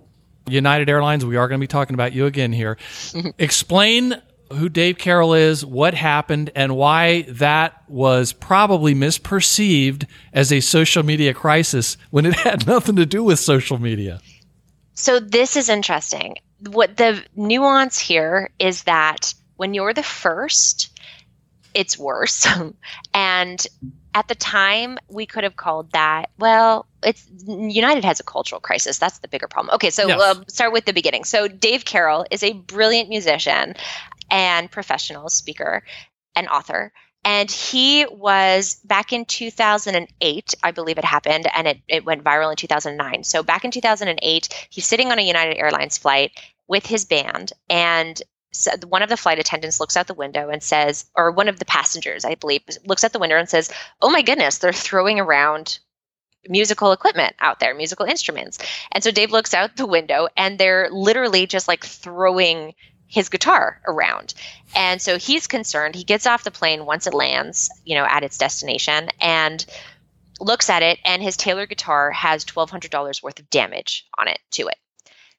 United 0.46 0.88
Airlines, 0.88 1.24
we 1.24 1.36
are 1.36 1.48
going 1.48 1.58
to 1.58 1.62
be 1.62 1.68
talking 1.68 1.94
about 1.94 2.12
you 2.12 2.26
again 2.26 2.52
here, 2.52 2.76
explain 3.38 4.20
who 4.52 4.68
Dave 4.68 4.98
Carroll 4.98 5.34
is, 5.34 5.64
what 5.64 5.94
happened, 5.94 6.50
and 6.54 6.76
why 6.76 7.22
that 7.22 7.82
was 7.88 8.32
probably 8.32 8.94
misperceived 8.94 10.06
as 10.32 10.52
a 10.52 10.60
social 10.60 11.02
media 11.02 11.34
crisis 11.34 11.96
when 12.10 12.26
it 12.26 12.34
had 12.40 12.66
nothing 12.66 12.96
to 12.96 13.06
do 13.06 13.24
with 13.24 13.38
social 13.38 13.78
media. 13.78 14.20
So 14.94 15.18
this 15.18 15.56
is 15.56 15.68
interesting. 15.68 16.36
What 16.70 16.96
the 16.96 17.22
nuance 17.34 17.98
here 17.98 18.50
is 18.58 18.84
that 18.84 19.34
when 19.56 19.74
you're 19.74 19.94
the 19.94 20.02
first, 20.02 20.96
it's 21.74 21.98
worse. 21.98 22.46
and 23.14 23.66
at 24.14 24.28
the 24.28 24.34
time, 24.36 24.96
we 25.08 25.26
could 25.26 25.42
have 25.42 25.56
called 25.56 25.90
that, 25.90 26.30
well, 26.38 26.86
it's 27.02 27.26
United 27.46 28.04
has 28.04 28.20
a 28.20 28.22
cultural 28.22 28.60
crisis. 28.60 28.98
That's 28.98 29.18
the 29.18 29.28
bigger 29.28 29.48
problem. 29.48 29.74
Okay, 29.74 29.90
so 29.90 30.06
Yes. 30.06 30.20
uh, 30.20 30.44
start 30.46 30.72
with 30.72 30.84
the 30.84 30.92
beginning. 30.92 31.24
So 31.24 31.48
Dave 31.48 31.84
Carroll 31.84 32.24
is 32.30 32.42
a 32.44 32.52
brilliant 32.52 33.08
musician 33.08 33.74
and 34.30 34.70
professional 34.70 35.28
speaker 35.28 35.82
and 36.34 36.48
author. 36.48 36.92
And 37.24 37.50
he 37.50 38.04
was 38.06 38.76
back 38.84 39.12
in 39.12 39.24
2008, 39.24 40.54
I 40.62 40.70
believe 40.72 40.98
it 40.98 41.04
happened, 41.04 41.46
and 41.54 41.66
it, 41.66 41.80
it 41.88 42.04
went 42.04 42.22
viral 42.22 42.50
in 42.50 42.56
2009. 42.56 43.24
So 43.24 43.42
back 43.42 43.64
in 43.64 43.70
2008, 43.70 44.66
he's 44.68 44.86
sitting 44.86 45.10
on 45.10 45.18
a 45.18 45.26
United 45.26 45.56
Airlines 45.56 45.96
flight 45.96 46.32
with 46.68 46.84
his 46.84 47.06
band, 47.06 47.52
and 47.70 48.20
so 48.54 48.70
one 48.86 49.02
of 49.02 49.08
the 49.08 49.16
flight 49.16 49.38
attendants 49.38 49.80
looks 49.80 49.96
out 49.96 50.06
the 50.06 50.14
window 50.14 50.48
and 50.48 50.62
says, 50.62 51.06
or 51.16 51.32
one 51.32 51.48
of 51.48 51.58
the 51.58 51.64
passengers, 51.64 52.24
I 52.24 52.36
believe, 52.36 52.62
looks 52.84 53.02
out 53.02 53.12
the 53.12 53.18
window 53.18 53.36
and 53.36 53.48
says, 53.48 53.70
Oh 54.00 54.10
my 54.10 54.22
goodness, 54.22 54.58
they're 54.58 54.72
throwing 54.72 55.18
around 55.18 55.80
musical 56.48 56.92
equipment 56.92 57.34
out 57.40 57.58
there, 57.58 57.74
musical 57.74 58.06
instruments. 58.06 58.58
And 58.92 59.02
so 59.02 59.10
Dave 59.10 59.32
looks 59.32 59.54
out 59.54 59.76
the 59.76 59.86
window 59.86 60.28
and 60.36 60.58
they're 60.58 60.88
literally 60.90 61.46
just 61.46 61.66
like 61.68 61.84
throwing 61.84 62.74
his 63.06 63.28
guitar 63.28 63.80
around. 63.86 64.34
And 64.74 65.00
so 65.00 65.18
he's 65.18 65.46
concerned. 65.46 65.94
He 65.94 66.04
gets 66.04 66.26
off 66.26 66.44
the 66.44 66.50
plane 66.50 66.86
once 66.86 67.06
it 67.06 67.14
lands, 67.14 67.70
you 67.84 67.94
know, 67.94 68.04
at 68.04 68.24
its 68.24 68.38
destination 68.38 69.10
and 69.20 69.64
looks 70.40 70.68
at 70.68 70.82
it 70.82 70.98
and 71.04 71.22
his 71.22 71.36
Taylor 71.36 71.66
guitar 71.66 72.10
has 72.10 72.44
$1200 72.44 73.22
worth 73.22 73.38
of 73.38 73.50
damage 73.50 74.06
on 74.18 74.26
it 74.26 74.40
to 74.50 74.66
it. 74.66 74.76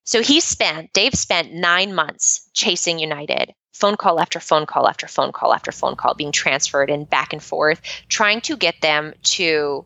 So 0.03 0.21
he 0.21 0.39
spent 0.39 0.93
Dave 0.93 1.15
spent 1.15 1.53
9 1.53 1.93
months 1.93 2.49
chasing 2.53 2.99
United. 2.99 3.53
Phone 3.73 3.97
call 3.97 4.21
after 4.21 4.39
phone 4.39 4.65
call 4.65 4.87
after 4.87 5.07
phone 5.07 5.33
call 5.33 5.53
after 5.53 5.71
phone 5.73 5.97
call 5.97 6.13
being 6.13 6.31
transferred 6.31 6.89
and 6.89 7.09
back 7.09 7.33
and 7.33 7.43
forth 7.43 7.81
trying 8.07 8.39
to 8.41 8.55
get 8.55 8.79
them 8.81 9.13
to 9.23 9.83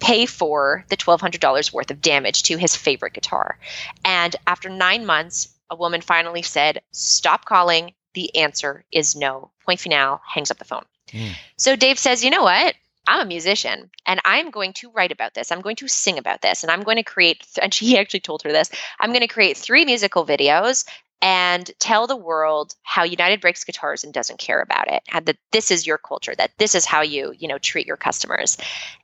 pay 0.00 0.26
for 0.26 0.84
the 0.88 0.96
$1200 0.96 1.72
worth 1.72 1.90
of 1.90 2.00
damage 2.00 2.42
to 2.44 2.56
his 2.56 2.74
favorite 2.74 3.12
guitar. 3.12 3.58
And 4.04 4.34
after 4.46 4.68
9 4.68 5.06
months 5.06 5.54
a 5.70 5.76
woman 5.76 6.00
finally 6.00 6.42
said, 6.42 6.82
Stop 6.92 7.44
calling. 7.44 7.94
The 8.14 8.34
answer 8.36 8.84
is 8.90 9.14
no. 9.14 9.50
Point 9.64 9.80
final, 9.80 10.20
hangs 10.26 10.50
up 10.50 10.58
the 10.58 10.64
phone. 10.64 10.84
Mm. 11.08 11.32
So 11.56 11.76
Dave 11.76 11.98
says, 11.98 12.24
You 12.24 12.30
know 12.30 12.42
what? 12.42 12.74
I'm 13.06 13.20
a 13.20 13.28
musician 13.28 13.90
and 14.06 14.20
I'm 14.24 14.50
going 14.50 14.72
to 14.74 14.90
write 14.90 15.10
about 15.10 15.34
this. 15.34 15.50
I'm 15.50 15.62
going 15.62 15.76
to 15.76 15.88
sing 15.88 16.18
about 16.18 16.42
this 16.42 16.62
and 16.62 16.70
I'm 16.70 16.82
going 16.82 16.98
to 16.98 17.02
create, 17.02 17.44
and 17.60 17.72
she 17.72 17.98
actually 17.98 18.20
told 18.20 18.42
her 18.42 18.52
this 18.52 18.70
I'm 18.98 19.10
going 19.10 19.22
to 19.22 19.28
create 19.28 19.56
three 19.56 19.84
musical 19.84 20.24
videos 20.24 20.84
and 21.22 21.70
tell 21.78 22.06
the 22.06 22.16
world 22.16 22.74
how 22.82 23.04
United 23.04 23.40
breaks 23.40 23.64
guitars 23.64 24.04
and 24.04 24.12
doesn't 24.12 24.38
care 24.38 24.62
about 24.62 24.90
it. 24.90 25.02
And 25.12 25.26
that 25.26 25.36
this 25.52 25.70
is 25.70 25.86
your 25.86 25.98
culture, 25.98 26.34
that 26.36 26.52
this 26.58 26.74
is 26.74 26.86
how 26.86 27.02
you, 27.02 27.34
you 27.38 27.46
know, 27.46 27.58
treat 27.58 27.86
your 27.86 27.98
customers. 27.98 28.56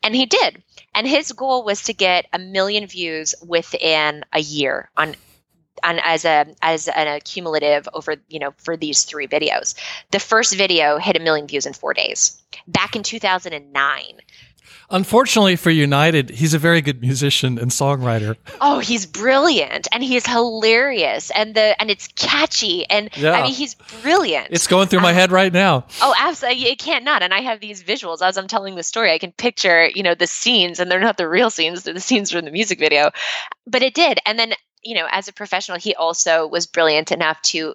And 0.03 0.15
he 0.15 0.25
did. 0.25 0.63
And 0.95 1.07
his 1.07 1.33
goal 1.33 1.63
was 1.63 1.83
to 1.85 1.93
get 1.93 2.27
a 2.33 2.39
million 2.39 2.87
views 2.87 3.35
within 3.47 4.25
a 4.33 4.41
year 4.41 4.89
on 4.97 5.15
on 5.85 5.99
as 6.05 6.25
a 6.25 6.47
as 6.63 6.89
an 6.89 7.09
accumulative 7.09 7.89
over 7.95 8.17
you 8.29 8.39
know 8.39 8.53
for 8.59 8.77
these 8.77 9.05
three 9.05 9.27
videos 9.27 9.75
the 10.11 10.21
first 10.21 10.55
video 10.57 10.99
hit 10.99 11.17
a 11.17 11.21
million 11.21 11.47
views 11.47 11.67
in 11.67 11.73
four 11.73 11.93
days 11.95 12.41
back 12.69 12.97
in 12.97 13.03
2009 13.03 14.03
Unfortunately 14.89 15.57
for 15.57 15.71
United, 15.71 16.31
he's 16.31 16.55
a 16.55 16.61
very 16.61 16.81
good 16.81 17.01
musician 17.01 17.59
and 17.59 17.73
songwriter. 17.73 18.37
oh 18.61 18.79
he's 18.79 19.05
brilliant 19.05 19.89
and 19.93 20.03
he's 20.03 20.25
hilarious 20.27 21.31
and 21.33 21.57
the 21.57 21.81
and 21.81 21.91
it's 21.91 22.07
catchy 22.15 22.89
and 22.89 23.11
Yeah. 23.17 23.33
i 23.33 23.43
mean 23.43 23.53
he's 23.53 23.75
brilliant 24.03 24.49
It's 24.51 24.69
going 24.69 24.87
through 24.87 25.01
my 25.01 25.11
um, 25.11 25.17
head 25.17 25.33
right 25.33 25.53
now. 25.53 25.87
Oh, 26.01 26.15
absolutely. 26.17 26.67
It 26.69 26.79
can't 26.79 27.05
not. 27.05 27.23
And 27.23 27.35
I 27.35 27.41
have 27.41 27.59
these 27.61 27.83
visuals 27.83 28.23
as 28.23 28.39
I'm 28.39 28.47
telling 28.47 28.77
the 28.77 28.83
story. 28.85 29.11
I 29.13 29.19
can 29.19 29.33
picture, 29.33 29.89
you 29.89 30.03
know, 30.05 30.15
the 30.15 30.27
scenes, 30.29 30.79
and 30.79 30.89
they're 30.91 31.01
not 31.01 31.17
the 31.17 31.29
real 31.29 31.51
scenes, 31.51 31.83
they're 31.83 31.95
the 31.95 32.01
scenes 32.01 32.31
from 32.31 32.45
the 32.45 32.51
music 32.53 32.79
video. 32.79 33.11
But 33.67 33.83
it 33.83 33.95
did. 33.95 34.19
And 34.25 34.39
then, 34.39 34.53
you 34.87 34.95
know, 34.95 35.07
as 35.11 35.29
a 35.29 35.33
professional, 35.33 35.79
he 35.79 35.95
also 35.95 36.47
was 36.47 36.67
brilliant 36.67 37.13
enough 37.13 37.41
to 37.43 37.75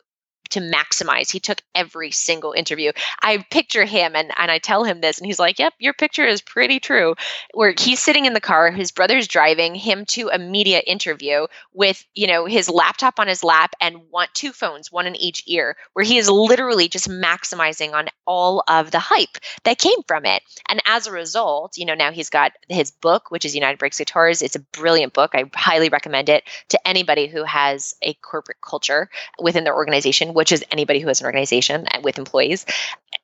to 0.52 0.60
maximize. 0.60 1.32
He 1.32 1.39
took 1.39 1.62
every 1.76 2.12
single 2.12 2.54
interview. 2.54 2.91
I 3.22 3.45
picture 3.49 3.86
him 3.86 4.16
and, 4.16 4.32
and 4.38 4.52
I 4.52 4.60
tell 4.60 4.84
him 4.84 5.02
this, 5.02 5.18
and 5.18 5.26
he's 5.26 5.39
like, 5.39 5.60
Yep, 5.60 5.74
your 5.80 5.93
picture 5.93 6.26
is 6.26 6.41
pretty 6.41 6.80
true. 6.80 7.16
Where 7.54 7.74
he's 7.78 7.99
sitting 7.99 8.26
in 8.26 8.34
the 8.34 8.39
car, 8.39 8.72
his 8.72 8.91
brother's 8.91 9.28
driving 9.28 9.76
him 9.76 10.06
to 10.08 10.30
a 10.30 10.38
media 10.38 10.80
interview 10.80 11.47
with, 11.74 12.06
you 12.16 12.28
know, 12.28 12.45
his 12.45 12.70
laptop 12.70 13.20
on 13.20 13.28
his 13.28 13.43
lap 13.43 13.74
and 13.82 14.10
want 14.12 14.34
two 14.34 14.52
phones, 14.52 14.91
one 14.91 15.08
in 15.08 15.16
each 15.16 15.43
ear, 15.47 15.76
where 15.93 16.06
he 16.06 16.18
is 16.18 16.30
literally 16.30 16.88
just 16.88 17.10
maximizing 17.10 17.93
on 17.93 18.08
all 18.26 18.64
of 18.68 18.91
the 18.91 18.99
hype 18.99 19.38
that 19.64 19.78
came 19.78 20.02
from 20.08 20.26
it. 20.26 20.41
And 20.70 20.82
as 20.86 21.08
a 21.08 21.12
result, 21.12 21.78
you 21.78 21.86
know, 21.86 21.95
now 21.95 22.12
he's 22.12 22.30
got 22.30 22.54
his 22.70 22.91
book, 22.91 23.30
which 23.30 23.45
is 23.45 23.56
United 23.56 23.78
Breaks 23.78 23.97
Guitars. 23.97 24.41
It's 24.41 24.56
a 24.56 24.60
brilliant 24.60 25.14
book. 25.14 25.32
I 25.34 25.49
highly 25.54 25.89
recommend 25.89 26.30
it 26.30 26.43
to 26.70 26.88
anybody 26.88 27.28
who 27.28 27.43
has 27.43 27.95
a 28.02 28.14
corporate 28.16 28.62
culture 28.62 29.10
within 29.39 29.64
their 29.64 29.76
organization, 29.76 30.34
which 30.41 30.51
is 30.51 30.65
anybody 30.71 30.99
who 30.99 31.07
has 31.07 31.19
an 31.21 31.27
organization 31.27 31.85
with 32.01 32.17
employees 32.17 32.65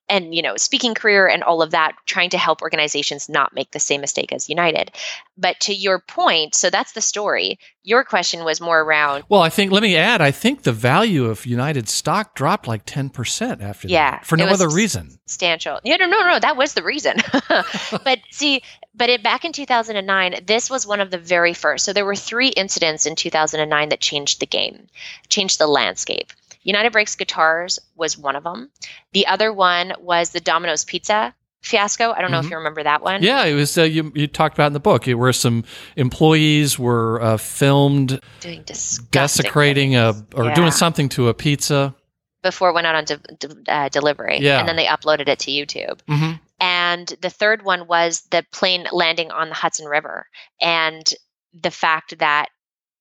and 0.10 0.34
you 0.34 0.42
know 0.42 0.56
speaking 0.58 0.94
career 0.94 1.28
and 1.28 1.44
all 1.44 1.62
of 1.62 1.72
that 1.72 1.94
trying 2.06 2.30
to 2.30 2.38
help 2.38 2.62
organizations 2.62 3.30
not 3.30 3.54
make 3.54 3.72
the 3.72 3.80
same 3.80 4.02
mistake 4.02 4.32
as 4.32 4.50
united. 4.50 4.92
But 5.38 5.60
to 5.62 5.74
your 5.74 6.00
point 6.00 6.56
so 6.56 6.70
that's 6.70 6.94
the 6.94 7.02
story. 7.02 7.60
Your 7.84 8.04
question 8.04 8.44
was 8.44 8.60
more 8.60 8.82
around 8.82 9.24
well 9.30 9.42
i 9.42 9.50
think 9.50 9.72
let 9.72 9.82
me 9.82 9.96
add 9.96 10.20
i 10.20 10.30
think 10.32 10.64
the 10.64 10.74
value 10.74 11.26
of 11.26 11.46
united 11.46 11.88
stock 11.88 12.36
dropped 12.36 12.68
like 12.68 12.86
10% 12.86 13.62
after 13.62 13.88
yeah 13.88 14.12
that 14.12 14.26
for 14.26 14.36
no 14.36 14.46
other 14.48 14.70
reason. 14.70 15.10
substantial. 15.26 15.80
Yeah 15.84 15.96
no 15.98 16.06
no 16.08 16.22
no 16.24 16.40
that 16.40 16.58
was 16.58 16.74
the 16.74 16.84
reason. 16.84 17.18
But 18.04 18.20
see 18.32 18.62
but 18.94 19.10
it, 19.10 19.24
back 19.24 19.46
in 19.46 19.54
2009 19.54 20.44
this 20.46 20.70
was 20.70 20.86
one 20.86 21.00
of 21.00 21.12
the 21.12 21.18
very 21.18 21.54
first 21.54 21.86
so 21.86 21.94
there 21.94 22.06
were 22.06 22.16
three 22.16 22.50
incidents 22.50 23.06
in 23.06 23.16
2009 23.16 23.90
that 23.90 24.00
changed 24.02 24.40
the 24.40 24.46
game 24.46 24.88
changed 25.30 25.60
the 25.60 25.68
landscape. 25.68 26.32
United 26.64 26.92
Breaks 26.92 27.16
Guitars 27.16 27.80
was 27.96 28.18
one 28.18 28.36
of 28.36 28.44
them. 28.44 28.70
The 29.14 29.28
other 29.28 29.54
one 29.54 29.94
was 30.02 30.32
the 30.32 30.40
Domino's 30.40 30.86
Pizza 30.86 31.34
fiasco. 31.62 32.12
I 32.12 32.22
don't 32.22 32.32
know 32.32 32.38
mm-hmm. 32.38 32.48
if 32.48 32.52
you 32.52 32.58
remember 32.58 32.84
that 32.84 33.02
one. 33.02 33.24
Yeah, 33.24 33.44
it 33.46 33.54
was 33.54 33.78
uh, 33.78 33.84
you. 33.84 34.12
You 34.16 34.28
talked 34.28 34.56
about 34.56 34.68
in 34.68 34.74
the 34.74 34.80
book. 34.80 35.08
It 35.08 35.16
where 35.16 35.34
some 35.34 35.64
employees 35.96 36.80
were 36.80 37.22
uh, 37.22 37.38
filmed 37.38 38.20
doing 38.40 38.64
desecrating 39.12 39.96
a 39.96 40.14
or 40.36 40.46
yeah. 40.46 40.56
doing 40.56 40.72
something 40.72 41.10
to 41.10 41.28
a 41.28 41.34
pizza 41.34 41.96
before 42.44 42.70
it 42.70 42.74
went 42.74 42.88
out 42.88 42.96
on 42.96 43.06
de- 43.06 43.18
de- 43.48 43.72
uh, 43.72 43.90
delivery. 43.90 44.40
Yeah. 44.40 44.60
and 44.60 44.68
then 44.68 44.76
they 44.76 44.86
uploaded 44.86 45.28
it 45.28 45.40
to 45.40 45.52
YouTube. 45.52 46.00
Mm-hmm. 46.08 46.34
And 46.60 47.14
the 47.22 47.30
third 47.30 47.64
one 47.64 47.88
was 47.88 48.22
the 48.32 48.46
plane 48.52 48.88
landing 48.92 49.32
on 49.32 49.50
the 49.50 49.56
Hudson 49.56 49.88
River 49.88 50.28
and 50.62 51.06
the 51.54 51.72
fact 51.72 52.18
that 52.20 52.48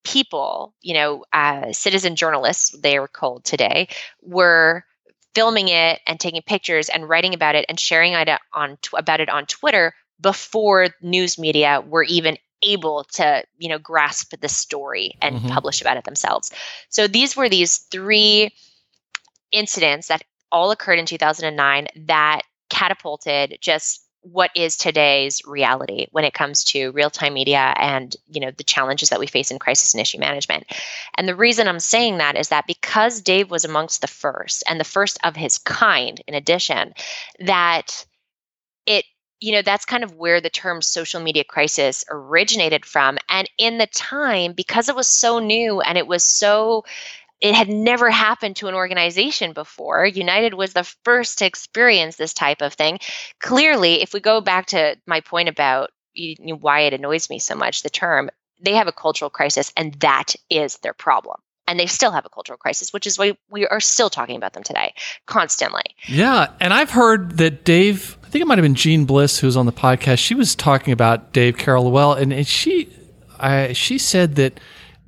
people, 0.05 0.75
you 0.83 0.95
know, 0.95 1.25
uh, 1.33 1.73
citizen 1.73 2.17
journalists, 2.17 2.77
they 2.81 2.99
were 2.99 3.09
called 3.09 3.45
today, 3.45 3.89
were 4.23 4.85
filming 5.37 5.69
it 5.69 6.01
and 6.07 6.19
taking 6.19 6.41
pictures 6.41 6.89
and 6.89 7.07
writing 7.07 7.35
about 7.35 7.55
it 7.55 7.67
and 7.69 7.79
sharing 7.79 8.15
it 8.15 8.27
on 8.55 8.79
about 8.97 9.21
it 9.21 9.29
on 9.29 9.45
Twitter 9.45 9.95
before 10.19 10.89
news 11.03 11.39
media 11.39 11.85
were 11.87 12.05
even 12.05 12.39
able 12.63 13.05
to 13.05 13.45
you 13.59 13.69
know 13.69 13.79
grasp 13.79 14.33
the 14.41 14.49
story 14.49 15.13
and 15.21 15.37
mm-hmm. 15.37 15.49
publish 15.49 15.83
about 15.83 15.99
it 15.99 16.05
themselves 16.05 16.51
so 16.89 17.07
these 17.07 17.37
were 17.37 17.51
these 17.51 17.77
three 17.91 18.51
incidents 19.53 20.09
that 20.09 20.23
all 20.51 20.71
occurred 20.71 20.99
in 20.99 21.05
2009 21.05 21.87
that 22.07 22.41
catapulted 22.71 23.59
just 23.61 24.06
what 24.33 24.51
is 24.57 24.77
today's 24.77 25.41
reality 25.47 26.07
when 26.11 26.25
it 26.25 26.35
comes 26.35 26.65
to 26.65 26.91
real-time 26.93 27.35
media 27.35 27.75
and 27.77 28.17
you 28.29 28.41
know 28.41 28.51
the 28.51 28.65
challenges 28.65 29.11
that 29.11 29.21
we 29.21 29.27
face 29.27 29.51
in 29.51 29.59
crisis 29.59 29.95
and 29.95 30.01
issue 30.01 30.19
management. 30.19 30.65
And 31.17 31.29
the 31.29 31.37
reason 31.37 31.69
i'm 31.69 31.81
saying 31.81 32.19
that 32.19 32.37
is 32.37 32.49
that 32.49 32.67
because 32.67 33.21
dave 33.21 33.51
was 33.51 33.65
amongst 33.65 34.01
the 34.01 34.07
first 34.07 34.65
and 34.69 34.81
the 34.81 34.85
first 34.85 35.19
of 35.25 35.37
his 35.37 35.59
kind 35.59 36.21
in 36.27 36.35
addition 36.35 36.93
that 37.41 38.05
it 38.87 39.05
you 39.41 39.53
know 39.53 39.63
that's 39.63 39.85
kind 39.85 40.03
of 40.03 40.17
where 40.17 40.41
the 40.41 40.51
term 40.51 40.81
social 40.81 41.21
media 41.21 41.45
crisis 41.45 42.05
originated 42.11 42.85
from. 42.85 43.19
And 43.29 43.49
in 43.59 43.79
the 43.79 43.87
time 43.87 44.53
because 44.53 44.89
it 44.89 44.97
was 44.97 45.09
so 45.09 45.39
new 45.39 45.81
and 45.81 45.99
it 45.99 46.07
was 46.07 46.25
so 46.25 46.85
it 47.41 47.55
had 47.55 47.69
never 47.69 48.11
happened 48.11 48.57
to 48.57 48.69
an 48.69 48.75
organization 48.75 49.53
before. 49.53 50.07
United 50.07 50.55
was 50.55 50.73
the 50.73 50.85
first 51.05 51.39
to 51.39 51.47
experience 51.47 52.17
this 52.17 52.33
type 52.33 52.63
of 52.63 52.73
thing. 52.73 52.99
Clearly, 53.41 54.03
if 54.03 54.13
we 54.13 54.21
go 54.21 54.41
back 54.41 54.67
to 54.67 54.97
my 55.07 55.21
point 55.21 55.49
about 55.49 55.91
you 56.15 56.57
why 56.57 56.81
it 56.81 56.95
annoys 56.95 57.29
me 57.29 57.39
so 57.39 57.55
much, 57.55 57.83
the 57.83 57.91
term, 57.91 58.31
they 58.61 58.73
have 58.75 58.89
a 58.89 58.93
cultural 58.93 59.31
crisis, 59.31 59.71
and 59.77 59.95
that 59.95 60.35
is 60.49 60.79
their 60.79 60.95
problem. 60.95 61.37
And 61.69 61.79
they 61.79 61.87
still 61.87 62.13
have 62.13 62.25
a 62.25 62.31
cultural 62.31 62.57
crisis, 62.57 62.93
which 62.93 63.07
is 63.07 63.19
why 63.19 63.37
we 63.51 63.67
are 63.67 63.81
still 63.81 64.09
talking 64.09 64.37
about 64.37 64.53
them 64.53 64.63
today, 64.63 64.95
constantly. 65.27 65.83
Yeah. 66.07 66.53
And 66.61 66.73
I've 66.73 66.91
heard 66.91 67.39
that 67.39 67.65
Dave, 67.65 68.17
I 68.23 68.29
think 68.29 68.43
it 68.43 68.47
might 68.47 68.57
have 68.57 68.63
been 68.63 68.77
Jeanne 68.77 69.05
Bliss 69.05 69.41
who 69.41 69.49
was 69.49 69.57
on 69.57 69.67
the 69.67 69.73
podcast, 69.73 70.19
she 70.19 70.35
was 70.35 70.55
talking 70.55 70.93
about 70.93 71.33
Dave 71.33 71.59
Carroll 71.59 71.91
well, 71.91 72.15
and 72.15 72.47
she, 72.47 72.89
I, 73.39 73.73
she 73.73 73.99
said 73.99 74.37
that 74.37 74.61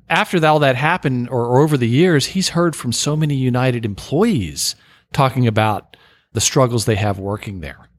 after 0.09 0.45
all 0.45 0.59
that 0.59 0.75
happened 0.75 1.29
or, 1.29 1.45
or 1.45 1.59
over 1.59 1.77
the 1.77 1.87
years, 1.87 2.27
he's 2.27 2.49
heard 2.49 2.75
from 2.75 2.91
so 2.91 3.15
many 3.15 3.35
United 3.35 3.85
employees 3.85 4.75
talking 5.13 5.47
about 5.47 5.95
the 6.33 6.41
struggles 6.41 6.85
they 6.85 6.95
have 6.95 7.19
working 7.19 7.61
there. 7.61 7.89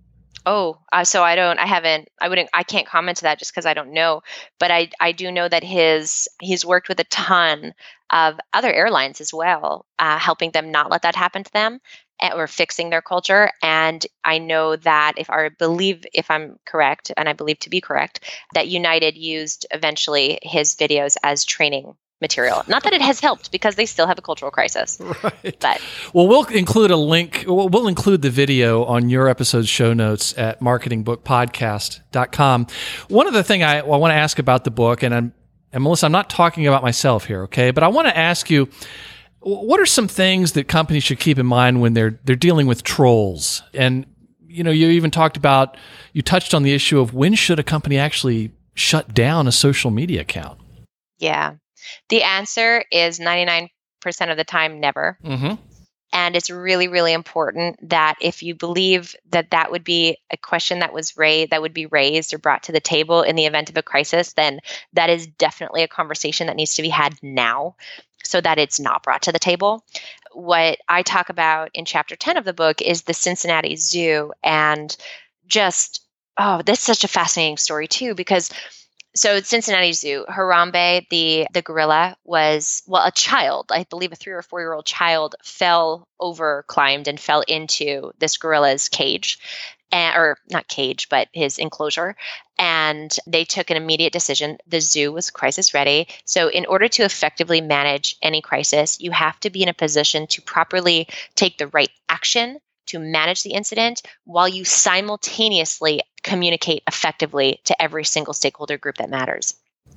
Oh, 0.46 0.78
uh, 0.92 1.04
so 1.04 1.22
I 1.22 1.36
don't, 1.36 1.58
I 1.58 1.66
haven't, 1.66 2.08
I 2.20 2.28
wouldn't, 2.28 2.48
I 2.54 2.62
can't 2.62 2.86
comment 2.86 3.18
to 3.18 3.22
that 3.24 3.38
just 3.38 3.52
because 3.52 3.66
I 3.66 3.74
don't 3.74 3.92
know. 3.92 4.22
But 4.58 4.70
I, 4.70 4.90
I 4.98 5.12
do 5.12 5.30
know 5.30 5.48
that 5.48 5.62
his, 5.62 6.28
he's 6.40 6.64
worked 6.64 6.88
with 6.88 6.98
a 6.98 7.04
ton 7.04 7.74
of 8.10 8.40
other 8.52 8.72
airlines 8.72 9.20
as 9.20 9.34
well, 9.34 9.84
uh, 9.98 10.18
helping 10.18 10.50
them 10.50 10.70
not 10.70 10.90
let 10.90 11.02
that 11.02 11.14
happen 11.14 11.44
to 11.44 11.52
them 11.52 11.80
or 12.34 12.46
fixing 12.46 12.90
their 12.90 13.02
culture. 13.02 13.50
And 13.62 14.06
I 14.24 14.38
know 14.38 14.76
that 14.76 15.14
if 15.16 15.30
I 15.30 15.48
believe, 15.48 16.04
if 16.12 16.30
I'm 16.30 16.58
correct, 16.66 17.12
and 17.16 17.28
I 17.28 17.32
believe 17.32 17.58
to 17.60 17.70
be 17.70 17.80
correct, 17.80 18.20
that 18.54 18.68
United 18.68 19.16
used 19.16 19.66
eventually 19.70 20.38
his 20.42 20.74
videos 20.74 21.16
as 21.22 21.44
training 21.44 21.94
material. 22.20 22.62
Not 22.68 22.84
that 22.84 22.92
it 22.92 23.00
has 23.00 23.20
helped 23.20 23.50
because 23.50 23.76
they 23.76 23.86
still 23.86 24.06
have 24.06 24.18
a 24.18 24.22
cultural 24.22 24.50
crisis. 24.50 25.00
Right. 25.22 25.56
But 25.60 25.82
well, 26.14 26.26
we'll 26.28 26.46
include 26.46 26.90
a 26.90 26.96
link. 26.96 27.44
We'll, 27.46 27.68
we'll 27.68 27.88
include 27.88 28.22
the 28.22 28.30
video 28.30 28.84
on 28.84 29.10
your 29.10 29.28
episode's 29.28 29.68
show 29.68 29.92
notes 29.92 30.36
at 30.38 30.60
marketingbookpodcast.com. 30.60 32.66
One 33.08 33.26
of 33.26 33.34
the 33.34 33.44
thing 33.44 33.62
I, 33.62 33.80
I 33.80 33.82
want 33.82 34.12
to 34.12 34.16
ask 34.16 34.38
about 34.38 34.64
the 34.64 34.70
book, 34.70 35.02
and 35.02 35.14
I'm 35.14 35.34
and 35.72 35.82
Melissa, 35.82 36.06
I'm 36.06 36.12
not 36.12 36.30
talking 36.30 36.66
about 36.66 36.82
myself 36.82 37.26
here, 37.26 37.42
okay? 37.44 37.70
But 37.70 37.84
I 37.84 37.88
want 37.88 38.08
to 38.08 38.16
ask 38.16 38.48
you. 38.50 38.70
What 39.40 39.80
are 39.80 39.86
some 39.86 40.08
things 40.08 40.52
that 40.52 40.68
companies 40.68 41.04
should 41.04 41.18
keep 41.18 41.38
in 41.38 41.46
mind 41.46 41.80
when 41.80 41.94
they're 41.94 42.18
they're 42.24 42.36
dealing 42.36 42.66
with 42.66 42.82
trolls? 42.82 43.62
And 43.72 44.06
you 44.46 44.64
know, 44.64 44.70
you 44.70 44.88
even 44.88 45.10
talked 45.10 45.36
about 45.36 45.76
you 46.12 46.22
touched 46.22 46.54
on 46.54 46.62
the 46.62 46.74
issue 46.74 47.00
of 47.00 47.14
when 47.14 47.34
should 47.34 47.58
a 47.58 47.62
company 47.62 47.98
actually 47.98 48.52
shut 48.74 49.14
down 49.14 49.46
a 49.46 49.52
social 49.52 49.90
media 49.90 50.22
account? 50.22 50.60
Yeah. 51.18 51.54
The 52.08 52.22
answer 52.22 52.84
is 52.90 53.18
99% 53.18 53.68
of 54.28 54.36
the 54.36 54.44
time, 54.44 54.80
never. 54.80 55.18
Mm-hmm. 55.24 55.54
And 56.12 56.34
it's 56.34 56.50
really, 56.50 56.88
really 56.88 57.12
important 57.12 57.76
that 57.88 58.16
if 58.20 58.42
you 58.42 58.56
believe 58.56 59.14
that 59.30 59.52
that 59.52 59.70
would 59.70 59.84
be 59.84 60.18
a 60.32 60.36
question 60.36 60.80
that 60.80 60.92
was 60.92 61.16
raised, 61.16 61.50
that 61.50 61.62
would 61.62 61.74
be 61.74 61.86
raised 61.86 62.34
or 62.34 62.38
brought 62.38 62.64
to 62.64 62.72
the 62.72 62.80
table 62.80 63.22
in 63.22 63.36
the 63.36 63.46
event 63.46 63.70
of 63.70 63.76
a 63.76 63.82
crisis, 63.82 64.32
then 64.32 64.58
that 64.94 65.08
is 65.08 65.28
definitely 65.28 65.84
a 65.84 65.88
conversation 65.88 66.48
that 66.48 66.56
needs 66.56 66.74
to 66.74 66.82
be 66.82 66.88
had 66.88 67.14
now 67.22 67.76
so 68.24 68.40
that 68.40 68.58
it's 68.58 68.80
not 68.80 69.02
brought 69.02 69.22
to 69.22 69.32
the 69.32 69.38
table. 69.38 69.84
What 70.32 70.78
I 70.88 71.02
talk 71.02 71.28
about 71.28 71.70
in 71.74 71.84
chapter 71.84 72.16
10 72.16 72.36
of 72.36 72.44
the 72.44 72.52
book 72.52 72.80
is 72.80 73.02
the 73.02 73.14
Cincinnati 73.14 73.76
Zoo 73.76 74.32
and 74.42 74.96
just, 75.46 76.04
oh, 76.38 76.62
that's 76.64 76.82
such 76.82 77.04
a 77.04 77.08
fascinating 77.08 77.56
story, 77.56 77.88
too, 77.88 78.14
because 78.14 78.50
so 79.14 79.40
Cincinnati 79.40 79.92
Zoo, 79.92 80.24
Harambe, 80.28 81.06
the 81.10 81.46
the 81.52 81.62
gorilla, 81.62 82.16
was 82.24 82.82
well 82.86 83.06
a 83.06 83.10
child, 83.10 83.70
I 83.72 83.84
believe 83.84 84.12
a 84.12 84.16
three 84.16 84.32
or 84.32 84.42
four 84.42 84.60
year 84.60 84.72
old 84.72 84.86
child, 84.86 85.34
fell 85.42 86.06
over, 86.18 86.64
climbed, 86.68 87.08
and 87.08 87.18
fell 87.18 87.42
into 87.42 88.12
this 88.18 88.36
gorilla's 88.36 88.88
cage, 88.88 89.38
or 89.92 90.38
not 90.50 90.68
cage, 90.68 91.08
but 91.08 91.28
his 91.32 91.58
enclosure. 91.58 92.14
And 92.58 93.14
they 93.26 93.44
took 93.44 93.70
an 93.70 93.76
immediate 93.76 94.12
decision. 94.12 94.58
The 94.66 94.80
zoo 94.80 95.12
was 95.12 95.30
crisis 95.30 95.74
ready. 95.74 96.08
So, 96.24 96.48
in 96.48 96.66
order 96.66 96.88
to 96.88 97.02
effectively 97.02 97.60
manage 97.60 98.16
any 98.22 98.40
crisis, 98.40 99.00
you 99.00 99.10
have 99.10 99.40
to 99.40 99.50
be 99.50 99.62
in 99.62 99.68
a 99.68 99.74
position 99.74 100.26
to 100.28 100.42
properly 100.42 101.08
take 101.34 101.58
the 101.58 101.68
right 101.68 101.90
action 102.08 102.60
to 102.90 102.98
manage 102.98 103.42
the 103.42 103.52
incident 103.52 104.02
while 104.24 104.48
you 104.48 104.64
simultaneously 104.64 106.02
communicate 106.22 106.82
effectively 106.86 107.60
to 107.64 107.82
every 107.82 108.04
single 108.04 108.34
stakeholder 108.34 108.78
group 108.78 108.96
that 108.96 109.10
matters. 109.10 109.54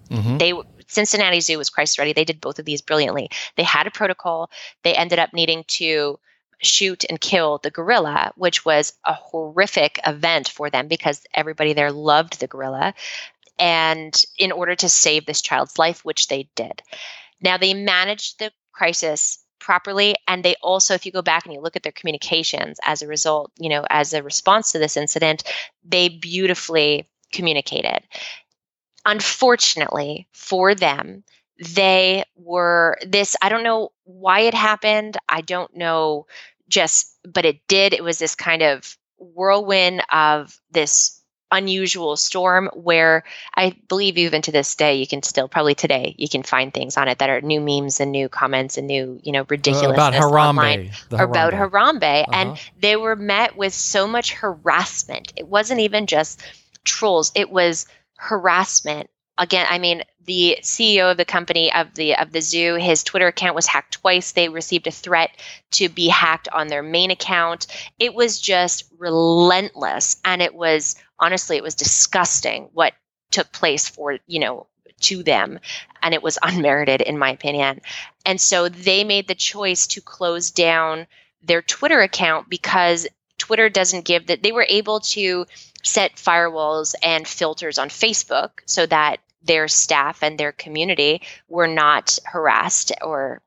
Mm-hmm. 0.10 0.38
They 0.38 0.54
Cincinnati 0.88 1.39
Zoo 1.39 1.58
was 1.58 1.70
crisis 1.70 1.98
ready. 1.98 2.14
They 2.14 2.26
did 2.26 2.41
both 2.41 2.60
of 2.60 2.66
these 2.66 2.82
brilliantly. 2.82 3.30
They 3.56 3.64
had 3.64 3.88
a 3.88 3.91
protocol. 3.91 4.50
They 4.84 4.94
ended 4.94 5.20
up 5.20 5.34
needing 5.34 5.64
to 5.80 6.20
shoot 6.62 7.04
and 7.10 7.20
kill 7.20 7.58
the 7.58 7.72
gorilla, 7.72 8.32
which 8.36 8.64
was 8.64 8.94
a 9.04 9.14
horrific 9.14 10.00
event 10.06 10.48
for 10.48 10.70
them 10.70 10.88
because 10.88 11.22
everybody 11.34 11.74
there 11.74 11.91
loved 11.91 12.39
the 12.39 12.48
gorilla. 12.48 12.94
And 13.60 14.20
in 14.38 14.52
order 14.52 14.76
to 14.76 14.89
save 14.89 15.26
this 15.26 15.41
child's 15.41 15.78
life, 15.78 16.04
which 16.06 16.28
they 16.28 16.50
did. 16.56 16.82
Now 17.41 17.58
they 17.58 17.74
managed 17.74 18.39
the 18.39 18.52
crisis 18.72 19.43
properly 19.64 20.16
and 20.28 20.43
they 20.43 20.55
also 20.61 20.93
if 20.93 21.05
you 21.05 21.11
go 21.11 21.22
back 21.22 21.45
and 21.45 21.53
you 21.53 21.61
look 21.61 21.76
at 21.76 21.84
their 21.84 21.91
communications 21.93 22.78
as 22.86 23.01
a 23.01 23.07
result 23.07 23.51
you 23.57 23.70
know 23.70 23.86
as 23.89 24.14
a 24.14 24.22
response 24.22 24.72
to 24.72 24.80
this 24.80 24.97
incident 24.97 25.43
they 25.84 26.09
beautifully 26.09 27.07
communicated. 27.32 28.01
Unfortunately 29.05 30.28
for 30.32 30.76
them 30.76 31.24
they 31.76 32.24
were 32.36 32.97
this 33.05 33.36
i 33.41 33.49
don't 33.49 33.64
know 33.64 33.91
why 34.05 34.41
it 34.41 34.53
happened 34.53 35.18
i 35.30 35.41
don't 35.41 35.76
know 35.76 36.26
just 36.68 37.18
but 37.32 37.45
it 37.45 37.59
did 37.68 37.93
it 37.93 38.03
was 38.03 38.18
this 38.18 38.36
kind 38.36 38.61
of 38.61 38.97
whirlwind 39.20 40.03
of 40.11 40.59
this 40.72 41.23
unusual 41.54 42.18
storm 42.18 42.68
where 42.74 43.24
I 43.56 43.76
believe 43.88 44.18
even 44.18 44.41
to 44.41 44.51
this 44.51 44.76
day 44.76 44.95
you 44.95 45.08
can 45.08 45.22
still 45.22 45.47
probably 45.47 45.76
today 45.76 46.16
you 46.18 46.28
can 46.28 46.41
find 46.41 46.74
things 46.74 46.97
on 46.97 47.08
it 47.08 47.20
that 47.20 47.30
are 47.30 47.41
new 47.41 47.62
memes 47.62 47.99
and 47.99 48.12
new 48.12 48.28
comments 48.28 48.78
and 48.78 48.88
new 48.88 49.20
you 49.24 49.32
know 49.32 49.45
ridiculous 49.47 49.91
uh, 49.91 49.93
about 49.93 50.14
Harambe 50.14 50.91
about 51.12 51.54
Harambe. 51.54 52.24
Uh-huh. 52.24 52.32
and 52.34 52.60
they 52.80 52.95
were 52.95 53.16
met 53.16 53.56
with 53.56 53.74
so 53.74 54.08
much 54.08 54.34
harassment. 54.34 55.32
It 55.36 55.47
wasn't 55.47 55.82
even 55.82 56.08
just 56.08 56.41
trolls. 56.84 57.32
It 57.36 57.51
was 57.51 57.86
harassment. 58.18 59.10
Again 59.38 59.66
i 59.70 59.80
mean 59.80 60.04
the 60.26 60.58
ceo 60.62 61.12
of 61.12 61.18
the 61.18 61.26
company 61.26 61.74
of 61.74 61.94
the 61.96 62.16
of 62.16 62.32
the 62.32 62.42
zoo 62.42 62.76
his 62.76 63.04
twitter 63.04 63.28
account 63.28 63.56
was 63.56 63.68
hacked 63.68 63.94
twice. 63.94 64.32
They 64.32 64.50
received 64.50 64.88
a 64.88 64.92
threat 64.92 65.32
to 65.72 65.90
be 65.90 66.08
hacked 66.08 66.50
on 66.50 66.68
their 66.68 66.84
main 66.84 67.12
account. 67.12 67.68
It 68.00 68.14
was 68.14 68.40
just 68.40 68.86
relentless 68.98 70.18
and 70.26 70.42
it 70.42 70.54
was 70.54 70.96
honestly 71.20 71.58
it 71.58 71.64
was 71.64 71.76
disgusting 71.76 72.70
what 72.74 72.94
took 73.32 73.52
place 73.52 73.88
for 73.88 74.20
you 74.28 74.40
know 74.40 74.68
to 75.02 75.24
them 75.24 75.60
and 76.02 76.14
it 76.14 76.24
was 76.24 76.38
unmerited 76.42 77.02
in 77.02 77.18
my 77.18 77.32
opinion. 77.32 77.82
And 78.26 78.40
so 78.40 78.70
they 78.70 79.04
made 79.04 79.28
the 79.28 79.36
choice 79.36 79.88
to 79.88 80.02
close 80.02 80.52
down 80.52 81.08
their 81.42 81.62
twitter 81.62 82.02
account 82.02 82.50
because 82.50 83.08
twitter 83.38 83.70
doesn't 83.70 84.06
give 84.06 84.28
that 84.28 84.44
they 84.44 84.52
were 84.52 84.66
able 84.70 85.00
to 85.02 85.46
set 85.84 86.16
firewalls 86.16 86.96
and 87.04 87.28
filters 87.28 87.78
on 87.78 87.90
Facebook 87.90 88.52
so 88.66 88.86
that 88.86 89.20
their 89.44 89.68
staff 89.68 90.24
and 90.24 90.38
their 90.38 90.52
community 90.52 91.22
were 91.48 91.68
not 91.68 92.18
harassed 92.26 92.91
or, 93.02 93.41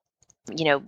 you 0.55 0.65
know, 0.65 0.83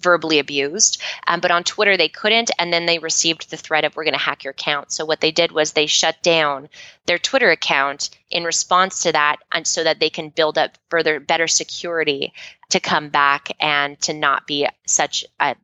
verbally 0.00 0.38
abused. 0.38 1.00
Um, 1.26 1.40
but 1.40 1.50
on 1.50 1.64
Twitter, 1.64 1.96
they 1.96 2.08
couldn't. 2.08 2.50
And 2.58 2.72
then 2.72 2.86
they 2.86 2.98
received 2.98 3.50
the 3.50 3.56
threat 3.56 3.84
of, 3.84 3.96
we're 3.96 4.04
going 4.04 4.14
to 4.14 4.18
hack 4.18 4.44
your 4.44 4.50
account. 4.52 4.92
So 4.92 5.04
what 5.04 5.20
they 5.20 5.30
did 5.30 5.52
was 5.52 5.72
they 5.72 5.86
shut 5.86 6.22
down 6.22 6.68
their 7.06 7.18
Twitter 7.18 7.50
account 7.50 8.10
in 8.30 8.44
response 8.44 9.02
to 9.02 9.12
that, 9.12 9.36
and 9.52 9.66
so 9.66 9.84
that 9.84 10.00
they 10.00 10.10
can 10.10 10.30
build 10.30 10.58
up 10.58 10.76
further, 10.90 11.20
better 11.20 11.46
security 11.46 12.32
to 12.70 12.80
come 12.80 13.08
back 13.08 13.50
and 13.60 14.00
to 14.02 14.12
not 14.12 14.46
be 14.46 14.68
such 14.86 15.24
a 15.40 15.56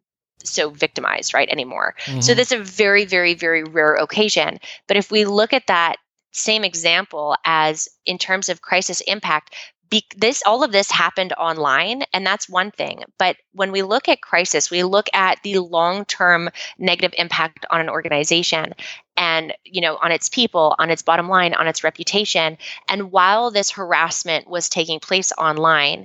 so 0.42 0.70
victimized 0.70 1.34
right 1.34 1.50
anymore 1.50 1.94
mm-hmm. 2.06 2.20
so 2.20 2.32
this 2.32 2.50
is 2.50 2.60
a 2.60 2.64
very 2.64 3.04
very 3.04 3.34
very 3.34 3.62
rare 3.62 3.96
occasion 3.96 4.58
but 4.86 4.96
if 4.96 5.10
we 5.10 5.26
look 5.26 5.52
at 5.52 5.66
that 5.66 5.96
same 6.32 6.64
example 6.64 7.36
as 7.44 7.88
in 8.06 8.18
terms 8.18 8.48
of 8.48 8.62
crisis 8.62 9.00
impact 9.02 9.54
be, 9.88 10.04
this 10.16 10.40
all 10.46 10.62
of 10.62 10.70
this 10.70 10.88
happened 10.90 11.32
online 11.32 12.04
and 12.12 12.24
that's 12.24 12.48
one 12.48 12.70
thing 12.70 13.02
but 13.18 13.36
when 13.52 13.72
we 13.72 13.82
look 13.82 14.08
at 14.08 14.22
crisis 14.22 14.70
we 14.70 14.84
look 14.84 15.08
at 15.12 15.42
the 15.42 15.58
long-term 15.58 16.48
negative 16.78 17.12
impact 17.18 17.66
on 17.70 17.80
an 17.80 17.88
organization 17.88 18.72
and 19.16 19.52
you 19.64 19.80
know 19.80 19.98
on 20.00 20.12
its 20.12 20.28
people 20.28 20.76
on 20.78 20.90
its 20.90 21.02
bottom 21.02 21.28
line 21.28 21.54
on 21.54 21.66
its 21.66 21.82
reputation 21.82 22.56
and 22.88 23.10
while 23.10 23.50
this 23.50 23.70
harassment 23.70 24.48
was 24.48 24.68
taking 24.68 25.00
place 25.00 25.32
online 25.38 26.04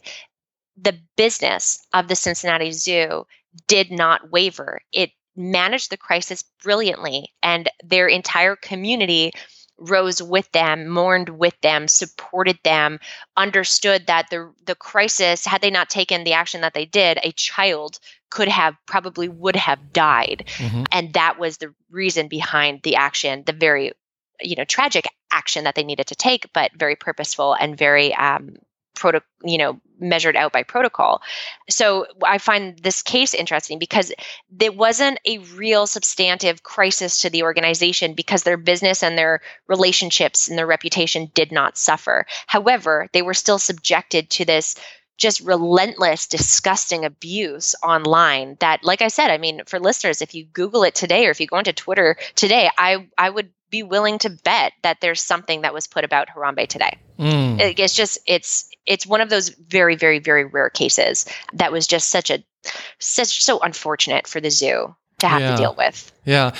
the 0.77 0.97
business 1.15 1.85
of 1.93 2.07
the 2.07 2.15
Cincinnati 2.15 2.71
Zoo 2.71 3.25
did 3.67 3.91
not 3.91 4.31
waver. 4.31 4.81
It 4.91 5.11
managed 5.35 5.89
the 5.89 5.97
crisis 5.97 6.43
brilliantly, 6.63 7.29
and 7.43 7.69
their 7.83 8.07
entire 8.07 8.55
community 8.55 9.31
rose 9.77 10.21
with 10.21 10.51
them, 10.51 10.87
mourned 10.87 11.29
with 11.29 11.59
them, 11.61 11.87
supported 11.87 12.57
them, 12.63 12.99
understood 13.35 14.07
that 14.07 14.29
the 14.29 14.51
the 14.65 14.75
crisis, 14.75 15.45
had 15.45 15.61
they 15.61 15.71
not 15.71 15.89
taken 15.89 16.23
the 16.23 16.33
action 16.33 16.61
that 16.61 16.73
they 16.73 16.85
did, 16.85 17.19
a 17.23 17.31
child 17.31 17.99
could 18.29 18.47
have 18.47 18.75
probably 18.85 19.27
would 19.27 19.55
have 19.55 19.93
died. 19.93 20.45
Mm-hmm. 20.57 20.83
And 20.91 21.13
that 21.13 21.39
was 21.39 21.57
the 21.57 21.73
reason 21.89 22.27
behind 22.27 22.81
the 22.83 22.95
action, 22.95 23.43
the 23.45 23.53
very 23.53 23.91
you 24.41 24.55
know 24.55 24.65
tragic 24.65 25.07
action 25.31 25.65
that 25.65 25.75
they 25.75 25.83
needed 25.83 26.07
to 26.07 26.15
take, 26.15 26.51
but 26.53 26.71
very 26.77 26.95
purposeful 26.95 27.53
and 27.53 27.77
very 27.77 28.13
um, 28.15 28.55
proto 28.95 29.21
you 29.43 29.57
know 29.57 29.79
measured 29.99 30.35
out 30.35 30.51
by 30.51 30.63
protocol. 30.63 31.21
So 31.69 32.05
i 32.23 32.37
find 32.37 32.77
this 32.79 33.01
case 33.01 33.33
interesting 33.33 33.79
because 33.79 34.11
there 34.49 34.71
wasn't 34.71 35.19
a 35.25 35.37
real 35.55 35.87
substantive 35.87 36.63
crisis 36.63 37.19
to 37.19 37.29
the 37.29 37.43
organization 37.43 38.13
because 38.13 38.43
their 38.43 38.57
business 38.57 39.03
and 39.03 39.17
their 39.17 39.41
relationships 39.67 40.47
and 40.47 40.57
their 40.57 40.67
reputation 40.67 41.31
did 41.33 41.51
not 41.51 41.77
suffer. 41.77 42.25
However 42.47 43.07
they 43.13 43.21
were 43.21 43.33
still 43.33 43.59
subjected 43.59 44.29
to 44.31 44.45
this 44.45 44.75
just 45.17 45.39
relentless 45.39 46.27
disgusting 46.27 47.05
abuse 47.05 47.73
online 47.81 48.57
that 48.59 48.83
like 48.83 49.01
i 49.01 49.07
said 49.07 49.31
i 49.31 49.37
mean 49.37 49.61
for 49.65 49.79
listeners 49.79 50.21
if 50.21 50.35
you 50.35 50.43
google 50.43 50.83
it 50.83 50.93
today 50.93 51.25
or 51.25 51.29
if 51.29 51.39
you 51.39 51.47
go 51.47 51.55
onto 51.55 51.71
twitter 51.71 52.17
today 52.35 52.69
i 52.77 53.07
i 53.17 53.29
would 53.29 53.49
be 53.69 53.83
willing 53.83 54.17
to 54.19 54.29
bet 54.29 54.73
that 54.83 55.01
there's 55.01 55.21
something 55.21 55.61
that 55.61 55.73
was 55.73 55.87
put 55.87 56.03
about 56.05 56.29
harambe 56.29 56.67
today. 56.67 56.97
Mm. 57.19 57.59
it's 57.77 57.95
just 57.95 58.17
it's 58.27 58.69
it's 58.85 59.05
one 59.05 59.21
of 59.21 59.29
those 59.29 59.49
very 59.49 59.95
very 59.95 60.19
very 60.19 60.45
rare 60.45 60.69
cases 60.69 61.25
that 61.53 61.71
was 61.71 61.87
just 61.87 62.09
such 62.09 62.29
a 62.29 62.43
such 62.99 63.43
so 63.43 63.59
unfortunate 63.59 64.27
for 64.27 64.39
the 64.39 64.49
zoo 64.49 64.95
to 65.19 65.27
have 65.27 65.41
yeah. 65.41 65.51
to 65.51 65.57
deal 65.57 65.75
with 65.77 66.11
yeah 66.25 66.55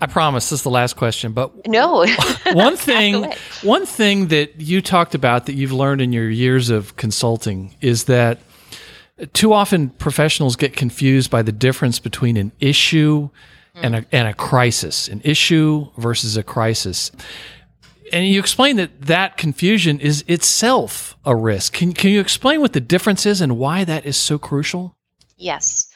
I 0.00 0.06
promise 0.06 0.50
this 0.50 0.60
is 0.60 0.64
the 0.64 0.70
last 0.70 0.96
question, 0.96 1.32
but 1.32 1.66
no. 1.66 2.04
one 2.52 2.76
thing, 2.76 3.32
one 3.62 3.86
thing 3.86 4.28
that 4.28 4.60
you 4.60 4.82
talked 4.82 5.14
about 5.14 5.46
that 5.46 5.54
you've 5.54 5.72
learned 5.72 6.02
in 6.02 6.12
your 6.12 6.28
years 6.28 6.68
of 6.68 6.96
consulting 6.96 7.74
is 7.80 8.04
that 8.04 8.38
too 9.32 9.54
often 9.54 9.90
professionals 9.90 10.56
get 10.56 10.76
confused 10.76 11.30
by 11.30 11.40
the 11.40 11.52
difference 11.52 12.00
between 12.00 12.36
an 12.36 12.52
issue 12.60 13.30
mm. 13.74 13.80
and 13.82 13.96
a 13.96 14.04
and 14.12 14.28
a 14.28 14.34
crisis, 14.34 15.08
an 15.08 15.22
issue 15.24 15.88
versus 15.96 16.36
a 16.36 16.42
crisis. 16.42 17.10
And 18.12 18.26
you 18.26 18.38
explain 18.38 18.76
that 18.76 19.02
that 19.02 19.36
confusion 19.36 20.00
is 20.00 20.24
itself 20.28 21.16
a 21.24 21.34
risk. 21.34 21.72
Can 21.72 21.92
can 21.92 22.10
you 22.10 22.20
explain 22.20 22.60
what 22.60 22.72
the 22.72 22.80
difference 22.80 23.26
is 23.26 23.40
and 23.40 23.58
why 23.58 23.84
that 23.84 24.04
is 24.04 24.16
so 24.16 24.38
crucial? 24.38 24.96
Yes. 25.36 25.88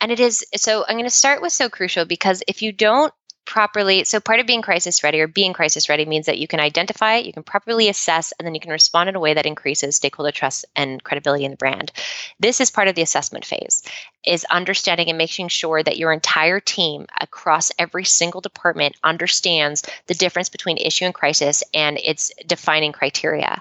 And 0.00 0.10
it 0.10 0.18
is 0.18 0.44
so 0.56 0.84
I'm 0.88 0.96
going 0.96 1.04
to 1.04 1.10
start 1.10 1.40
with 1.40 1.52
so 1.52 1.68
crucial 1.68 2.04
because 2.04 2.42
if 2.48 2.62
you 2.62 2.72
don't 2.72 3.14
properly 3.44 4.04
so 4.04 4.20
part 4.20 4.40
of 4.40 4.46
being 4.46 4.62
crisis 4.62 5.02
ready 5.02 5.20
or 5.20 5.26
being 5.26 5.52
crisis 5.52 5.88
ready 5.88 6.04
means 6.04 6.26
that 6.26 6.38
you 6.38 6.46
can 6.46 6.60
identify 6.60 7.14
it 7.14 7.26
you 7.26 7.32
can 7.32 7.42
properly 7.42 7.88
assess 7.88 8.32
and 8.32 8.46
then 8.46 8.54
you 8.54 8.60
can 8.60 8.70
respond 8.70 9.08
in 9.08 9.16
a 9.16 9.20
way 9.20 9.34
that 9.34 9.46
increases 9.46 9.96
stakeholder 9.96 10.32
trust 10.32 10.64
and 10.76 11.02
credibility 11.02 11.44
in 11.44 11.50
the 11.50 11.56
brand. 11.56 11.92
This 12.40 12.60
is 12.60 12.70
part 12.70 12.88
of 12.88 12.94
the 12.94 13.02
assessment 13.02 13.44
phase 13.44 13.82
is 14.26 14.44
understanding 14.50 15.08
and 15.08 15.18
making 15.18 15.48
sure 15.48 15.82
that 15.82 15.96
your 15.96 16.12
entire 16.12 16.60
team 16.60 17.06
across 17.20 17.72
every 17.78 18.04
single 18.04 18.40
department 18.40 18.96
understands 19.02 19.82
the 20.06 20.14
difference 20.14 20.48
between 20.48 20.76
issue 20.76 21.04
and 21.04 21.14
crisis 21.14 21.64
and 21.74 21.98
its 21.98 22.32
defining 22.46 22.92
criteria. 22.92 23.58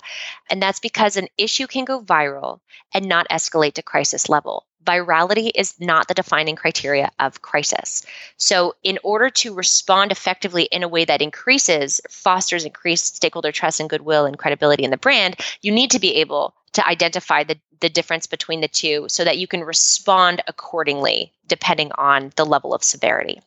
And 0.49 0.61
that's 0.61 0.79
because 0.79 1.17
an 1.17 1.27
issue 1.38 1.67
can 1.67 1.86
go 1.86 2.01
viral 2.01 2.59
and 2.93 3.07
not 3.07 3.27
escalate 3.29 3.73
to 3.73 3.82
crisis 3.82 4.29
level 4.29 4.65
virality 4.86 5.51
is 5.53 5.79
not 5.79 6.07
the 6.07 6.13
defining 6.13 6.55
criteria 6.55 7.11
of 7.19 7.41
crisis. 7.41 8.05
So, 8.38 8.75
in 8.84 8.97
order 9.03 9.29
to 9.29 9.53
respond 9.53 10.11
effectively 10.11 10.63
in 10.63 10.84
a 10.84 10.88
way 10.88 11.05
that 11.05 11.21
increases, 11.21 12.01
fosters 12.09 12.65
increased 12.65 13.15
stakeholder 13.15 13.51
trust 13.51 13.79
and 13.79 13.89
goodwill 13.89 14.25
and 14.25 14.38
credibility 14.38 14.84
in 14.84 14.91
the 14.91 14.97
brand, 14.97 15.38
you 15.61 15.71
need 15.71 15.91
to 15.91 15.99
be 15.99 16.15
able 16.15 16.55
to 16.73 16.88
identify 16.88 17.43
the, 17.43 17.59
the 17.82 17.89
difference 17.89 18.27
between 18.27 18.61
the 18.61 18.67
two 18.67 19.05
so 19.09 19.23
that 19.23 19.38
you 19.38 19.47
can 19.47 19.61
respond 19.61 20.41
accordingly 20.47 21.32
depending 21.47 21.91
on 21.95 22.32
the 22.38 22.45
level 22.45 22.73
of 22.73 22.84
severity 22.84 23.39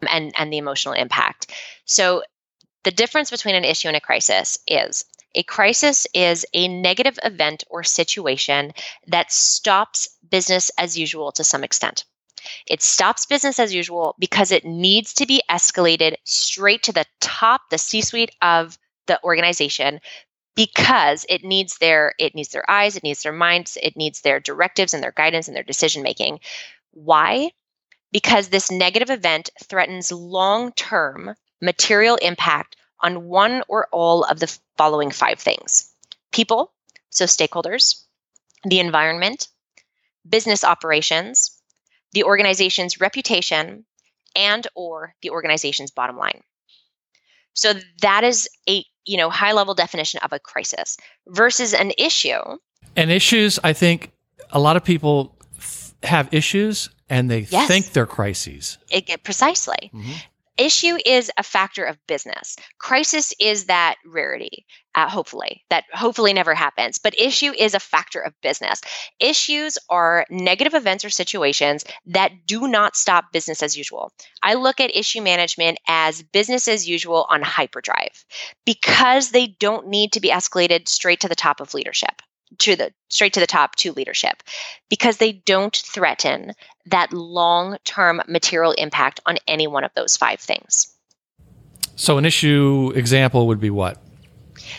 um, 0.00 0.08
and, 0.10 0.32
and 0.36 0.52
the 0.52 0.58
emotional 0.58 0.94
impact. 0.94 1.52
So, 1.84 2.22
the 2.84 2.90
difference 2.90 3.30
between 3.30 3.54
an 3.54 3.64
issue 3.64 3.86
and 3.86 3.96
a 3.96 4.00
crisis 4.00 4.58
is 4.66 5.04
a 5.34 5.42
crisis 5.42 6.06
is 6.12 6.44
a 6.52 6.68
negative 6.68 7.18
event 7.22 7.64
or 7.70 7.82
situation 7.82 8.72
that 9.06 9.32
stops 9.32 10.08
business 10.32 10.70
as 10.76 10.98
usual 10.98 11.30
to 11.32 11.44
some 11.44 11.62
extent. 11.62 12.04
It 12.66 12.82
stops 12.82 13.26
business 13.26 13.60
as 13.60 13.72
usual 13.72 14.16
because 14.18 14.50
it 14.50 14.64
needs 14.64 15.14
to 15.14 15.26
be 15.26 15.42
escalated 15.48 16.16
straight 16.24 16.82
to 16.84 16.92
the 16.92 17.06
top, 17.20 17.70
the 17.70 17.78
C 17.78 18.00
suite 18.00 18.34
of 18.42 18.76
the 19.06 19.22
organization 19.22 20.00
because 20.56 21.24
it 21.28 21.44
needs 21.44 21.78
their 21.78 22.14
it 22.18 22.34
needs 22.34 22.50
their 22.50 22.68
eyes 22.70 22.94
it 22.94 23.02
needs 23.02 23.22
their 23.22 23.32
minds 23.32 23.78
it 23.82 23.96
needs 23.96 24.20
their 24.20 24.38
directives 24.38 24.92
and 24.92 25.02
their 25.02 25.12
guidance 25.12 25.48
and 25.48 25.56
their 25.56 25.62
decision 25.62 26.02
making 26.02 26.38
why 26.90 27.50
because 28.12 28.48
this 28.48 28.70
negative 28.70 29.08
event 29.08 29.48
threatens 29.64 30.12
long-term 30.12 31.34
material 31.62 32.16
impact 32.16 32.76
on 33.00 33.24
one 33.24 33.62
or 33.66 33.88
all 33.92 34.24
of 34.24 34.40
the 34.40 34.58
following 34.76 35.10
five 35.10 35.38
things 35.38 35.92
people, 36.32 36.72
so 37.10 37.26
stakeholders, 37.26 38.04
the 38.64 38.80
environment, 38.80 39.48
business 40.28 40.64
operations, 40.64 41.50
the 42.12 42.24
organization's 42.24 43.00
reputation, 43.00 43.84
and 44.36 44.66
or 44.74 45.14
the 45.22 45.30
organization's 45.30 45.90
bottom 45.90 46.16
line. 46.16 46.40
So 47.54 47.74
that 48.00 48.24
is 48.24 48.48
a 48.68 48.84
you 49.04 49.16
know 49.16 49.30
high 49.30 49.52
level 49.52 49.74
definition 49.74 50.20
of 50.22 50.32
a 50.32 50.38
crisis 50.38 50.96
versus 51.28 51.74
an 51.74 51.92
issue. 51.98 52.40
And 52.96 53.10
issues, 53.10 53.58
I 53.64 53.72
think 53.72 54.12
a 54.50 54.58
lot 54.60 54.76
of 54.76 54.84
people 54.84 55.36
f- 55.58 55.94
have 56.02 56.32
issues 56.32 56.88
and 57.08 57.30
they 57.30 57.40
Yes. 57.50 57.68
think 57.68 57.92
they're 57.92 58.06
crises. 58.06 58.78
It, 58.90 59.22
precisely. 59.22 59.90
Mhm. 59.94 60.14
Issue 60.58 60.98
is 61.06 61.30
a 61.38 61.42
factor 61.42 61.84
of 61.84 61.98
business. 62.06 62.56
Crisis 62.78 63.32
is 63.40 63.66
that 63.66 63.96
rarity, 64.04 64.66
uh, 64.94 65.08
hopefully, 65.08 65.64
that 65.70 65.84
hopefully 65.92 66.34
never 66.34 66.54
happens. 66.54 66.98
But 66.98 67.18
issue 67.18 67.52
is 67.52 67.74
a 67.74 67.80
factor 67.80 68.20
of 68.20 68.38
business. 68.42 68.82
Issues 69.18 69.78
are 69.88 70.26
negative 70.28 70.74
events 70.74 71.06
or 71.06 71.10
situations 71.10 71.84
that 72.06 72.32
do 72.46 72.68
not 72.68 72.96
stop 72.96 73.32
business 73.32 73.62
as 73.62 73.78
usual. 73.78 74.12
I 74.42 74.54
look 74.54 74.78
at 74.78 74.94
issue 74.94 75.22
management 75.22 75.78
as 75.88 76.22
business 76.22 76.68
as 76.68 76.86
usual 76.86 77.26
on 77.30 77.40
hyperdrive 77.40 78.24
because 78.66 79.30
they 79.30 79.46
don't 79.46 79.88
need 79.88 80.12
to 80.12 80.20
be 80.20 80.28
escalated 80.28 80.86
straight 80.86 81.20
to 81.20 81.28
the 81.28 81.34
top 81.34 81.60
of 81.60 81.72
leadership 81.72 82.20
to 82.58 82.76
the 82.76 82.92
straight 83.08 83.32
to 83.34 83.40
the 83.40 83.46
top 83.46 83.76
to 83.76 83.92
leadership 83.92 84.42
because 84.88 85.18
they 85.18 85.32
don't 85.32 85.76
threaten 85.76 86.52
that 86.86 87.12
long-term 87.12 88.22
material 88.28 88.72
impact 88.72 89.20
on 89.26 89.36
any 89.46 89.66
one 89.66 89.84
of 89.84 89.90
those 89.94 90.16
five 90.16 90.40
things. 90.40 90.88
So 91.96 92.18
an 92.18 92.24
issue 92.24 92.92
example 92.94 93.46
would 93.48 93.60
be 93.60 93.70
what? 93.70 93.98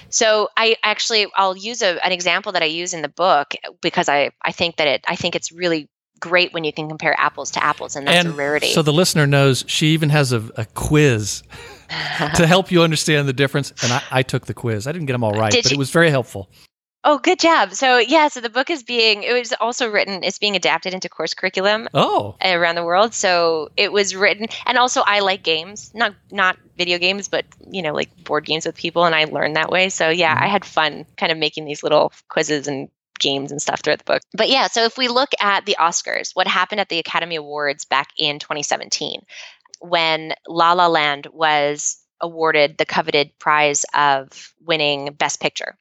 So 0.10 0.50
I 0.58 0.76
actually 0.84 1.28
I'll 1.36 1.58
use 1.58 1.82
a, 1.82 2.04
an 2.06 2.12
example 2.12 2.52
that 2.54 2.62
I 2.62 2.66
use 2.66 2.94
in 2.94 3.02
the 3.02 3.10
book 3.10 3.54
because 3.82 4.10
I 4.10 4.32
I 4.42 4.52
think 4.52 4.78
that 4.78 4.88
it 4.88 5.06
I 5.08 5.16
think 5.16 5.36
it's 5.36 5.52
really 5.52 5.90
great 6.20 6.54
when 6.54 6.64
you 6.64 6.72
can 6.72 6.88
compare 6.88 7.14
apples 7.20 7.52
to 7.52 7.64
apples 7.64 7.98
and 7.98 8.08
that's 8.08 8.24
and 8.24 8.34
a 8.34 8.38
rarity. 8.38 8.68
so 8.72 8.82
the 8.82 8.94
listener 8.94 9.28
knows 9.28 9.66
she 9.68 9.88
even 9.88 10.10
has 10.10 10.32
a, 10.32 10.42
a 10.56 10.66
quiz 10.74 11.44
to 12.36 12.48
help 12.48 12.72
you 12.72 12.82
understand 12.82 13.28
the 13.28 13.34
difference. 13.34 13.74
And 13.84 13.92
I, 13.92 14.02
I 14.10 14.24
took 14.24 14.46
the 14.46 14.54
quiz. 14.54 14.88
I 14.88 14.94
didn't 14.94 15.08
get 15.08 15.14
them 15.14 15.24
all 15.24 15.36
uh, 15.36 15.40
right, 15.40 15.52
Did 15.52 15.64
but 15.64 15.72
you- 15.72 15.76
it 15.76 15.80
was 15.80 15.92
very 15.92 16.10
helpful. 16.10 16.50
Oh, 17.04 17.18
good 17.18 17.40
job. 17.40 17.74
So 17.74 17.98
yeah, 17.98 18.28
so 18.28 18.40
the 18.42 18.50
book 18.50 18.70
is 18.70 18.84
being 18.84 19.24
it 19.24 19.34
was 19.34 19.54
also 19.60 19.90
written 19.90 20.24
it's 20.24 20.40
being 20.40 20.56
adapted 20.56 20.94
into 20.94 21.10
course 21.10 21.34
curriculum 21.34 21.88
Oh, 21.94 22.36
around 22.44 22.76
the 22.76 22.84
world. 22.84 23.14
So 23.14 23.70
it 23.78 23.92
was 23.92 24.16
written, 24.16 24.48
and 24.66 24.78
also 24.78 25.02
I 25.06 25.20
like 25.20 25.44
games, 25.44 25.92
not 25.94 26.16
not 26.32 26.58
video 26.78 26.98
games, 26.98 27.28
but 27.28 27.46
you 27.70 27.82
know, 27.82 27.94
like 27.94 28.24
board 28.24 28.46
games 28.46 28.66
with 28.66 28.76
people, 28.76 29.06
and 29.06 29.16
I 29.16 29.26
learned 29.26 29.56
that 29.56 29.70
way. 29.70 29.90
So 29.90 30.10
yeah, 30.10 30.34
I 30.34 30.44
mm-hmm. 30.44 30.52
had 30.52 30.66
fun 30.66 31.06
kind 31.18 31.32
of 31.32 31.38
making 31.38 31.66
these 31.66 31.84
little 31.84 32.14
quizzes 32.30 32.68
and 32.68 32.90
games 33.20 33.52
and 33.52 33.62
stuff 33.62 33.82
throughout 33.82 34.00
the 34.00 34.06
book. 34.06 34.22
But 34.34 34.50
yeah, 34.50 34.68
so 34.68 34.84
if 34.84 34.98
we 34.98 35.08
look 35.08 35.30
at 35.40 35.66
the 35.66 35.78
Oscars, 35.80 36.32
what 36.34 36.48
happened 36.48 36.82
at 36.82 36.90
the 36.90 37.00
Academy 37.00 37.36
Awards 37.36 37.86
back 37.86 38.10
in 38.18 38.40
2017, 38.40 39.22
when 39.80 40.34
La 40.48 40.74
La 40.74 40.88
Land 40.88 41.28
was 41.32 42.00
awarded 42.22 42.78
the 42.78 42.86
coveted 42.86 43.38
prize 43.38 43.86
of 43.94 44.54
winning 44.66 45.14
Best 45.14 45.42
Picture. 45.42 45.78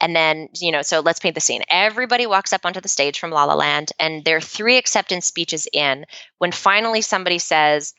And 0.00 0.14
then, 0.14 0.48
you 0.54 0.70
know, 0.70 0.82
so 0.82 1.00
let's 1.00 1.20
paint 1.20 1.34
the 1.34 1.40
scene. 1.40 1.62
Everybody 1.68 2.26
walks 2.26 2.52
up 2.52 2.64
onto 2.64 2.80
the 2.80 2.88
stage 2.88 3.18
from 3.18 3.30
La 3.30 3.44
La 3.44 3.54
Land, 3.54 3.92
and 3.98 4.24
there 4.24 4.36
are 4.36 4.40
three 4.40 4.76
acceptance 4.76 5.26
speeches 5.26 5.66
in 5.72 6.06
when 6.38 6.52
finally 6.52 7.00
somebody 7.00 7.38
says, 7.38 7.94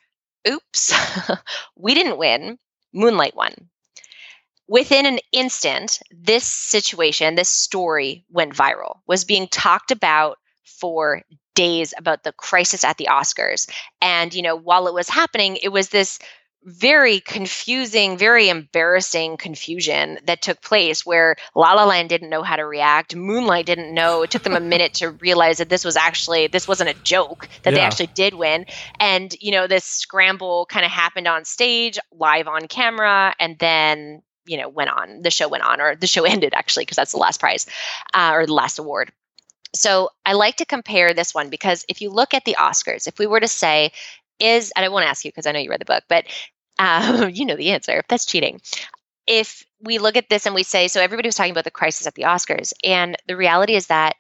Oops, 0.48 0.94
we 1.76 1.94
didn't 1.94 2.18
win, 2.18 2.58
Moonlight 2.94 3.36
won. 3.36 3.54
Within 4.68 5.06
an 5.06 5.20
instant, 5.32 6.00
this 6.12 6.46
situation, 6.46 7.36
this 7.36 7.50
story 7.50 8.24
went 8.30 8.54
viral, 8.54 9.00
was 9.08 9.26
being 9.26 9.48
talked 9.48 9.92
about 9.92 10.38
for 10.64 11.24
days 11.56 11.94
about 11.98 12.24
the 12.24 12.32
crisis 12.34 12.86
at 12.86 12.98
the 12.98 13.10
Oscars. 13.12 13.70
And, 14.02 14.34
you 14.34 14.42
know, 14.42 14.56
while 14.56 14.88
it 14.88 14.94
was 14.94 15.10
happening, 15.10 15.58
it 15.58 15.70
was 15.70 15.90
this 15.90 16.20
very 16.64 17.20
confusing, 17.22 18.18
very 18.18 18.50
embarrassing 18.50 19.38
confusion 19.38 20.20
that 20.26 20.42
took 20.42 20.62
place 20.62 21.06
where 21.06 21.36
La 21.56 21.74
La 21.74 21.86
Land 21.86 22.10
didn't 22.10 22.30
know 22.30 22.44
how 22.44 22.58
to 22.58 22.66
react. 22.66 23.16
Moonlight 23.16 23.66
didn't 23.66 23.94
know. 23.94 24.24
It 24.24 24.32
took 24.32 24.44
them 24.44 24.56
a 24.56 24.60
minute 24.60 24.96
to 24.96 25.12
realize 25.22 25.60
that 25.60 25.70
this 25.70 25.86
was 25.86 25.96
actually 25.96 26.48
this 26.48 26.68
wasn't 26.68 26.90
a 26.90 27.04
joke, 27.04 27.48
that 27.64 27.74
they 27.74 27.80
actually 27.80 28.08
did 28.08 28.34
win. 28.34 28.66
And 29.00 29.34
you 29.40 29.52
know, 29.52 29.68
this 29.68 29.86
scramble 29.86 30.66
kind 30.66 30.86
of 30.86 30.92
happened 30.92 31.28
on 31.28 31.46
stage, 31.46 31.98
live 32.12 32.48
on 32.48 32.68
camera, 32.68 33.34
and 33.40 33.58
then 33.58 34.22
you 34.46 34.58
know 34.58 34.68
went 34.68 34.90
on. 34.90 35.22
The 35.22 35.32
show 35.32 35.48
went 35.48 35.64
on, 35.64 35.80
or 35.80 35.96
the 35.96 36.08
show 36.08 36.24
ended 36.26 36.54
actually, 36.54 36.84
because 36.84 36.98
that's 36.98 37.14
the 37.14 37.20
last 37.20 37.40
prize 37.40 37.68
uh, 38.14 38.32
or 38.34 38.46
the 38.46 38.54
last 38.54 38.80
award. 38.80 39.12
So 39.76 40.10
I 40.26 40.34
like 40.34 40.58
to 40.58 40.66
compare 40.66 41.14
this 41.14 41.34
one 41.34 41.50
because 41.50 41.86
if 41.88 42.02
you 42.02 42.10
look 42.10 42.34
at 42.34 42.44
the 42.44 42.56
Oscars, 42.60 43.08
if 43.08 43.20
we 43.20 43.28
were 43.28 43.40
to 43.40 43.48
say, 43.48 43.92
is 44.40 44.72
and 44.76 44.86
I 44.86 44.90
won't 44.90 45.06
ask 45.06 45.26
you 45.26 45.32
because 45.32 45.46
I 45.46 45.52
know 45.52 45.60
you 45.60 45.70
read 45.70 45.82
the 45.82 45.86
book, 45.86 46.04
but 46.08 46.26
um, 46.78 47.30
you 47.34 47.46
know 47.46 47.56
the 47.56 47.72
answer. 47.72 48.04
That's 48.10 48.26
cheating. 48.26 48.62
If 49.28 49.64
we 49.82 50.00
look 50.00 50.18
at 50.18 50.30
this 50.30 50.46
and 50.46 50.56
we 50.56 50.64
say, 50.64 50.88
so 50.88 51.02
everybody 51.02 51.28
was 51.28 51.36
talking 51.36 51.52
about 51.52 51.64
the 51.64 51.72
crisis 51.72 52.08
at 52.08 52.16
the 52.16 52.24
Oscars, 52.24 52.74
and 52.84 53.16
the 53.28 53.38
reality 53.38 53.76
is 53.76 53.88
that 53.88 54.16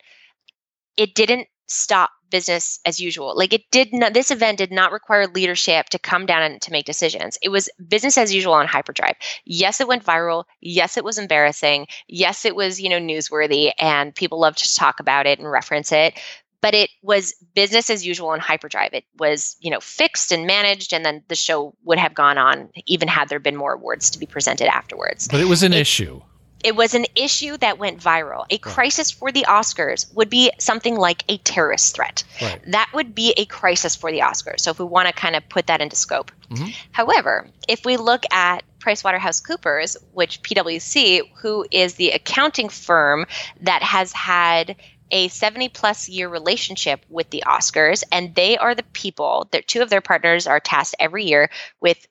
it 0.97 1.15
didn't 1.15 1.47
stop 1.67 2.11
business 2.29 2.79
as 2.85 2.99
usual. 2.99 3.35
Like 3.35 3.53
it 3.53 3.63
did 3.71 3.93
not, 3.93 4.13
this 4.13 4.31
event 4.31 4.57
did 4.57 4.71
not 4.71 4.91
require 4.91 5.27
leadership 5.27 5.87
to 5.89 5.99
come 5.99 6.25
down 6.25 6.43
and 6.43 6.61
to 6.61 6.71
make 6.71 6.85
decisions. 6.85 7.37
It 7.41 7.49
was 7.49 7.69
business 7.87 8.17
as 8.17 8.33
usual 8.33 8.53
on 8.53 8.67
hyperdrive. 8.67 9.15
Yes, 9.45 9.79
it 9.81 9.87
went 9.87 10.05
viral. 10.05 10.45
Yes, 10.61 10.97
it 10.97 11.03
was 11.03 11.17
embarrassing. 11.17 11.87
Yes, 12.07 12.45
it 12.45 12.55
was, 12.55 12.79
you 12.79 12.89
know, 12.89 12.99
newsworthy 12.99 13.71
and 13.79 14.13
people 14.13 14.39
love 14.39 14.55
to 14.57 14.75
talk 14.75 14.99
about 14.99 15.25
it 15.25 15.39
and 15.39 15.49
reference 15.49 15.91
it. 15.91 16.19
But 16.61 16.73
it 16.73 16.89
was 17.01 17.33
business 17.55 17.89
as 17.89 18.05
usual 18.05 18.29
on 18.29 18.39
hyperdrive. 18.39 18.93
It 18.93 19.05
was, 19.17 19.55
you 19.61 19.71
know, 19.71 19.79
fixed 19.79 20.31
and 20.31 20.45
managed, 20.45 20.93
and 20.93 21.05
then 21.05 21.23
the 21.29 21.35
show 21.35 21.73
would 21.85 21.97
have 21.97 22.13
gone 22.13 22.37
on, 22.37 22.69
even 22.85 23.07
had 23.07 23.29
there 23.29 23.39
been 23.39 23.55
more 23.55 23.73
awards 23.73 24.09
to 24.11 24.19
be 24.19 24.25
presented 24.25 24.67
afterwards 24.67 25.27
but 25.29 25.39
it 25.39 25.47
was 25.47 25.63
an 25.63 25.73
issue. 25.73 26.21
it 26.63 26.75
was 26.75 26.93
an 26.93 27.05
issue 27.15 27.55
that 27.57 27.77
went 27.77 27.99
viral. 28.01 28.45
A 28.49 28.57
crisis 28.57 29.09
for 29.11 29.31
the 29.31 29.45
Oscars 29.47 30.13
would 30.13 30.29
be 30.29 30.51
something 30.59 30.95
like 30.95 31.23
a 31.29 31.37
terrorist 31.37 31.95
threat. 31.95 32.23
Right. 32.41 32.59
That 32.67 32.89
would 32.93 33.15
be 33.15 33.33
a 33.37 33.45
crisis 33.45 33.95
for 33.95 34.11
the 34.11 34.19
Oscars. 34.19 34.59
So 34.61 34.71
if 34.71 34.79
we 34.79 34.85
want 34.85 35.07
to 35.07 35.13
kind 35.13 35.35
of 35.37 35.47
put 35.47 35.67
that 35.67 35.79
into 35.79 35.95
scope. 35.95 36.31
Mhm. 36.49 36.75
However, 36.91 37.47
if 37.69 37.85
we 37.85 37.95
look 37.95 38.23
at 38.31 38.63
PricewaterhouseCoopers, 38.79 39.97
which 40.13 40.41
PwC, 40.41 41.21
who 41.35 41.65
is 41.71 41.95
the 41.95 42.11
accounting 42.11 42.69
firm 42.69 43.25
that 43.61 43.81
has 43.83 44.11
had 44.11 44.75
a 45.11 45.27
70 45.27 45.69
plus 45.69 46.09
year 46.09 46.29
relationship 46.29 47.05
with 47.09 47.29
the 47.29 47.43
Oscars, 47.45 48.03
and 48.11 48.35
they 48.35 48.57
are 48.57 48.75
the 48.75 48.83
people 48.93 49.47
that 49.51 49.67
two 49.67 49.81
of 49.81 49.89
their 49.89 50.01
partners 50.01 50.47
are 50.47 50.59
tasked 50.59 50.95
every 50.99 51.25
year 51.25 51.49
with 51.81 52.07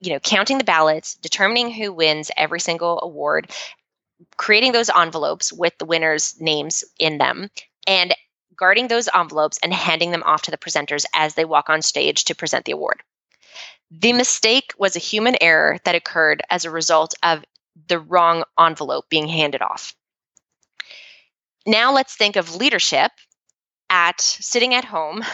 you 0.00 0.12
know 0.12 0.20
counting 0.20 0.58
the 0.58 0.64
ballots 0.64 1.14
determining 1.14 1.70
who 1.70 1.92
wins 1.92 2.30
every 2.36 2.58
single 2.58 3.00
award 3.02 3.50
creating 4.36 4.72
those 4.72 4.90
envelopes 4.90 5.52
with 5.52 5.76
the 5.78 5.84
winners' 5.84 6.40
names 6.40 6.84
in 6.98 7.18
them 7.18 7.50
and 7.86 8.14
guarding 8.56 8.88
those 8.88 9.08
envelopes 9.14 9.58
and 9.62 9.72
handing 9.72 10.10
them 10.10 10.22
off 10.24 10.42
to 10.42 10.50
the 10.50 10.58
presenters 10.58 11.04
as 11.14 11.34
they 11.34 11.44
walk 11.44 11.68
on 11.68 11.82
stage 11.82 12.24
to 12.24 12.34
present 12.34 12.64
the 12.64 12.72
award. 12.72 13.02
The 13.90 14.12
mistake 14.12 14.72
was 14.78 14.96
a 14.96 15.00
human 15.00 15.36
error 15.40 15.78
that 15.84 15.94
occurred 15.94 16.42
as 16.50 16.64
a 16.64 16.70
result 16.70 17.14
of 17.22 17.44
the 17.88 17.98
wrong 17.98 18.44
envelope 18.58 19.08
being 19.08 19.28
handed 19.28 19.62
off. 19.62 19.94
Now 21.66 21.92
let's 21.92 22.16
think 22.16 22.36
of 22.36 22.54
leadership 22.56 23.12
at 23.90 24.20
sitting 24.20 24.74
at 24.74 24.84
home 24.84 25.24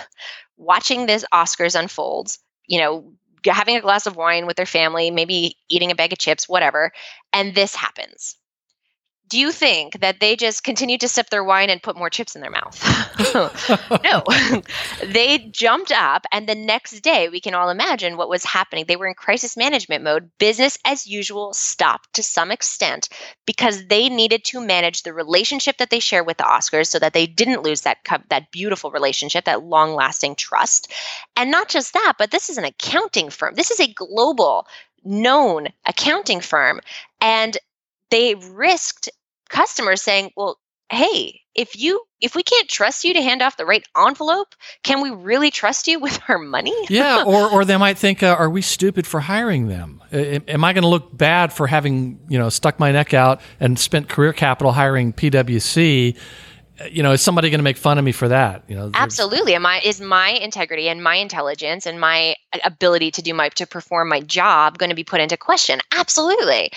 watching 0.57 1.07
this 1.07 1.25
Oscars 1.33 1.79
unfolds, 1.79 2.39
you 2.67 2.79
know, 2.81 3.13
having 3.47 3.77
a 3.77 3.81
glass 3.81 4.07
of 4.07 4.17
wine 4.17 4.47
with 4.47 4.57
their 4.57 4.67
family, 4.67 5.11
maybe 5.11 5.57
eating 5.71 5.91
a 5.91 5.95
bag 5.95 6.13
of 6.13 6.19
chips, 6.19 6.49
whatever, 6.49 6.93
and 7.33 7.55
this 7.55 7.75
happens. 7.75 8.37
Do 9.29 9.39
you 9.39 9.53
think 9.53 10.01
that 10.01 10.21
they 10.21 10.37
just 10.37 10.65
continued 10.65 11.01
to 11.03 11.09
sip 11.09 11.29
their 11.29 11.45
wine 11.45 11.69
and 11.69 11.83
put 11.83 11.99
more 11.99 12.09
chips 12.09 12.35
in 12.35 12.41
their 12.41 12.51
mouth? 12.51 12.83
no. 14.05 14.23
they 15.05 15.39
jumped 15.51 15.93
up, 15.93 16.25
and 16.33 16.49
the 16.49 16.55
next 16.55 17.01
day, 17.01 17.29
we 17.29 17.41
can 17.41 17.55
all 17.55 17.69
imagine 17.69 18.17
what 18.17 18.29
was 18.29 18.45
happening. 18.45 18.85
They 18.87 18.97
were 18.97 19.07
in 19.07 19.15
crisis 19.15 19.57
management 19.57 20.03
mode. 20.03 20.31
Business 20.39 20.79
as 20.85 21.07
usual 21.07 21.53
stopped 21.53 22.15
to 22.15 22.23
some 22.23 22.51
extent 22.51 23.09
because 23.47 23.87
they 23.87 24.09
needed 24.09 24.45
to 24.45 24.61
manage 24.61 25.03
the 25.03 25.13
relationship 25.13 25.77
that 25.79 25.91
they 25.91 26.01
share 26.01 26.25
with 26.25 26.39
the 26.39 26.45
Oscars 26.45 26.87
so 26.87 26.99
that 26.99 27.13
they 27.13 27.27
didn't 27.27 27.63
lose 27.63 27.83
that 27.83 27.99
that 28.31 28.51
beautiful 28.51 28.91
relationship, 28.91 29.45
that 29.45 29.65
long-lasting 29.65 30.37
trust. 30.37 30.93
And 31.37 31.51
not 31.51 31.69
just 31.69 31.93
that, 31.93 32.15
but 32.19 32.31
this 32.31 32.49
is 32.49 32.59
an 32.59 32.65
accounting 32.65 33.31
firm. 33.31 33.55
This 33.55 33.71
is 33.71 33.81
a 33.81 33.93
global 33.93 34.67
known 35.05 35.69
accounting 35.87 36.41
firm 36.41 36.81
and 37.21 37.57
they 38.11 38.35
risked 38.35 39.11
customers 39.49 40.03
saying, 40.03 40.31
"Well, 40.37 40.59
hey, 40.91 41.41
if 41.55 41.79
you 41.79 42.03
if 42.21 42.35
we 42.35 42.43
can't 42.43 42.69
trust 42.69 43.05
you 43.05 43.15
to 43.15 43.23
hand 43.23 43.43
off 43.43 43.57
the 43.57 43.67
right 43.67 43.85
envelope, 43.97 44.55
can 44.83 45.01
we 45.01 45.11
really 45.11 45.51
trust 45.51 45.87
you 45.87 45.99
with 45.99 46.19
our 46.29 46.39
money?" 46.39 46.75
yeah, 46.89 47.23
or 47.27 47.51
or 47.51 47.65
they 47.65 47.77
might 47.77 47.99
think, 47.99 48.23
uh, 48.23 48.37
"Are 48.39 48.51
we 48.51 48.63
stupid 48.63 49.07
for 49.07 49.21
hiring 49.21 49.69
them? 49.69 50.03
Am 50.13 50.65
I 50.65 50.73
going 50.73 50.83
to 50.83 50.89
look 50.89 51.17
bad 51.17 51.53
for 51.53 51.67
having 51.67 52.21
you 52.29 52.39
know 52.39 52.49
stuck 52.49 52.79
my 52.79 52.93
neck 52.93 53.15
out 53.15 53.41
and 53.61 53.79
spent 53.79 54.09
career 54.09 54.33
capital 54.33 54.73
hiring 54.73 55.13
PwC?" 55.13 56.17
you 56.91 57.03
know, 57.03 57.13
is 57.13 57.23
somebody 57.23 57.51
going 57.51 57.59
to 57.59 57.65
make 57.65 57.77
fun 57.77 57.99
of 57.99 58.05
me 58.05 58.13
for 58.13 58.29
that? 58.29 58.63
You 58.69 58.77
know, 58.77 58.91
Absolutely. 58.95 59.55
Am 59.55 59.67
I 59.67 59.81
is 59.85 60.01
my 60.01 60.31
integrity 60.31 60.89
and 60.89 61.03
my 61.03 61.17
intelligence 61.17 61.87
and 61.87 62.01
my 62.01 62.37
ability 62.65 63.11
to 63.13 63.23
do 63.23 63.35
my 63.35 63.49
to 63.51 63.67
perform 63.67 64.09
my 64.09 64.21
job 64.21 64.79
going 64.79 64.91
to 64.91 64.97
be 64.97 65.05
put 65.05 65.21
into 65.21 65.37
question? 65.37 65.81
Absolutely. 65.93 66.71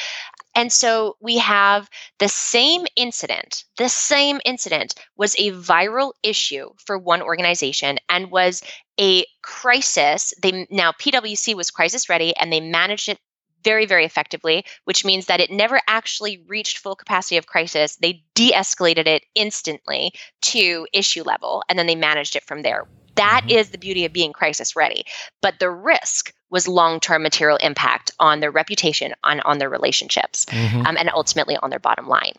And 0.56 0.72
so 0.72 1.16
we 1.22 1.38
have 1.38 1.90
the 2.20 2.28
same 2.28 2.86
incident. 2.96 3.64
The 3.78 3.90
same 3.90 4.42
incident 4.46 4.96
was 5.16 5.36
a 5.36 5.52
viral 5.52 6.14
issue 6.24 6.72
for 6.78 6.98
one 6.98 7.22
organization 7.22 7.98
and 8.10 8.32
was 8.32 8.62
a 9.00 9.26
crisis. 9.42 10.34
They 10.42 10.68
now 10.70 10.92
PwC 10.92 11.56
was 11.56 11.72
crisis 11.72 12.10
ready 12.10 12.36
and 12.38 12.52
they 12.52 12.60
managed 12.60 13.10
it 13.10 13.20
very, 13.64 13.86
very 13.86 14.06
effectively, 14.06 14.66
which 14.86 15.06
means 15.06 15.28
that 15.28 15.40
it 15.40 15.52
never 15.52 15.80
actually 15.88 16.44
reached 16.48 16.80
full 16.80 16.96
capacity 16.96 17.38
of 17.38 17.46
crisis. 17.48 17.96
They 17.98 18.24
de 18.34 18.52
escalated 18.52 19.08
it 19.08 19.24
instantly 19.36 20.12
to 20.44 20.88
issue 20.94 21.24
level, 21.24 21.64
and 21.70 21.78
then 21.78 21.86
they 21.88 21.96
managed 21.96 22.36
it 22.36 22.44
from 22.44 22.64
there. 22.64 22.90
That 23.16 23.44
Mhm. 23.48 23.52
is 23.52 23.70
the 23.70 23.78
beauty 23.78 24.06
of 24.06 24.14
being 24.14 24.34
crisis 24.34 24.76
ready. 24.76 25.06
But 25.42 25.60
the 25.60 25.70
risk 25.70 26.34
was 26.52 26.68
long 26.68 27.00
term 27.00 27.24
material 27.24 27.58
impact 27.58 28.12
on 28.20 28.40
their 28.42 28.52
reputation, 28.52 29.14
on, 29.24 29.40
on 29.40 29.58
their 29.58 29.70
relationships, 29.70 30.46
Mhm. 30.46 30.86
um, 30.86 30.98
and 30.98 31.10
ultimately 31.10 31.58
on 31.58 31.70
their 31.70 31.80
bottom 31.80 32.08
line. 32.08 32.34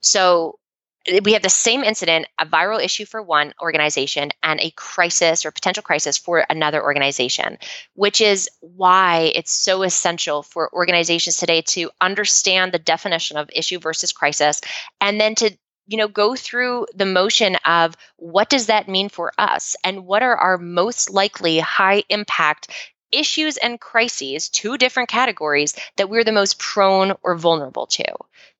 So 0.00 0.58
eh, 1.06 1.20
we 1.22 1.34
have 1.34 1.42
the 1.42 1.48
same 1.50 1.84
incident, 1.84 2.26
a 2.38 2.46
viral 2.46 2.82
issue 2.82 3.04
for 3.04 3.22
one 3.22 3.54
organization 3.60 4.30
and 4.42 4.60
a 4.60 4.70
crisis 4.72 5.44
or 5.44 5.50
potential 5.50 5.82
crisis 5.82 6.18
for 6.18 6.44
another 6.50 6.82
organization, 6.82 7.58
which 7.94 8.20
is 8.20 8.48
why 8.60 9.32
it's 9.34 9.52
so 9.52 9.82
essential 9.82 10.42
for 10.42 10.72
organizations 10.74 11.36
today 11.36 11.62
to 11.62 11.90
understand 12.00 12.72
the 12.72 12.78
definition 12.78 13.36
of 13.36 13.50
issue 13.54 13.78
versus 13.78 14.12
crisis 14.12 14.60
and 15.00 15.20
then 15.20 15.34
to 15.34 15.56
you 15.86 15.96
know 15.96 16.08
go 16.08 16.36
through 16.36 16.86
the 16.94 17.06
motion 17.06 17.56
of 17.64 17.96
what 18.16 18.48
does 18.48 18.66
that 18.66 18.88
mean 18.88 19.08
for 19.08 19.32
us 19.38 19.74
and 19.82 20.06
what 20.06 20.22
are 20.22 20.36
our 20.36 20.56
most 20.56 21.10
likely 21.10 21.58
high 21.58 22.04
impact 22.08 22.70
issues 23.12 23.56
and 23.56 23.80
crises 23.80 24.48
two 24.48 24.78
different 24.78 25.08
categories 25.08 25.74
that 25.96 26.08
we're 26.08 26.24
the 26.24 26.32
most 26.32 26.58
prone 26.58 27.14
or 27.22 27.34
vulnerable 27.34 27.86
to 27.86 28.04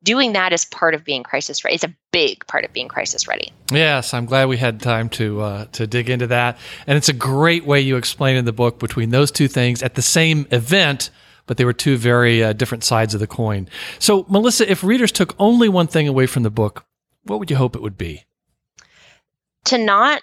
doing 0.03 0.33
that 0.33 0.53
is 0.53 0.65
part 0.65 0.95
of 0.95 1.05
being 1.05 1.23
crisis 1.23 1.65
ready. 1.65 1.75
It's 1.75 1.85
a 1.85 1.95
big 2.13 2.47
part 2.47 2.65
of 2.65 2.73
being 2.73 2.89
crisis 2.89 3.29
ready. 3.29 3.53
Yes, 3.71 4.15
I'm 4.15 4.27
glad 4.27 4.49
we 4.49 4.57
had 4.57 4.81
time 4.81 5.09
to 5.11 5.41
uh, 5.41 5.65
to 5.73 5.87
dig 5.87 6.11
into 6.11 6.27
that, 6.29 6.59
and 6.87 6.97
it's 6.97 7.09
a 7.09 7.15
great 7.15 7.65
way 7.65 7.81
you 7.81 7.97
explain 7.97 8.37
in 8.37 8.45
the 8.45 8.53
book 8.53 8.79
between 8.79 9.11
those 9.11 9.31
two 9.31 9.49
things 9.49 9.83
at 9.83 9.95
the 9.95 10.03
same 10.03 10.47
event, 10.51 11.11
but 11.47 11.57
they 11.57 11.65
were 11.65 11.73
two 11.73 11.97
very 11.97 12.43
uh, 12.43 12.53
different 12.53 12.85
sides 12.85 13.15
of 13.15 13.21
the 13.21 13.27
coin. 13.27 13.69
So, 13.99 14.27
Melissa, 14.29 14.71
if 14.71 14.83
readers 14.85 15.13
took 15.13 15.35
only 15.39 15.69
one 15.69 15.87
thing 15.87 16.09
away 16.09 16.27
from 16.27 16.43
the 16.43 16.51
book, 16.51 16.85
what 17.25 17.39
would 17.39 17.51
you 17.51 17.57
hope 17.57 17.77
it 17.77 17.83
would 17.83 17.99
be? 17.99 18.25
To 19.67 19.79
not 19.79 20.23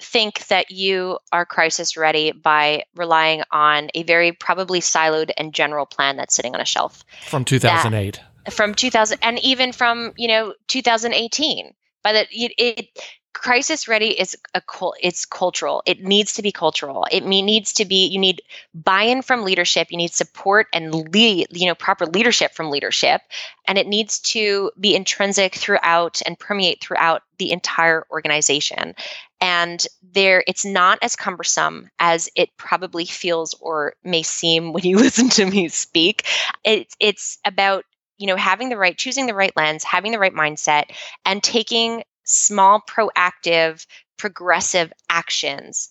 think 0.00 0.46
that 0.48 0.70
you 0.70 1.18
are 1.32 1.46
crisis 1.46 1.96
ready 1.96 2.32
by 2.32 2.84
relying 2.94 3.42
on 3.50 3.90
a 3.94 4.02
very 4.02 4.32
probably 4.32 4.80
siloed 4.80 5.30
and 5.36 5.54
general 5.54 5.86
plan 5.86 6.16
that's 6.16 6.34
sitting 6.34 6.54
on 6.54 6.60
a 6.60 6.64
shelf 6.64 7.04
From 7.26 7.44
2008. 7.44 8.20
from 8.50 8.74
2000 8.74 9.18
and 9.22 9.38
even 9.40 9.72
from 9.72 10.12
you 10.16 10.28
know 10.28 10.54
2018 10.68 11.72
by 12.02 12.12
the 12.12 12.26
it, 12.30 12.52
it 12.58 12.98
crisis 13.34 13.88
ready 13.88 14.18
is 14.18 14.36
a 14.54 14.62
it's 15.02 15.26
cultural. 15.26 15.82
It 15.84 16.02
needs 16.02 16.32
to 16.34 16.42
be 16.42 16.52
cultural. 16.52 17.06
It 17.10 17.24
needs 17.24 17.72
to 17.74 17.84
be 17.84 18.06
you 18.06 18.18
need 18.18 18.40
buy-in 18.74 19.22
from 19.22 19.44
leadership. 19.44 19.88
You 19.90 19.98
need 19.98 20.12
support 20.12 20.68
and 20.72 21.12
lead 21.12 21.48
you 21.50 21.66
know 21.66 21.74
proper 21.74 22.06
leadership 22.06 22.54
from 22.54 22.70
leadership. 22.70 23.20
And 23.66 23.76
it 23.76 23.86
needs 23.86 24.18
to 24.20 24.70
be 24.80 24.94
intrinsic 24.94 25.54
throughout 25.54 26.22
and 26.24 26.38
permeate 26.38 26.80
throughout 26.80 27.22
the 27.38 27.52
entire 27.52 28.06
organization. 28.10 28.94
And 29.40 29.84
there 30.14 30.42
it's 30.46 30.64
not 30.64 30.98
as 31.02 31.16
cumbersome 31.16 31.90
as 31.98 32.30
it 32.34 32.56
probably 32.56 33.04
feels 33.04 33.54
or 33.60 33.94
may 34.04 34.22
seem 34.22 34.72
when 34.72 34.84
you 34.84 34.96
listen 35.04 35.28
to 35.30 35.44
me 35.44 35.68
speak. 35.68 36.24
It's 36.64 36.96
it's 37.00 37.38
about 37.44 37.84
you 38.16 38.28
know 38.28 38.36
having 38.36 38.68
the 38.68 38.76
right 38.76 38.96
choosing 38.96 39.26
the 39.26 39.34
right 39.34 39.52
lens 39.56 39.82
having 39.82 40.12
the 40.12 40.20
right 40.20 40.34
mindset 40.34 40.84
and 41.26 41.42
taking 41.42 42.04
small 42.24 42.82
proactive 42.88 43.86
progressive 44.18 44.92
actions 45.10 45.90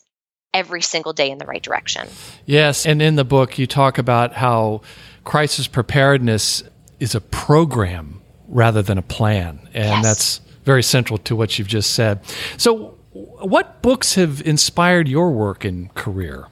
every 0.53 0.81
single 0.81 1.13
day 1.13 1.29
in 1.31 1.37
the 1.39 1.45
right 1.45 1.63
direction 1.63 2.07
Yes, 2.45 2.85
and 2.85 3.01
in 3.01 3.15
the 3.15 3.23
book 3.25 3.57
you 3.57 3.65
talk 3.67 3.97
about 3.97 4.33
how 4.33 4.81
crisis 5.23 5.67
preparedness 5.67 6.63
is 6.99 7.15
a 7.15 7.21
program 7.21 8.21
rather 8.47 8.81
than 8.81 8.97
a 8.97 9.01
plan, 9.01 9.59
and 9.73 9.85
Yes. 9.89 10.03
that's 10.03 10.41
very 10.63 10.83
central 10.83 11.17
to 11.19 11.35
what 11.35 11.57
you've 11.57 11.67
just 11.67 11.93
said. 11.95 12.19
So, 12.57 12.97
what 13.11 13.81
books 13.81 14.15
have 14.15 14.41
inspired 14.45 15.07
your 15.07 15.31
work 15.31 15.65
and 15.65 15.93
career? 15.95 16.47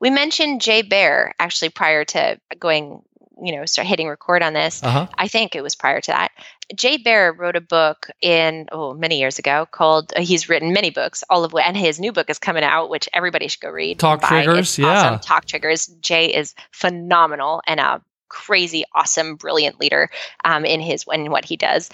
we 0.00 0.08
mentioned 0.10 0.60
jay 0.62 0.82
baer 0.82 1.32
actually 1.38 1.68
prior 1.68 2.04
to 2.04 2.38
going 2.58 3.02
you 3.42 3.54
know 3.54 3.66
start 3.66 3.86
hitting 3.86 4.08
record 4.08 4.42
on 4.42 4.52
this 4.54 4.82
Uh 4.82 4.90
huh. 4.90 5.06
I 5.16 5.28
think 5.28 5.54
it 5.54 5.62
was 5.62 5.74
prior 5.74 6.00
to 6.00 6.10
that. 6.10 6.30
Jay 6.74 6.96
Baer 6.96 7.32
wrote 7.32 7.54
a 7.56 7.60
book 7.60 8.08
in 8.20 8.66
oh 8.72 8.94
many 8.94 9.18
years 9.20 9.38
ago 9.38 9.66
called. 9.70 10.12
Uh, 10.16 10.20
he's 10.22 10.48
written 10.48 10.72
many 10.72 10.90
books, 10.90 11.22
all 11.30 11.44
of 11.44 11.52
which, 11.52 11.64
and 11.66 11.76
his 11.76 12.00
new 12.00 12.12
book 12.12 12.28
is 12.30 12.38
coming 12.38 12.64
out, 12.64 12.90
which 12.90 13.08
everybody 13.12 13.46
should 13.48 13.60
go 13.60 13.70
read. 13.70 13.98
Talk. 13.98 14.22
Triggers, 14.22 14.58
It's 14.58 14.78
yeah. 14.78 14.86
awesome. 14.88 15.20
Talk 15.20 15.44
triggers. 15.44 15.86
Jay 16.00 16.26
is 16.34 16.54
phenomenal 16.72 17.62
and 17.66 17.78
a 17.80 18.02
crazy, 18.28 18.84
awesome, 18.92 19.36
brilliant 19.36 19.78
leader 19.78 20.10
um, 20.44 20.64
in 20.64 20.80
his 20.80 21.04
in 21.12 21.30
what 21.30 21.44
he 21.44 21.56
does. 21.56 21.90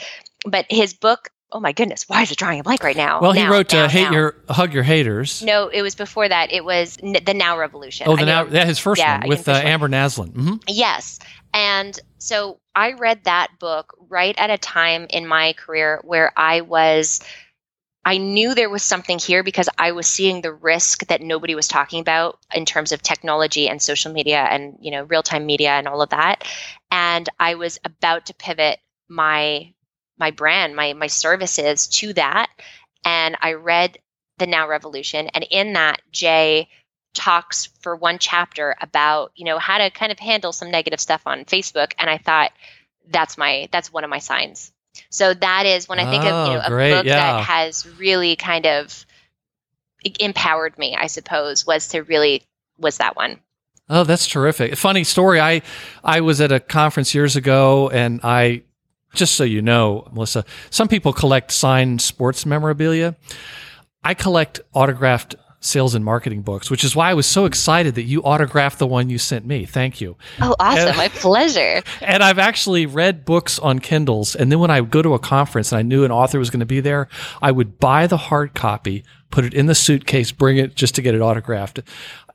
But 0.46 0.66
his 0.70 0.94
book, 0.94 1.28
oh 1.52 1.60
my 1.60 1.72
goodness, 1.72 2.08
why 2.08 2.22
is 2.22 2.30
it 2.32 2.38
drawing 2.38 2.60
a 2.60 2.62
blank 2.62 2.82
right 2.82 2.96
now? 2.96 3.20
Well, 3.20 3.32
he 3.32 3.46
wrote 3.46 3.72
now, 3.72 3.84
uh, 3.84 3.88
"Hate 3.88 4.04
now. 4.04 4.12
Your 4.12 4.34
Hug 4.48 4.72
Your 4.72 4.82
Haters." 4.82 5.42
No, 5.42 5.68
it 5.68 5.82
was 5.82 5.94
before 5.94 6.28
that. 6.28 6.52
It 6.52 6.64
was 6.64 6.98
N- 7.02 7.16
the 7.24 7.34
Now 7.34 7.58
Revolution. 7.58 8.06
oh, 8.08 8.14
I 8.16 8.20
the 8.20 8.26
now 8.26 8.42
know- 8.44 8.50
yeah, 8.50 8.64
his 8.64 8.78
first 8.78 8.98
yeah, 9.00 9.20
one 9.20 9.28
with 9.28 9.48
uh. 9.48 9.52
Amber 9.52 9.88
Naslund. 9.88 10.32
hmm 10.34 10.54
Yes. 10.66 11.18
And 11.54 11.98
so 12.18 12.58
I 12.74 12.92
read 12.92 13.24
that 13.24 13.48
book 13.60 13.94
right 14.08 14.34
at 14.38 14.48
a 14.50 14.56
time 14.58 15.06
in 15.10 15.26
my 15.26 15.52
career 15.52 16.00
where 16.02 16.32
I 16.34 16.62
was, 16.62 17.20
I 18.06 18.16
knew 18.16 18.54
there 18.54 18.70
was 18.70 18.82
something 18.82 19.18
here 19.18 19.42
because 19.42 19.68
I 19.76 19.92
was 19.92 20.06
seeing 20.06 20.40
the 20.40 20.52
risk 20.52 21.06
that 21.08 21.20
nobody 21.20 21.54
was 21.54 21.68
talking 21.68 22.00
about 22.00 22.38
in 22.54 22.64
terms 22.64 22.90
of 22.90 23.02
technology 23.02 23.68
and 23.68 23.82
social 23.82 24.10
media 24.12 24.38
and, 24.50 24.78
you 24.80 24.90
know, 24.90 25.02
real 25.04 25.22
time 25.22 25.44
media 25.44 25.72
and 25.72 25.86
all 25.86 26.00
of 26.00 26.08
that. 26.08 26.44
And 26.90 27.28
I 27.38 27.54
was 27.56 27.78
about 27.84 28.26
to 28.26 28.34
pivot 28.34 28.78
my 29.08 29.74
my 30.22 30.30
brand, 30.30 30.76
my 30.76 30.92
my 30.92 31.08
services 31.08 31.88
to 31.88 32.12
that. 32.12 32.48
And 33.04 33.36
I 33.42 33.54
read 33.54 33.98
the 34.38 34.46
Now 34.46 34.68
Revolution. 34.68 35.26
And 35.34 35.44
in 35.50 35.72
that, 35.72 36.00
Jay 36.12 36.68
talks 37.14 37.66
for 37.80 37.96
one 37.96 38.18
chapter 38.18 38.76
about 38.80 39.32
you 39.34 39.44
know 39.44 39.58
how 39.58 39.78
to 39.78 39.90
kind 39.90 40.12
of 40.12 40.18
handle 40.18 40.52
some 40.52 40.70
negative 40.70 40.98
stuff 40.98 41.20
on 41.26 41.44
facebook 41.44 41.92
and 41.98 42.08
i 42.08 42.16
thought 42.16 42.50
that's 43.10 43.36
my 43.36 43.68
that's 43.70 43.92
one 43.92 44.02
of 44.02 44.08
my 44.08 44.18
signs 44.18 44.72
so 45.10 45.34
that 45.34 45.66
is 45.66 45.86
when 45.86 45.98
i 45.98 46.10
think 46.10 46.24
of 46.24 46.28
you 46.48 46.54
Oh, 46.54 46.54
know 46.54 46.62
a 46.64 46.70
great, 46.70 46.90
book 46.94 47.04
yeah. 47.04 47.16
that 47.16 47.44
has 47.44 47.86
really 47.98 48.34
kind 48.34 48.66
of 48.66 49.04
empowered 50.20 50.78
me 50.78 50.96
i 50.98 51.06
suppose 51.06 51.66
was 51.66 51.88
to 51.88 52.00
really 52.02 52.44
was 52.78 52.96
that 52.96 53.14
one 53.14 53.40
Oh, 53.88 54.04
that's 54.04 54.26
terrific. 54.26 54.76
Funny 54.76 55.04
story. 55.04 55.38
I 55.38 55.60
I 56.02 56.22
was 56.22 56.40
at 56.40 56.50
a 56.50 56.60
conference 56.60 57.14
years 57.14 57.36
ago 57.36 57.90
and 57.90 58.20
I 58.22 58.62
just 59.14 59.34
so 59.34 59.44
you 59.44 59.62
know, 59.62 60.08
Melissa, 60.12 60.44
some 60.70 60.88
people 60.88 61.12
collect 61.12 61.52
signed 61.52 62.00
sports 62.00 62.46
memorabilia. 62.46 63.16
I 64.04 64.14
collect 64.14 64.60
autographed 64.74 65.36
sales 65.62 65.94
and 65.94 66.04
marketing 66.04 66.42
books, 66.42 66.70
which 66.70 66.82
is 66.82 66.94
why 66.94 67.10
I 67.10 67.14
was 67.14 67.26
so 67.26 67.44
excited 67.44 67.94
that 67.94 68.02
you 68.02 68.20
autographed 68.22 68.78
the 68.78 68.86
one 68.86 69.08
you 69.08 69.18
sent 69.18 69.46
me. 69.46 69.64
Thank 69.64 70.00
you. 70.00 70.16
oh 70.40 70.54
awesome 70.58 70.96
my 70.96 71.08
pleasure 71.08 71.82
And 72.00 72.22
I've 72.22 72.38
actually 72.38 72.84
read 72.86 73.24
books 73.24 73.58
on 73.60 73.78
Kindles. 73.78 74.34
And 74.34 74.50
then 74.50 74.58
when 74.58 74.70
I 74.70 74.80
would 74.80 74.90
go 74.90 75.02
to 75.02 75.14
a 75.14 75.18
conference 75.18 75.72
and 75.72 75.78
I 75.78 75.82
knew 75.82 76.04
an 76.04 76.10
author 76.10 76.38
was 76.38 76.50
going 76.50 76.60
to 76.60 76.66
be 76.66 76.80
there, 76.80 77.08
I 77.40 77.52
would 77.52 77.78
buy 77.78 78.08
the 78.08 78.16
hard 78.16 78.54
copy, 78.54 79.04
put 79.30 79.44
it 79.44 79.54
in 79.54 79.66
the 79.66 79.74
suitcase, 79.74 80.32
bring 80.32 80.58
it 80.58 80.74
just 80.74 80.96
to 80.96 81.02
get 81.02 81.14
it 81.14 81.20
autographed. 81.20 81.80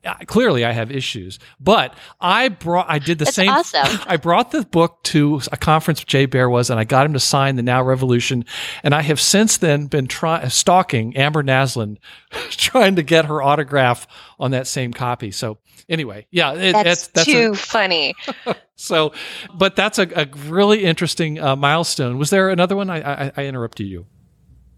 Uh, 0.07 0.15
Clearly, 0.25 0.63
I 0.65 0.71
have 0.71 0.89
issues, 0.91 1.37
but 1.59 1.93
I 2.21 2.47
brought. 2.49 2.89
I 2.89 2.97
did 2.99 3.19
the 3.19 3.25
That's 3.25 3.35
same. 3.35 3.49
awesome. 3.49 3.99
I 4.07 4.17
brought 4.17 4.51
the 4.51 4.63
book 4.63 5.03
to 5.03 5.41
a 5.51 5.57
conference 5.57 6.03
Jay 6.03 6.25
Baer 6.25 6.49
was, 6.49 6.69
and 6.69 6.79
I 6.79 6.83
got 6.85 7.05
him 7.05 7.13
to 7.13 7.19
sign 7.19 7.57
the 7.57 7.63
Now 7.63 7.83
Revolution. 7.83 8.45
And 8.83 8.95
I 8.95 9.01
have 9.01 9.19
since 9.19 9.57
then 9.57 9.87
been 9.87 10.07
try, 10.07 10.47
stalking 10.47 11.15
Amber 11.17 11.43
Naslund, 11.43 11.97
trying 12.51 12.95
to 12.95 13.03
get 13.03 13.25
her 13.25 13.43
autograph 13.43 14.07
on 14.39 14.51
that 14.51 14.65
same 14.67 14.93
copy. 14.93 15.31
So 15.31 15.57
anyway, 15.89 16.25
yeah, 16.31 16.53
it, 16.53 16.71
that's, 16.73 17.07
that's 17.07 17.27
a- 17.27 17.31
too 17.31 17.55
funny 17.55 18.13
so, 18.75 19.11
but 19.53 19.75
that's 19.75 19.99
a, 19.99 20.07
a 20.15 20.27
really 20.47 20.83
interesting 20.85 21.39
uh, 21.39 21.55
milestone. 21.55 22.17
Was 22.17 22.29
there 22.29 22.49
another 22.49 22.75
one? 22.75 22.89
I, 22.89 23.25
I, 23.27 23.31
I 23.35 23.45
interrupted 23.45 23.87
you. 23.87 24.05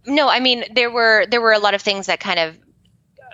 no 0.05 0.27
i 0.29 0.39
mean 0.39 0.63
there 0.73 0.89
were 0.89 1.25
there 1.29 1.41
were 1.41 1.51
a 1.51 1.59
lot 1.59 1.73
of 1.73 1.81
things 1.81 2.05
that 2.07 2.19
kind 2.19 2.39
of 2.39 2.57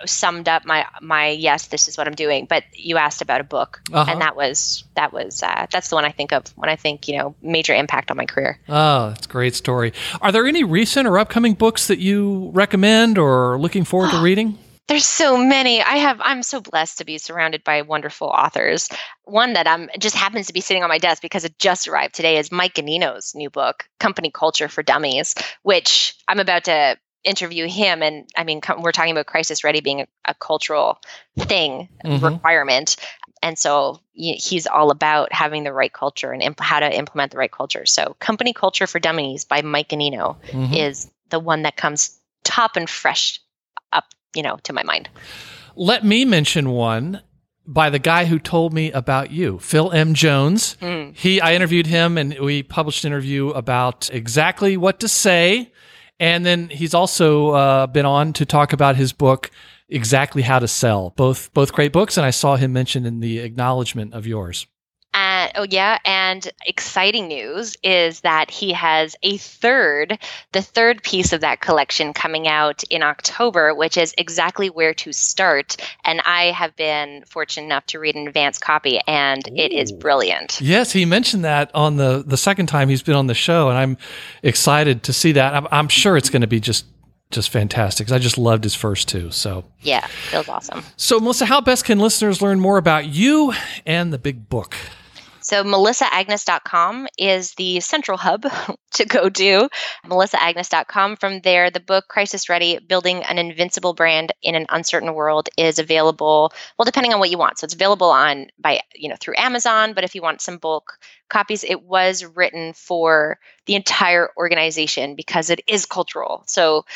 summed 0.04 0.48
up 0.48 0.64
my 0.64 0.84
my 1.00 1.28
yes 1.28 1.68
this 1.68 1.88
is 1.88 1.96
what 1.96 2.06
i'm 2.06 2.14
doing 2.14 2.46
but 2.48 2.64
you 2.72 2.96
asked 2.96 3.22
about 3.22 3.40
a 3.40 3.44
book 3.44 3.80
Uh-huh. 3.92 4.10
and 4.10 4.20
that 4.20 4.36
was 4.36 4.84
that 4.94 5.12
was 5.12 5.42
uh, 5.42 5.66
that's 5.72 5.88
the 5.88 5.94
one 5.94 6.04
i 6.04 6.10
think 6.10 6.32
of 6.32 6.44
when 6.56 6.68
i 6.68 6.76
think 6.76 7.08
you 7.08 7.16
know 7.18 7.34
major 7.42 7.74
impact 7.74 8.10
on 8.10 8.16
my 8.16 8.26
career 8.26 8.58
Oh, 8.68 9.08
that's 9.10 9.26
a 9.26 9.28
great 9.28 9.54
story. 9.54 9.92
Are 10.20 10.32
there 10.32 10.46
any 10.46 10.64
recent 10.64 11.06
or 11.08 11.18
upcoming 11.18 11.54
books 11.54 11.86
that 11.86 11.98
you 11.98 12.50
recommend 12.52 13.16
or 13.18 13.58
looking 13.58 13.84
forward 13.84 14.10
to 14.10 14.22
reading? 14.22 14.58
there's 14.88 15.04
so 15.04 15.36
many 15.36 15.82
i 15.82 15.96
have 15.96 16.20
i'm 16.22 16.44
so 16.44 16.60
blessed 16.60 16.98
to 16.98 17.04
be 17.04 17.18
surrounded 17.18 17.64
by 17.64 17.82
wonderful 17.82 18.28
authors 18.28 18.88
one 19.24 19.54
that 19.54 19.66
i'm 19.66 19.88
just 19.98 20.14
happens 20.14 20.46
to 20.46 20.52
be 20.52 20.60
sitting 20.60 20.84
on 20.84 20.88
my 20.88 20.98
desk 20.98 21.20
because 21.22 21.44
it 21.44 21.58
just 21.58 21.88
arrived 21.88 22.14
today 22.14 22.36
is 22.38 22.52
mike 22.52 22.74
ganino's 22.74 23.34
new 23.34 23.50
book 23.50 23.88
company 23.98 24.30
culture 24.30 24.68
for 24.68 24.84
dummies 24.84 25.34
which 25.64 26.14
i'm 26.28 26.38
about 26.38 26.62
to 26.62 26.96
interview 27.26 27.66
him 27.66 28.02
and 28.02 28.26
i 28.36 28.44
mean 28.44 28.60
we're 28.78 28.92
talking 28.92 29.10
about 29.12 29.26
crisis 29.26 29.64
ready 29.64 29.80
being 29.80 30.00
a, 30.02 30.06
a 30.26 30.34
cultural 30.34 30.98
thing 31.38 31.88
Mhm. 32.04 32.22
requirement 32.22 32.96
and 33.42 33.58
so 33.58 34.00
he's 34.14 34.66
all 34.66 34.90
about 34.90 35.32
having 35.32 35.64
the 35.64 35.72
right 35.72 35.92
culture 35.92 36.32
and 36.32 36.42
imp- 36.42 36.60
how 36.60 36.80
to 36.80 36.90
implement 36.96 37.32
the 37.32 37.38
right 37.38 37.52
culture 37.52 37.84
so 37.84 38.16
company 38.20 38.52
culture 38.52 38.86
for 38.86 38.98
dummies 39.00 39.44
by 39.44 39.60
mike 39.62 39.88
ganino 39.88 40.36
Mhm. 40.52 40.76
is 40.76 41.10
the 41.30 41.38
one 41.40 41.62
that 41.62 41.76
comes 41.76 42.18
top 42.44 42.76
and 42.76 42.88
fresh 42.88 43.40
up 43.92 44.04
you 44.34 44.42
know 44.42 44.56
to 44.62 44.72
my 44.72 44.82
mind 44.84 45.08
Let 45.74 46.04
me 46.04 46.24
mention 46.24 46.70
one 46.70 47.20
by 47.66 47.90
the 47.90 47.98
guy 47.98 48.26
who 48.26 48.38
told 48.38 48.72
me 48.72 48.92
about 48.92 49.30
you, 49.32 49.58
Phil 49.58 49.90
M. 49.92 50.14
Jones. 50.14 50.76
Mm. 50.80 51.14
He, 51.16 51.40
I 51.40 51.54
interviewed 51.54 51.86
him, 51.88 52.16
and 52.16 52.38
we 52.38 52.62
published 52.62 53.04
an 53.04 53.08
interview 53.12 53.48
about 53.50 54.08
exactly 54.12 54.76
what 54.76 55.00
to 55.00 55.08
say. 55.08 55.72
And 56.18 56.46
then 56.46 56.68
he's 56.68 56.94
also 56.94 57.50
uh, 57.50 57.86
been 57.86 58.06
on 58.06 58.32
to 58.34 58.46
talk 58.46 58.72
about 58.72 58.96
his 58.96 59.12
book, 59.12 59.50
exactly 59.88 60.42
how 60.42 60.58
to 60.58 60.68
sell. 60.68 61.12
Both 61.16 61.52
both 61.52 61.72
great 61.72 61.92
books, 61.92 62.16
and 62.16 62.24
I 62.24 62.30
saw 62.30 62.56
him 62.56 62.72
mentioned 62.72 63.06
in 63.06 63.20
the 63.20 63.40
acknowledgement 63.40 64.14
of 64.14 64.26
yours. 64.26 64.66
Uh, 65.16 65.48
oh 65.54 65.66
yeah, 65.70 65.96
and 66.04 66.52
exciting 66.66 67.26
news 67.26 67.74
is 67.82 68.20
that 68.20 68.50
he 68.50 68.70
has 68.74 69.16
a 69.22 69.38
third, 69.38 70.18
the 70.52 70.60
third 70.60 71.02
piece 71.02 71.32
of 71.32 71.40
that 71.40 71.62
collection 71.62 72.12
coming 72.12 72.46
out 72.46 72.82
in 72.90 73.02
October, 73.02 73.74
which 73.74 73.96
is 73.96 74.14
exactly 74.18 74.68
where 74.68 74.92
to 74.92 75.14
start. 75.14 75.78
And 76.04 76.20
I 76.26 76.50
have 76.50 76.76
been 76.76 77.24
fortunate 77.26 77.64
enough 77.64 77.86
to 77.86 77.98
read 77.98 78.14
an 78.14 78.28
advance 78.28 78.58
copy, 78.58 79.00
and 79.06 79.42
it 79.56 79.72
is 79.72 79.90
brilliant. 79.90 80.60
Yes, 80.60 80.92
he 80.92 81.06
mentioned 81.06 81.46
that 81.46 81.70
on 81.74 81.96
the 81.96 82.22
the 82.26 82.36
second 82.36 82.66
time 82.66 82.90
he's 82.90 83.02
been 83.02 83.16
on 83.16 83.26
the 83.26 83.34
show, 83.34 83.70
and 83.70 83.78
I'm 83.78 83.96
excited 84.42 85.02
to 85.04 85.14
see 85.14 85.32
that. 85.32 85.54
I'm, 85.54 85.66
I'm 85.70 85.88
sure 85.88 86.18
it's 86.18 86.28
going 86.28 86.42
to 86.42 86.46
be 86.46 86.60
just 86.60 86.84
just 87.30 87.50
fantastic 87.50 88.10
I 88.12 88.18
just 88.18 88.38
loved 88.38 88.64
his 88.64 88.74
first 88.74 89.08
two. 89.08 89.30
So, 89.30 89.64
Yeah, 89.80 90.06
feels 90.06 90.48
awesome. 90.48 90.84
so 90.96 91.18
Melissa, 91.18 91.46
how 91.46 91.60
best 91.60 91.84
can 91.86 91.98
listeners 91.98 92.40
learn 92.42 92.60
more 92.60 92.76
about 92.76 93.06
you 93.06 93.52
and 93.86 94.12
the 94.12 94.18
big 94.18 94.48
book? 94.50 94.76
So 95.46 95.62
melissaagnes.com 95.62 97.06
is 97.16 97.54
the 97.54 97.78
central 97.78 98.18
hub 98.18 98.46
to 98.94 99.04
go 99.04 99.28
to. 99.30 99.68
melissaagnes.com. 100.04 101.14
From 101.18 101.40
there, 101.42 101.70
the 101.70 101.78
book 101.78 102.08
Crisis 102.08 102.48
Ready: 102.48 102.80
Building 102.80 103.22
an 103.22 103.38
Invincible 103.38 103.94
Brand 103.94 104.32
in 104.42 104.56
an 104.56 104.66
Uncertain 104.70 105.14
World 105.14 105.48
is 105.56 105.78
available. 105.78 106.52
Well, 106.76 106.84
depending 106.84 107.14
on 107.14 107.20
what 107.20 107.30
you 107.30 107.38
want. 107.38 107.60
So 107.60 107.64
it's 107.64 107.74
available 107.74 108.10
on 108.10 108.48
by 108.58 108.80
you 108.96 109.08
know 109.08 109.14
through 109.20 109.34
Amazon. 109.38 109.92
But 109.92 110.02
if 110.02 110.16
you 110.16 110.20
want 110.20 110.40
some 110.40 110.58
bulk 110.58 110.98
copies, 111.28 111.62
it 111.62 111.84
was 111.84 112.24
written 112.24 112.72
for 112.72 113.38
the 113.66 113.76
entire 113.76 114.30
organization 114.36 115.14
because 115.14 115.48
it 115.48 115.60
is 115.68 115.86
cultural. 115.86 116.42
So 116.48 116.86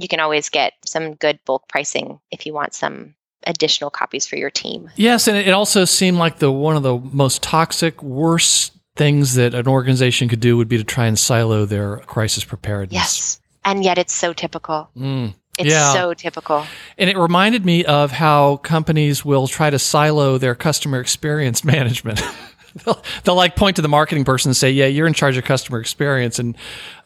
you 0.00 0.08
can 0.08 0.18
always 0.18 0.48
get 0.48 0.72
some 0.84 1.14
good 1.14 1.38
bulk 1.44 1.68
pricing 1.68 2.18
if 2.32 2.44
you 2.44 2.54
want 2.54 2.74
some 2.74 3.14
additional 3.46 3.90
copies 3.90 4.26
for 4.26 4.36
your 4.36 4.50
team. 4.50 4.90
Yes, 4.96 5.28
and 5.28 5.36
it 5.36 5.50
also 5.50 5.84
seemed 5.84 6.18
like 6.18 6.38
the 6.38 6.50
one 6.52 6.76
of 6.76 6.82
the 6.82 6.98
most 6.98 7.42
toxic, 7.42 8.02
worst 8.02 8.72
things 8.96 9.34
that 9.34 9.54
an 9.54 9.66
organization 9.66 10.28
could 10.28 10.40
do 10.40 10.56
would 10.56 10.68
be 10.68 10.76
to 10.76 10.84
try 10.84 11.06
and 11.06 11.18
silo 11.18 11.64
their 11.64 11.98
crisis 11.98 12.44
preparedness. 12.44 12.92
Yes. 12.94 13.40
And 13.64 13.84
yet 13.84 13.98
it's 13.98 14.12
so 14.12 14.32
typical. 14.32 14.90
Mm. 14.96 15.34
It's 15.58 15.68
Yeah. 15.70 15.92
so 15.92 16.14
typical. 16.14 16.66
And 16.98 17.08
it 17.10 17.16
reminded 17.16 17.64
me 17.64 17.84
of 17.84 18.10
how 18.10 18.56
companies 18.58 19.24
will 19.24 19.46
try 19.46 19.70
to 19.70 19.78
silo 19.78 20.38
their 20.38 20.54
customer 20.54 21.00
experience 21.00 21.64
management. 21.76 22.20
they'll, 22.84 23.02
they'll 23.24 23.34
like 23.34 23.56
point 23.56 23.76
to 23.76 23.82
the 23.82 23.88
marketing 23.88 24.24
person 24.24 24.50
and 24.50 24.56
say, 24.56 24.70
"Yeah, 24.70 24.86
you're 24.86 25.06
in 25.06 25.12
charge 25.12 25.36
of 25.36 25.44
customer 25.44 25.80
experience," 25.80 26.38
and 26.38 26.56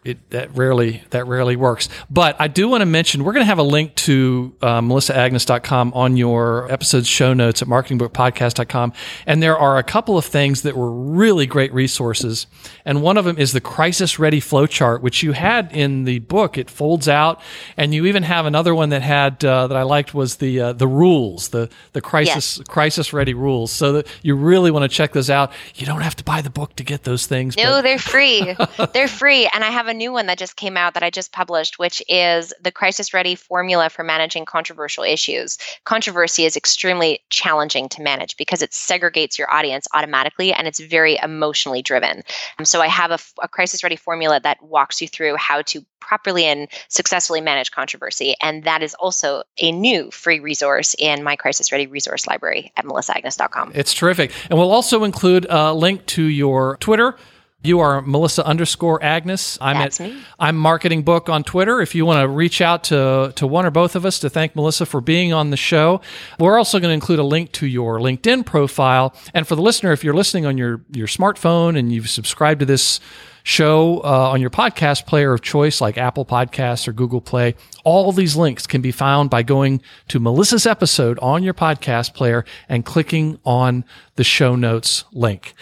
it 0.04 0.30
that 0.30 0.54
rarely 0.56 1.02
that 1.10 1.26
rarely 1.26 1.56
works. 1.56 1.88
But 2.10 2.36
I 2.38 2.48
do 2.48 2.68
want 2.68 2.82
to 2.82 2.86
mention 2.86 3.24
we're 3.24 3.32
going 3.32 3.42
to 3.42 3.46
have 3.46 3.58
a 3.58 3.62
link 3.62 3.94
to 3.96 4.54
uh, 4.62 4.80
melissaagnes.com 4.80 5.92
on 5.94 6.16
your 6.16 6.70
episode's 6.70 7.08
show 7.08 7.32
notes 7.32 7.62
at 7.62 7.68
marketingbookpodcast.com, 7.68 8.92
and 9.26 9.42
there 9.42 9.56
are 9.56 9.78
a 9.78 9.82
couple 9.82 10.18
of 10.18 10.24
things 10.24 10.62
that 10.62 10.76
were 10.76 10.90
really 10.90 11.46
great 11.46 11.72
resources. 11.72 12.46
And 12.84 13.02
one 13.02 13.16
of 13.16 13.24
them 13.24 13.38
is 13.38 13.52
the 13.52 13.60
crisis 13.60 14.18
ready 14.18 14.40
flowchart, 14.40 15.00
which 15.00 15.22
you 15.22 15.32
had 15.32 15.72
in 15.72 16.04
the 16.04 16.18
book. 16.20 16.58
It 16.58 16.68
folds 16.68 17.08
out, 17.08 17.40
and 17.76 17.94
you 17.94 18.06
even 18.06 18.22
have 18.24 18.46
another 18.46 18.74
one 18.74 18.90
that 18.90 19.02
had 19.02 19.44
uh, 19.44 19.66
that 19.68 19.76
I 19.76 19.82
liked 19.82 20.14
was 20.14 20.36
the 20.36 20.60
uh, 20.60 20.72
the 20.74 20.86
rules, 20.86 21.48
the 21.48 21.70
the 21.92 22.00
crisis 22.00 22.60
crisis 22.68 23.12
ready 23.12 23.34
rules. 23.34 23.72
So 23.72 23.92
that 23.92 24.06
you 24.22 24.36
really 24.36 24.70
want 24.70 24.82
to 24.82 24.88
check 24.94 25.12
those 25.12 25.30
out. 25.30 25.52
You 25.74 25.86
don't 25.86 26.02
have 26.02 26.16
to 26.16 26.24
buy 26.24 26.42
the 26.42 26.50
book 26.50 26.76
to 26.76 26.84
get 26.84 27.04
those 27.04 27.26
things. 27.26 27.56
No, 27.56 27.64
but- 27.64 27.82
they're 27.82 27.98
free. 27.98 28.54
they're 28.92 29.08
free. 29.08 29.48
And 29.52 29.64
I 29.64 29.70
have 29.70 29.88
a 29.88 29.93
new 29.94 30.12
one 30.12 30.26
that 30.26 30.38
just 30.38 30.56
came 30.56 30.76
out 30.76 30.94
that 30.94 31.02
I 31.02 31.10
just 31.10 31.32
published, 31.32 31.78
which 31.78 32.02
is 32.08 32.52
the 32.60 32.72
crisis 32.72 33.14
ready 33.14 33.34
formula 33.34 33.88
for 33.88 34.02
managing 34.02 34.44
controversial 34.44 35.04
issues. 35.04 35.58
Controversy 35.84 36.44
is 36.44 36.56
extremely 36.56 37.20
challenging 37.30 37.88
to 37.90 38.02
manage 38.02 38.36
because 38.36 38.62
it 38.62 38.70
segregates 38.70 39.38
your 39.38 39.52
audience 39.52 39.86
automatically 39.94 40.52
and 40.52 40.66
it's 40.66 40.80
very 40.80 41.18
emotionally 41.22 41.82
driven. 41.82 42.22
Um, 42.58 42.64
so 42.64 42.80
I 42.80 42.88
have 42.88 43.10
a, 43.10 43.18
a 43.42 43.48
crisis 43.48 43.82
ready 43.82 43.96
formula 43.96 44.40
that 44.42 44.62
walks 44.62 45.00
you 45.00 45.08
through 45.08 45.36
how 45.36 45.62
to 45.62 45.84
properly 46.00 46.44
and 46.44 46.68
successfully 46.88 47.40
manage 47.40 47.70
controversy. 47.70 48.34
And 48.42 48.64
that 48.64 48.82
is 48.82 48.94
also 48.94 49.42
a 49.58 49.72
new 49.72 50.10
free 50.10 50.38
resource 50.38 50.94
in 50.98 51.22
my 51.22 51.36
crisis 51.36 51.72
ready 51.72 51.86
resource 51.86 52.26
library 52.26 52.72
at 52.76 52.84
melissaagnes.com. 52.84 53.72
It's 53.74 53.94
terrific. 53.94 54.32
And 54.50 54.58
we'll 54.58 54.70
also 54.70 55.04
include 55.04 55.46
a 55.48 55.72
link 55.72 56.04
to 56.06 56.22
your 56.22 56.76
Twitter. 56.78 57.16
You 57.64 57.80
are 57.80 58.02
Melissa 58.02 58.44
underscore 58.44 59.02
Agnes. 59.02 59.56
I'm 59.58 59.78
That's 59.78 59.98
at 59.98 60.10
me. 60.10 60.22
I'm 60.38 60.54
Marketing 60.54 61.02
Book 61.02 61.30
on 61.30 61.44
Twitter. 61.44 61.80
If 61.80 61.94
you 61.94 62.04
want 62.04 62.20
to 62.20 62.28
reach 62.28 62.60
out 62.60 62.84
to 62.84 63.32
to 63.36 63.46
one 63.46 63.64
or 63.64 63.70
both 63.70 63.96
of 63.96 64.04
us 64.04 64.18
to 64.18 64.28
thank 64.28 64.54
Melissa 64.54 64.84
for 64.84 65.00
being 65.00 65.32
on 65.32 65.48
the 65.48 65.56
show, 65.56 66.02
we're 66.38 66.58
also 66.58 66.78
going 66.78 66.90
to 66.90 66.94
include 66.94 67.20
a 67.20 67.24
link 67.24 67.52
to 67.52 67.66
your 67.66 68.00
LinkedIn 68.00 68.44
profile. 68.44 69.16
And 69.32 69.48
for 69.48 69.56
the 69.56 69.62
listener, 69.62 69.92
if 69.92 70.04
you're 70.04 70.12
listening 70.12 70.44
on 70.44 70.58
your 70.58 70.82
your 70.92 71.06
smartphone 71.06 71.78
and 71.78 71.90
you've 71.90 72.10
subscribed 72.10 72.60
to 72.60 72.66
this 72.66 73.00
show 73.44 74.02
uh, 74.04 74.30
on 74.30 74.42
your 74.42 74.50
podcast 74.50 75.06
player 75.06 75.32
of 75.32 75.40
choice, 75.40 75.80
like 75.80 75.96
Apple 75.96 76.26
Podcasts 76.26 76.86
or 76.86 76.92
Google 76.92 77.22
Play, 77.22 77.54
all 77.82 78.12
these 78.12 78.36
links 78.36 78.66
can 78.66 78.82
be 78.82 78.92
found 78.92 79.30
by 79.30 79.42
going 79.42 79.80
to 80.08 80.20
Melissa's 80.20 80.66
episode 80.66 81.18
on 81.20 81.42
your 81.42 81.54
podcast 81.54 82.12
player 82.12 82.44
and 82.68 82.84
clicking 82.84 83.38
on 83.42 83.86
the 84.16 84.24
show 84.24 84.54
notes 84.54 85.04
link. 85.12 85.54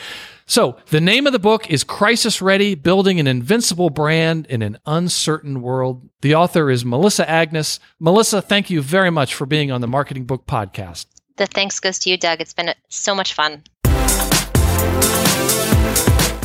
So, 0.47 0.76
the 0.90 1.01
name 1.01 1.26
of 1.26 1.32
the 1.32 1.38
book 1.38 1.70
is 1.70 1.84
Crisis 1.84 2.43
Ready 2.43 2.74
Building 2.74 3.20
an 3.20 3.26
Invincible 3.26 3.90
Brand 3.90 4.47
in 4.47 4.62
an 4.62 4.78
Uncertain 4.86 5.62
World. 5.62 6.09
The 6.20 6.34
author 6.34 6.70
is 6.70 6.84
Melissa 6.84 7.28
Agnes. 7.28 7.80
Melissa, 7.99 8.43
thank 8.43 8.70
you 8.70 8.82
very 8.82 9.11
much 9.11 9.34
for 9.34 9.47
being 9.47 9.70
on 9.70 9.80
the 9.80 9.86
Marketing 9.86 10.24
Book 10.24 10.47
Podcast. 10.47 11.07
The 11.36 11.47
thanks 11.47 11.80
goes 11.80 11.99
to 12.01 12.11
you, 12.11 12.16
Doug. 12.16 12.40
It's 12.40 12.55
been 12.55 12.74
so 12.88 13.14
much 13.14 13.34
fun. 13.34 13.62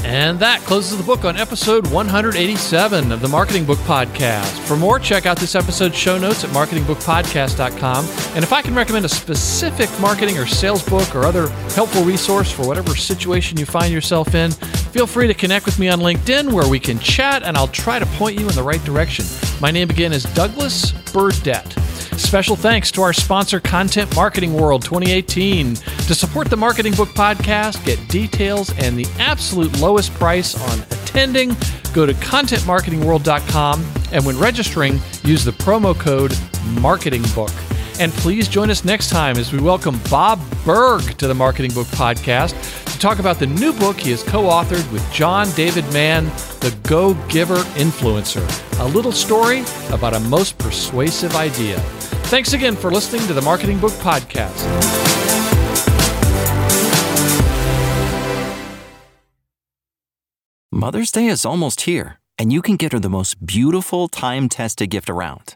And 0.04 0.40
that 0.40 0.62
closes 0.62 0.98
the 0.98 1.04
book 1.04 1.26
on 1.26 1.36
episode 1.38 1.88
187 1.88 3.12
of 3.12 3.22
the 3.22 3.28
Marketing 3.28 3.66
Book 3.66 3.80
Podcast. 3.80 4.58
For 4.66 4.78
more, 4.78 5.00
check 5.00 5.26
out 5.26 5.38
this 5.38 5.56
episode's 5.56 5.96
show 5.98 6.18
notes 6.18 6.44
at 6.44 6.50
marketingbookpodcast.com. 6.52 8.06
And 8.36 8.44
if 8.44 8.54
I 8.54 8.62
can 8.62 8.74
recommend 8.74 9.06
a 9.06 9.10
specific 9.10 9.90
marketing 10.00 10.38
or 10.38 10.46
sales 10.46 10.88
book 10.88 11.14
or 11.16 11.26
other 11.26 11.50
helpful 11.76 12.04
resource 12.04 12.52
for 12.52 12.66
whatever 12.66 12.96
situation 12.96 13.58
you 13.58 13.66
find 13.66 13.92
yourself 13.94 14.34
in, 14.34 14.52
feel 14.52 15.08
free 15.08 15.28
to 15.28 15.34
connect 15.34 15.66
with 15.66 15.78
me 15.80 15.90
on 15.90 16.00
LinkedIn 16.00 16.54
where 16.54 16.68
we 16.70 16.80
can 16.80 17.00
chat 17.00 17.44
and 17.44 17.58
I'll 17.58 17.68
try 17.68 18.00
to 18.00 18.06
point 18.06 18.40
you 18.40 18.48
in 18.48 18.56
the 18.56 18.64
right 18.64 18.84
direction. 18.86 19.26
My 19.60 19.72
name 19.72 19.90
again 19.90 20.14
is 20.14 20.24
Douglas 20.34 20.92
Burdett. 21.12 21.76
Special 22.18 22.56
thanks 22.56 22.92
to 22.92 23.02
our 23.04 23.14
sponsor, 23.14 23.60
Content 23.60 24.14
Marketing 24.16 24.54
World 24.54 24.84
2018. 24.84 25.76
To 25.76 26.16
support 26.16 26.50
the 26.50 26.58
Marketing 26.58 26.94
Book 26.94 27.10
Podcast, 27.10 27.84
get 27.86 28.06
details 28.10 28.72
and 28.80 28.98
the 28.98 29.06
absolute 29.20 29.80
lowest 29.80 30.12
price 30.16 30.56
on 30.72 30.80
attending, 30.92 31.56
go 31.94 32.06
to 32.06 32.14
contentmarketingworld.com 32.14 33.86
and 34.12 34.26
when 34.26 34.38
registering, 34.38 35.00
use 35.24 35.46
the 35.46 35.52
promo 35.52 35.98
code 35.98 36.32
MARKETINGBOOK. 36.82 37.67
And 38.00 38.12
please 38.12 38.48
join 38.48 38.70
us 38.70 38.86
next 38.86 39.10
time 39.10 39.38
as 39.38 39.52
we 39.52 39.60
welcome 39.60 40.00
Bob 40.08 40.40
Burg 40.64 41.02
to 41.18 41.28
the 41.28 41.34
Marketing 41.34 41.74
Book 41.74 41.88
Podcast 41.88 42.54
to 42.92 43.00
talk 43.00 43.18
about 43.18 43.40
the 43.40 43.48
new 43.48 43.74
book 43.74 44.00
he 44.00 44.12
has 44.12 44.22
co 44.22 44.44
authored 44.44 44.92
with 44.92 45.12
John 45.12 45.50
David 45.56 45.84
Mann, 45.92 46.26
The 46.60 46.78
Go 46.88 47.16
Giver 47.28 47.58
Influencer, 47.74 48.46
a 48.80 48.86
little 48.90 49.12
story 49.12 49.62
about 49.90 50.14
a 50.14 50.20
most 50.20 50.60
persuasive 50.60 51.36
idea. 51.36 51.80
Thanks 52.30 52.54
again 52.54 52.76
for 52.76 52.92
listening 52.92 53.26
to 53.26 53.34
the 53.34 53.42
Marketing 53.42 53.80
Book 53.80 53.94
Podcast. 53.94 54.64
Mother's 60.72 61.12
Day 61.12 61.26
is 61.26 61.46
almost 61.46 61.82
here, 61.82 62.20
and 62.38 62.54
you 62.54 62.62
can 62.62 62.76
get 62.76 62.92
her 62.94 63.00
the 63.00 63.10
most 63.10 63.44
beautiful 63.44 64.08
time 64.08 64.50
tested 64.50 64.92
gift 64.92 65.10
around 65.10 65.56